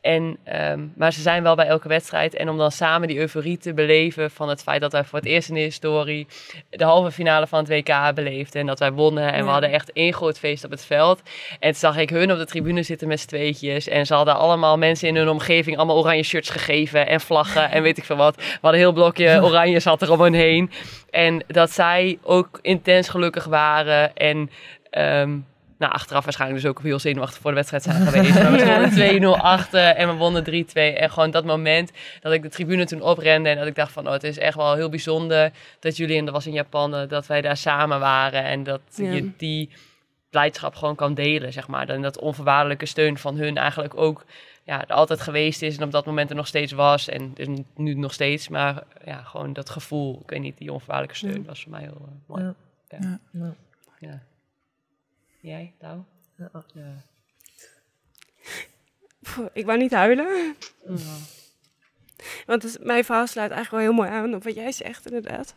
En, 0.02 0.38
ehm, 0.44 0.88
maar 0.96 1.14
ze 1.14 1.22
zijn 1.22 1.44
wel 1.44 1.56
bij 1.56 1.68
elke 1.68 1.88
wedstrijd. 1.88 2.36
En 2.36 2.50
om 2.50 2.58
dan 2.58 2.72
samen 2.72 3.08
die 3.08 3.18
euforie 3.18 3.58
te 3.58 3.74
beleven 3.74 4.32
van 4.32 4.50
het 4.50 4.64
feit 4.64 4.82
dat 4.82 4.92
wij 4.92 5.04
voor 5.04 5.20
het 5.20 5.28
eerst 5.28 5.50
in 5.50 5.56
de 5.56 5.62
historie 5.62 6.28
de 6.70 6.84
halve 6.84 7.12
finale 7.12 7.48
van 7.48 7.60
het 7.60 7.68
WK 7.68 8.16
beleefden. 8.16 8.62
En 8.62 8.68
dat 8.68 8.80
wij 8.80 8.92
wonnen. 8.92 9.34
En 9.34 9.46
we 9.46 9.52
hadden 9.52 9.72
echt 9.72 9.92
één 9.92 10.14
groot 10.14 10.40
feest 10.40 10.64
op 10.64 10.72
het 10.72 10.86
veld. 10.86 11.22
En 11.60 11.72
toen 11.72 11.80
zag 11.80 11.98
ik 11.98 12.10
hun 12.10 12.32
op 12.32 12.38
de 12.38 12.46
tribune 12.46 12.84
zitten 12.84 13.08
met 13.08 13.20
z'n 13.20 13.28
tweetjes. 13.28 13.88
En 13.88 14.06
ze 14.06 14.14
hadden 14.14 14.36
allemaal 14.36 14.78
mensen 14.78 15.08
in 15.08 15.16
hun 15.16 15.30
omgeving 15.30 15.78
allemaal 15.78 15.98
oranje 15.98 16.24
shirts 16.24 16.50
gegeven. 16.50 17.08
En 17.08 17.22
vlaggen 17.22 17.72
en 17.72 17.82
weet 17.82 17.98
ik 17.98 18.04
veel 18.04 18.16
wat. 18.16 18.36
We 18.36 18.44
hadden 18.52 18.72
een 18.72 18.86
heel 18.86 18.94
blokje 18.94 19.42
oranje 19.50 19.80
zat 19.80 20.02
er 20.02 20.12
om 20.12 20.22
hen 20.22 20.34
heen. 20.34 20.72
En 21.10 21.44
dat 21.48 21.72
zij 21.72 22.18
ook 22.24 22.60
intens 22.62 23.10
gelukkig 23.10 23.46
waren. 23.46 24.16
En 24.16 24.50
ehm, 24.90 25.38
nou, 25.80 25.94
achteraf 25.94 26.24
waarschijnlijk 26.24 26.62
dus 26.62 26.70
ook 26.70 26.82
heel 26.82 27.00
zenuwachtig 27.00 27.42
voor 27.42 27.50
de 27.52 27.56
wedstrijd 27.56 27.84
zijn 27.84 27.96
geweest. 28.08 28.34
Maar 28.44 28.52
we 28.52 28.60
stonden 28.60 29.38
2-0 29.38 29.42
achter 29.42 29.84
en 29.96 30.08
we 30.08 30.14
wonnen 30.14 30.44
3-2. 30.44 30.74
En 30.74 31.12
gewoon 31.12 31.32
dat 31.32 31.46
moment 31.46 31.92
dat 32.22 32.32
ik 32.32 32.42
de 32.42 32.50
tribune 32.50 32.86
toen 32.86 33.02
oprende 33.02 33.50
en 33.50 33.58
dat 33.58 33.68
ik 33.68 33.76
dacht 33.76 33.92
van... 33.92 34.06
Oh, 34.08 34.12
het 34.12 34.24
is 34.24 34.38
echt 34.38 34.56
wel 34.56 34.76
heel 34.76 34.90
bijzonder 34.90 35.52
dat 35.80 35.98
jullie, 35.98 36.18
en 36.18 36.26
dat 36.26 36.34
was 36.34 36.48
in 36.48 36.54
Japan, 36.54 36.96
eh, 36.96 37.08
dat 37.10 37.28
wij 37.28 37.42
daar 37.42 37.58
samen 37.58 38.00
waren. 38.00 38.44
En 38.44 38.64
dat 38.64 38.82
Ja. 38.96 39.12
je 39.12 39.30
die 39.38 39.70
blijdschap 40.30 40.76
gewoon 40.76 40.96
kan 40.96 41.14
delen, 41.14 41.54
zeg 41.54 41.68
maar. 41.68 41.90
En 41.90 42.02
dat 42.02 42.20
onvoorwaardelijke 42.20 42.86
steun 42.86 43.18
van 43.18 43.38
hun 43.38 43.58
eigenlijk 43.58 43.98
ook 43.98 44.26
ja, 44.64 44.82
er 44.88 44.94
altijd 44.96 45.22
geweest 45.22 45.62
is 45.62 45.78
en 45.78 45.84
op 45.84 45.92
dat 45.92 46.06
moment 46.06 46.30
er 46.30 46.36
nog 46.36 46.48
steeds 46.48 46.72
was. 46.72 47.08
En 47.10 47.32
dus 47.34 47.48
nu 47.76 47.94
nog 47.94 48.14
steeds, 48.14 48.48
maar 48.50 48.84
ja, 49.06 49.22
gewoon 49.22 49.54
dat 49.54 49.70
gevoel, 49.70 50.20
ik 50.24 50.30
weet 50.30 50.42
niet, 50.42 50.58
die 50.58 50.72
onvoorwaardelijke 50.72 51.18
steun 51.18 51.46
was 51.46 51.62
voor 51.62 51.72
mij 51.72 51.82
heel 51.82 51.98
eh, 52.02 52.14
mooi. 52.28 52.44
Ja. 52.44 53.20
Ja. 53.32 53.54
Ja. 54.00 54.20
Jij, 55.42 55.74
Douw? 55.80 56.06
Ja. 56.38 56.50
Ja. 56.74 56.94
Pff, 59.22 59.40
Ik 59.54 59.66
wou 59.66 59.78
niet 59.78 59.92
huilen. 59.92 60.56
Ja. 60.88 60.96
Want 62.46 62.64
het- 62.64 62.84
mijn 62.84 63.04
verhaal 63.06 63.28
sluit 63.28 63.52
eigenlijk 63.52 63.84
wel 63.84 63.94
heel 63.94 64.04
mooi 64.06 64.18
aan 64.20 64.34
op 64.36 64.44
wat 64.44 64.56
jij 64.56 64.72
zegt, 64.72 65.06
inderdaad. 65.06 65.56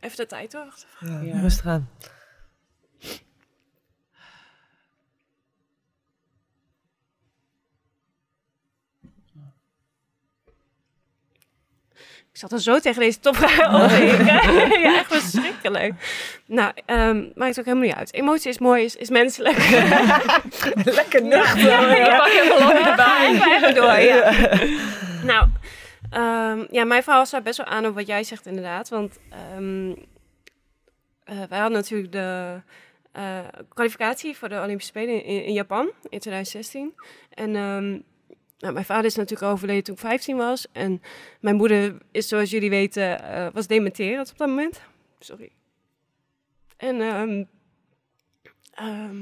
Even 0.00 0.16
de 0.16 0.26
tijd 0.26 0.52
hoor. 0.52 0.74
Ja, 1.00 1.20
Ja. 1.20 1.40
rustig 1.40 1.66
aan. 1.66 1.88
Ik 12.38 12.44
zat 12.48 12.52
er 12.52 12.60
zo 12.60 12.78
tegen 12.78 13.00
deze 13.00 13.20
topvraag 13.20 13.58
op 13.82 13.88
te. 13.88 14.78
Ja, 14.82 14.96
echt 14.96 15.12
verschrikkelijk. 15.12 15.94
Nou, 16.46 16.72
ehm, 16.86 17.24
maakt 17.34 17.58
ook 17.58 17.64
helemaal 17.64 17.86
niet 17.86 17.96
uit. 17.96 18.14
Emotie 18.14 18.50
is 18.50 18.58
mooi, 18.58 18.84
is, 18.84 18.96
is 18.96 19.10
menselijk. 19.10 19.58
Lekker 20.98 21.22
nuchter. 21.22 21.98
Ja, 21.98 22.16
Pak 22.16 22.26
even 22.26 22.58
lang 22.58 22.86
erbij. 22.86 23.28
Even, 23.28 23.52
even 23.52 23.74
door, 23.74 23.98
ja. 23.98 24.32
Nou, 25.24 25.48
ehm, 26.10 26.66
ja, 26.70 26.84
mijn 26.84 27.02
verhaal 27.02 27.26
staat 27.26 27.42
best 27.42 27.56
wel 27.56 27.66
aan 27.66 27.86
op 27.86 27.94
wat 27.94 28.06
jij 28.06 28.24
zegt 28.24 28.46
inderdaad. 28.46 28.88
Want 28.88 29.18
ehm, 29.30 29.90
eh, 31.24 31.36
wij 31.48 31.58
hadden 31.58 31.78
natuurlijk 31.78 32.12
de 32.12 32.60
eh, 33.12 33.38
kwalificatie 33.68 34.36
voor 34.36 34.48
de 34.48 34.60
Olympische 34.62 34.92
Spelen 34.92 35.24
in, 35.24 35.44
in 35.44 35.52
Japan 35.52 35.90
in 36.08 36.18
2016. 36.18 36.94
En 37.34 37.54
nou, 38.58 38.72
mijn 38.72 38.84
vader 38.84 39.04
is 39.04 39.14
natuurlijk 39.14 39.52
overleden 39.52 39.84
toen 39.84 39.94
ik 39.94 40.00
15 40.00 40.36
was. 40.36 40.66
En 40.72 41.02
mijn 41.40 41.56
moeder 41.56 41.96
is, 42.10 42.28
zoals 42.28 42.50
jullie 42.50 42.70
weten, 42.70 43.22
eh, 43.22 43.46
was 43.52 43.66
dementerend 43.66 44.30
op 44.30 44.38
dat 44.38 44.48
moment. 44.48 44.80
Sorry. 45.18 45.50
En 46.76 47.00
ehm, 47.00 47.44
ehm, 48.74 49.16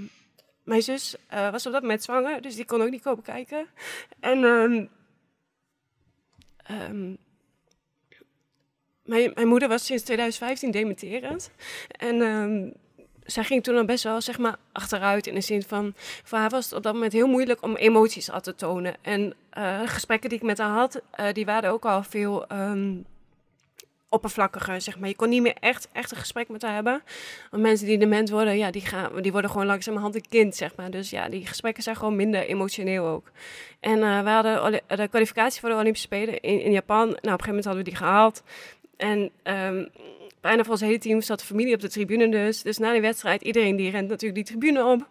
mijn 0.63 0.83
zus 0.83 1.17
eh, 1.27 1.51
was 1.51 1.67
op 1.67 1.73
dat 1.73 1.83
moment 1.83 2.03
zwanger, 2.03 2.43
dus 2.43 2.55
die 2.55 2.65
kon 2.65 2.83
ook 2.83 2.91
niet 2.91 3.03
komen 3.03 3.23
kijken. 3.23 3.67
En 4.21 4.45
ehm, 4.45 4.87
mijn, 9.03 9.33
mijn 9.35 9.49
moeder 9.49 9.69
was 9.69 9.87
sinds 9.87 10.03
2015 10.03 10.71
dementerend. 10.71 11.51
En 11.89 12.21
zij 13.27 13.45
ging 13.45 13.63
toen 13.63 13.75
dan 13.75 13.87
best 13.87 14.05
wel 14.05 14.21
zeg 14.21 14.39
maar, 14.39 14.57
achteruit 14.73 15.27
in 15.27 15.35
de 15.35 15.41
zin 15.41 15.63
van... 15.63 15.95
Voor 16.25 16.39
haar 16.39 16.51
was 16.51 16.65
het 16.65 16.75
op 16.75 16.83
dat 16.83 16.93
moment 16.93 17.13
heel 17.13 17.27
moeilijk 17.27 17.63
om 17.63 17.77
emoties 17.77 18.31
aan 18.31 18.41
te 18.41 18.55
tonen. 18.55 18.95
En 19.03 19.35
eh, 19.51 19.81
gesprekken 19.85 20.29
die 20.29 20.39
ik 20.39 20.45
met 20.45 20.59
haar 20.59 20.71
had, 20.71 21.01
eh, 21.11 21.33
die 21.33 21.45
waren 21.45 21.71
ook 21.71 21.85
al 21.85 22.03
veel... 22.03 22.47
ehm, 22.47 22.93
oppervlakkiger, 24.09 24.81
zeg 24.81 24.99
maar. 24.99 25.09
Je 25.09 25.17
kon 25.17 25.29
niet 25.29 25.43
meer 25.43 25.57
echt, 25.61 25.89
echt 25.93 26.11
een 26.11 26.17
gesprek 26.17 26.49
met 26.49 26.63
haar 26.63 26.75
hebben. 26.75 27.03
Want 27.51 27.63
mensen 27.63 27.87
die 27.87 27.99
dement 27.99 28.31
worden, 28.31 28.57
ja, 28.57 28.71
die, 28.71 28.87
gaan, 28.87 29.23
die 29.23 29.33
worden 29.33 29.51
gewoon 29.51 29.67
langzamerhand 29.67 30.15
een 30.15 30.29
kind, 30.29 30.57
zeg 30.57 30.77
maar. 30.77 30.91
Dus 30.91 31.11
ja, 31.11 31.29
die 31.29 31.47
gesprekken 31.47 31.83
zijn 31.83 31.97
gewoon 31.97 32.17
minder 32.17 32.47
emotioneel 32.47 33.07
ook. 33.07 33.31
En 33.81 34.03
eh 34.03 34.23
we 34.23 34.31
hadden 34.31 34.81
de 34.87 35.09
kwalificatie 35.09 35.61
voor 35.61 35.69
de 35.69 35.75
Olympische 35.75 36.07
Spelen 36.07 36.41
in, 36.41 36.61
in 36.61 36.73
Japan. 36.73 37.07
Nou, 37.07 37.11
op 37.17 37.23
een 37.23 37.31
gegeven 37.31 37.47
moment 37.47 37.65
hadden 37.65 37.85
we 37.85 37.91
die 37.91 37.99
gehaald. 37.99 38.43
En 38.97 39.31
ehm, 39.43 39.85
bijna 40.47 40.63
voor 40.63 40.73
ons 40.73 40.81
hele 40.81 40.99
team 40.99 41.21
zat 41.21 41.39
de 41.39 41.45
familie 41.45 41.75
op 41.75 41.81
de 41.81 41.89
tribune 41.89 42.29
dus. 42.29 42.63
Dus 42.63 42.79
na 42.79 42.93
die 42.93 43.01
wedstrijd, 43.01 43.43
iedereen 43.43 43.77
die 43.77 43.91
rent 43.91 44.09
natuurlijk 44.09 44.47
die 44.47 44.57
tribune 44.57 44.85
op. 44.85 45.09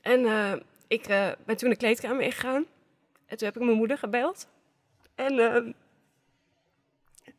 En 0.00 0.24
eh, 0.24 0.52
ik 0.86 1.06
eh, 1.06 1.28
ben 1.46 1.56
toen 1.56 1.70
de 1.70 1.76
kleedkamer 1.76 2.22
ingegaan. 2.22 2.66
En 3.26 3.36
toen 3.36 3.46
heb 3.46 3.56
ik 3.56 3.62
mijn 3.62 3.76
moeder 3.76 3.98
gebeld. 3.98 4.48
En... 5.14 5.38
ehm, 5.38 5.72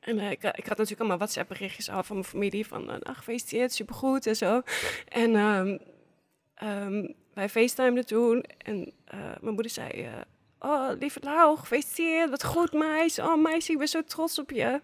en 0.02 0.20
eh, 0.20 0.32
ik, 0.32 0.44
ik 0.44 0.66
had 0.68 0.78
natuurlijk 0.78 1.00
allemaal 1.00 1.18
WhatsApp-berichtjes 1.18 1.90
al 1.90 2.04
van 2.04 2.16
mijn 2.16 2.28
familie 2.28 2.68
van 2.68 2.86
nou, 2.86 3.00
gefeliciteerd, 3.04 3.74
supergoed 3.74 4.28
en 4.28 4.36
zo. 4.36 4.62
En 5.08 5.36
ehm, 5.36 5.78
ehm, 6.54 7.08
wij 7.34 7.50
facetimeden 7.50 8.06
toen 8.06 8.44
en 8.58 8.92
eh, 9.06 9.20
mijn 9.20 9.54
moeder 9.54 9.72
zei, 9.72 9.90
eh, 9.90 10.14
oh 10.62 10.90
lieve 11.00 11.20
Lau, 11.24 11.58
gefeliciteerd, 11.58 12.30
wat 12.30 12.44
goed 12.44 12.74
meisje. 12.74 13.22
Oh 13.22 13.42
meisje, 13.44 13.72
ik 13.72 13.78
ben 13.78 13.88
zo 13.88 14.04
trots 14.04 14.40
op 14.40 14.52
je. 14.52 14.82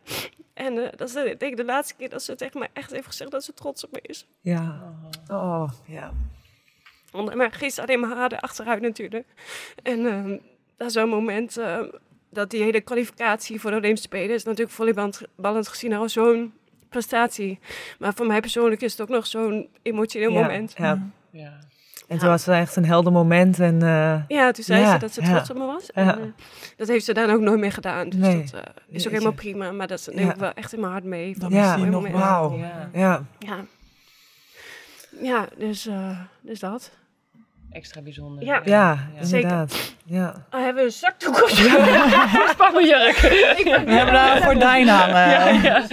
En 0.54 0.78
eh, 0.84 0.90
dat 0.96 1.08
is 1.08 1.14
de, 1.14 1.24
denk 1.24 1.52
ik 1.52 1.58
de 1.58 1.66
laatste 1.66 1.96
keer 1.96 2.10
dat 2.10 2.24
ze 2.24 2.36
tegen 2.36 2.60
mij 2.60 2.70
echt 2.74 2.92
heeft 2.92 3.08
gezegd 3.08 3.32
dat 3.32 3.44
ze 3.44 3.54
trots 3.54 3.86
op 3.86 3.92
me 3.92 4.00
is. 4.02 4.28
Ja. 4.42 4.94
Oh, 5.28 5.70
ja. 5.86 6.14
Want 7.12 7.36
maar 7.36 7.52
gisteren 7.52 7.90
alleen 7.90 8.02
maar 8.02 8.18
harder 8.18 8.40
achteruit 8.40 8.82
natuurlijk. 8.82 9.28
En 9.84 10.06
ehm, 10.06 10.38
dat 10.78 10.88
is 10.88 10.94
zo'n 10.94 11.10
moment 11.10 11.58
eh, 11.58 11.80
dat 12.30 12.50
die 12.50 12.64
hele 12.64 12.82
kwalificatie 12.82 13.62
voor 13.62 13.72
de 13.72 13.78
Olympische 13.78 14.08
Spelen 14.08 14.36
is 14.36 14.44
natuurlijk 14.44 14.76
volleyballend 14.76 15.68
gezien 15.68 15.94
al 15.94 16.10
zo'n 16.10 16.54
prestatie. 16.90 17.60
Maar 18.00 18.14
voor 18.14 18.26
mij 18.26 18.40
persoonlijk 18.40 18.82
is 18.82 18.92
het 18.92 19.02
ook 19.02 19.10
nog 19.10 19.28
zo'n 19.28 19.70
emotioneel 19.82 20.32
Ja, 20.32 20.42
moment. 20.42 20.74
Ja. 20.78 21.12
Ja. 21.32 21.60
En 22.08 22.18
toen 22.18 22.28
was 22.30 22.46
het 22.46 22.56
echt 22.56 22.76
een 22.76 22.86
helder 22.86 23.12
moment. 23.12 23.60
En, 23.60 23.82
eh, 23.82 24.20
Ja, 24.28 24.52
toen 24.52 24.64
zei 24.64 24.82
Ja, 24.82 24.92
ze 24.92 24.98
dat 24.98 25.14
ze 25.14 25.22
ja. 25.22 25.28
trots 25.28 25.50
op 25.50 25.58
me 25.58 25.66
was. 25.66 25.92
En, 25.92 26.06
Ja. 26.06 26.18
eh, 26.18 26.24
dat 26.78 26.88
heeft 26.88 27.06
ze 27.06 27.14
daarna 27.14 27.34
ook 27.34 27.42
nooit 27.42 27.60
meer 27.60 27.72
gedaan. 27.72 28.10
Dus 28.10 28.20
Nee. 28.20 28.44
dat 28.44 28.54
eh, 28.54 28.60
is 28.90 29.06
ook 29.06 29.12
helemaal 29.12 29.34
prima. 29.34 29.72
Maar 29.72 29.88
dat 29.88 30.10
neem 30.14 30.26
Ja. 30.26 30.32
ik 30.34 30.40
wel 30.40 30.52
echt 30.54 30.74
in 30.74 30.80
mijn 30.80 30.92
hart 30.92 31.04
mee. 31.04 31.40
Dan 31.40 31.50
Dat 31.52 31.60
Ja, 31.60 31.76
nog 31.78 32.10
wauw. 32.10 32.58
Ja. 32.58 32.90
ja. 32.94 33.24
Ja. 33.40 33.58
Ja, 35.22 35.46
dus, 35.58 35.88
eh, 35.88 36.20
dus 36.42 36.60
dat. 36.60 36.92
Extra 37.72 38.02
bijzonder. 38.02 38.44
Ja. 38.46 38.62
Ja, 38.64 38.98
Ja. 39.16 39.24
Zeker. 39.24 39.50
inderdaad. 39.50 39.96
Ja. 40.06 40.46
Oh, 40.52 40.60
hebben 40.64 40.76
we 40.76 40.84
een 40.90 40.92
zakdoek 40.96 41.44
of 41.44 41.50
zo? 41.50 41.70
Pak 42.58 42.74
mijn 42.74 42.86
jurk. 42.88 43.18
We 43.86 43.92
hebben 43.92 44.14
daar 44.14 44.36
een 44.38 44.44
gordijn 44.44 44.88
hangen. 44.88 45.84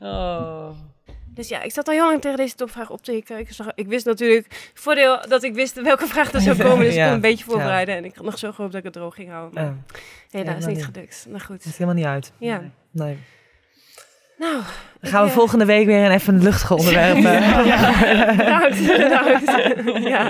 Oh. 0.00 0.68
Dus 1.36 1.48
ja, 1.48 1.62
ik 1.62 1.72
zat 1.72 1.88
al 1.88 1.94
heel 1.94 2.06
lang 2.06 2.20
tegen 2.20 2.36
deze 2.36 2.54
topvraag 2.54 2.90
op 2.90 3.02
te 3.02 3.12
hikken. 3.12 3.38
Ik, 3.38 3.48
ik 3.74 3.86
wist 3.86 4.06
natuurlijk, 4.06 4.70
voordeel 4.74 5.28
dat 5.28 5.42
ik 5.42 5.54
wist 5.54 5.82
welke 5.82 6.06
vraag 6.06 6.32
er 6.32 6.40
zou 6.40 6.56
komen. 6.56 6.84
Dus 6.84 6.94
ik 6.94 7.02
kon 7.02 7.12
een 7.20 7.20
beetje 7.20 7.44
voorbereiden. 7.44 7.96
En 7.96 8.04
ik 8.04 8.14
had 8.14 8.24
nog 8.24 8.38
zo 8.38 8.52
gehoopt 8.52 8.72
dat 8.72 8.78
ik 8.80 8.86
het 8.86 8.92
droog 8.96 9.14
ging 9.14 9.30
houden. 9.30 9.54
Maar 9.54 9.64
Ja, 9.64 9.92
helaas 10.30 10.54
helemaal 10.54 10.74
niet 10.74 10.84
gelukt. 10.84 11.26
Nou 11.28 11.40
goed. 11.40 11.56
dat 11.56 11.66
is 11.66 11.78
helemaal 11.78 11.94
niet 11.94 12.04
uit. 12.04 12.32
Ja. 12.38 12.62
Nee. 12.90 13.18
Nou, 14.38 14.54
Dan 15.00 15.10
gaan 15.10 15.22
we 15.22 15.28
eh, 15.28 15.34
volgende 15.34 15.64
week 15.64 15.86
weer 15.86 16.04
een 16.04 16.10
even 16.10 16.34
een 16.34 16.42
luchtige 16.42 16.74
onderwerp. 16.76 17.16
eh. 17.24 18.36
Bedankt, 18.36 18.86
bedankt. 18.86 20.06
ja, 20.08 20.28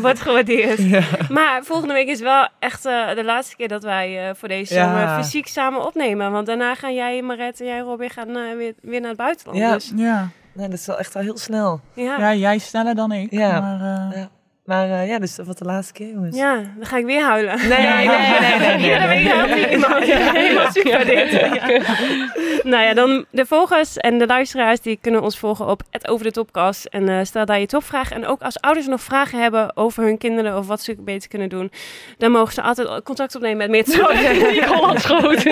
wordt 0.00 0.20
gewaardeerd. 0.20 0.78
Ja. 0.82 1.02
Maar 1.28 1.62
volgende 1.64 1.94
week 1.94 2.08
is 2.08 2.20
wel 2.20 2.48
echt 2.58 2.84
eh, 2.86 3.14
de 3.14 3.24
laatste 3.24 3.56
keer 3.56 3.68
dat 3.68 3.82
wij 3.82 4.28
eh, 4.28 4.34
voor 4.34 4.48
deze 4.48 4.74
Ja. 4.74 4.84
zomer 4.84 5.22
fysiek 5.24 5.46
samen 5.46 5.86
opnemen. 5.86 6.30
Want 6.32 6.46
daarna 6.46 6.74
gaan 6.74 6.94
jij, 6.94 7.22
Maret 7.22 7.60
en 7.60 7.66
jij, 7.66 7.78
Robin, 7.78 8.10
gaan 8.10 8.28
eh, 8.36 8.56
weer, 8.56 8.74
weer 8.82 9.00
naar 9.00 9.08
het 9.08 9.18
buitenland. 9.18 9.58
Ja. 9.58 9.72
Dus, 9.72 9.92
Ja. 9.96 10.28
Nee, 10.52 10.68
dat 10.68 10.78
is 10.78 10.86
wel 10.86 10.98
echt 10.98 11.16
al 11.16 11.22
heel 11.22 11.38
snel. 11.38 11.80
ja. 11.94 12.02
Ja. 12.04 12.18
ja, 12.18 12.34
jij 12.34 12.58
sneller 12.58 12.94
dan 12.94 13.12
ik. 13.12 13.30
Ja. 13.30 13.60
Maar, 13.60 13.80
eh, 14.10 14.16
Ja. 14.20 14.28
Maar 14.64 14.90
eh, 14.90 15.08
ja, 15.08 15.18
dus 15.18 15.34
dat 15.34 15.44
wordt 15.44 15.60
de 15.60 15.66
laatste 15.66 15.92
keer, 15.92 16.08
jongens. 16.12 16.36
dan 16.36 16.66
ga 16.80 16.96
ik 16.96 17.04
weer 17.04 17.22
huilen. 17.22 17.68
Nee, 17.68 17.86
nee, 17.86 18.06
nee, 18.06 18.40
nee, 18.40 18.58
nee, 18.58 18.76
nee. 18.78 18.88
Ja, 18.88 19.12
je 19.12 19.28
helemaal 19.28 19.68
iemand. 19.70 20.04
Helemaal 20.04 20.70
super 20.72 21.04
dit. 21.04 21.30
Ja. 21.30 21.80
Nou 22.62 22.84
ja, 22.84 22.94
dan 22.94 23.24
de 23.30 23.46
volgers 23.46 23.96
en 23.96 24.18
de 24.18 24.26
luisteraars 24.26 24.80
die 24.80 24.98
kunnen 25.00 25.22
ons 25.22 25.38
volgen 25.38 25.66
op 25.66 25.82
het 25.90 26.08
over 26.08 26.24
de 26.24 26.30
topcast. 26.30 26.84
En 26.84 27.08
eh, 27.08 27.18
stel 27.22 27.44
daar 27.44 27.60
je 27.60 27.66
topvraag. 27.66 28.10
En 28.10 28.26
ook 28.26 28.42
als 28.42 28.60
ouders 28.60 28.86
nog 28.86 29.00
vragen 29.00 29.40
hebben 29.40 29.76
over 29.76 30.04
hun 30.04 30.18
kinderen 30.18 30.58
of 30.58 30.66
wat 30.66 30.82
ze 30.82 30.96
beter 30.98 31.28
kunnen 31.28 31.48
doen, 31.48 31.70
dan 32.18 32.30
mogen 32.30 32.52
ze 32.52 32.62
altijd 32.62 33.02
contact 33.02 33.34
opnemen 33.34 33.56
met 33.56 33.70
Meert. 33.70 33.94
Hollands 34.66 35.06
goed. 35.06 35.44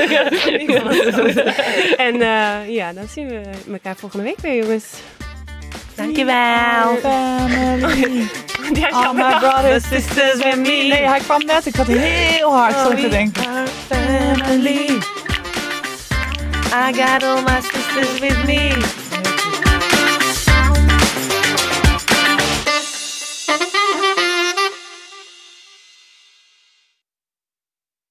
En 1.96 2.20
eh, 2.20 2.68
ja, 2.68 2.92
dan 2.92 3.08
zien 3.08 3.28
we 3.28 3.40
elkaar 3.72 3.96
volgende 3.96 4.24
week 4.24 4.40
weer, 4.40 4.56
jongens. 4.64 5.02
Dankjewel. 5.94 6.96
Family. 7.00 8.28
All 8.92 9.14
my 9.14 9.38
brothers, 9.38 9.84
sisters 9.84 10.42
with 10.42 10.56
me. 10.56 10.88
Nee, 10.88 11.06
hij 11.06 11.20
kwam 11.20 11.44
net. 11.44 11.66
Ik 11.66 11.74
had 11.74 11.86
heel 11.86 12.52
hard 12.52 12.74
zo 12.74 12.94
te 12.94 13.08
denken. 13.08 13.44
Family. 13.88 14.98
I 16.74 16.92
got 16.92 17.22
all 17.22 17.42
my 17.42 17.60
sisters 17.60 18.18
with 18.20 18.44
me. 18.46 19.01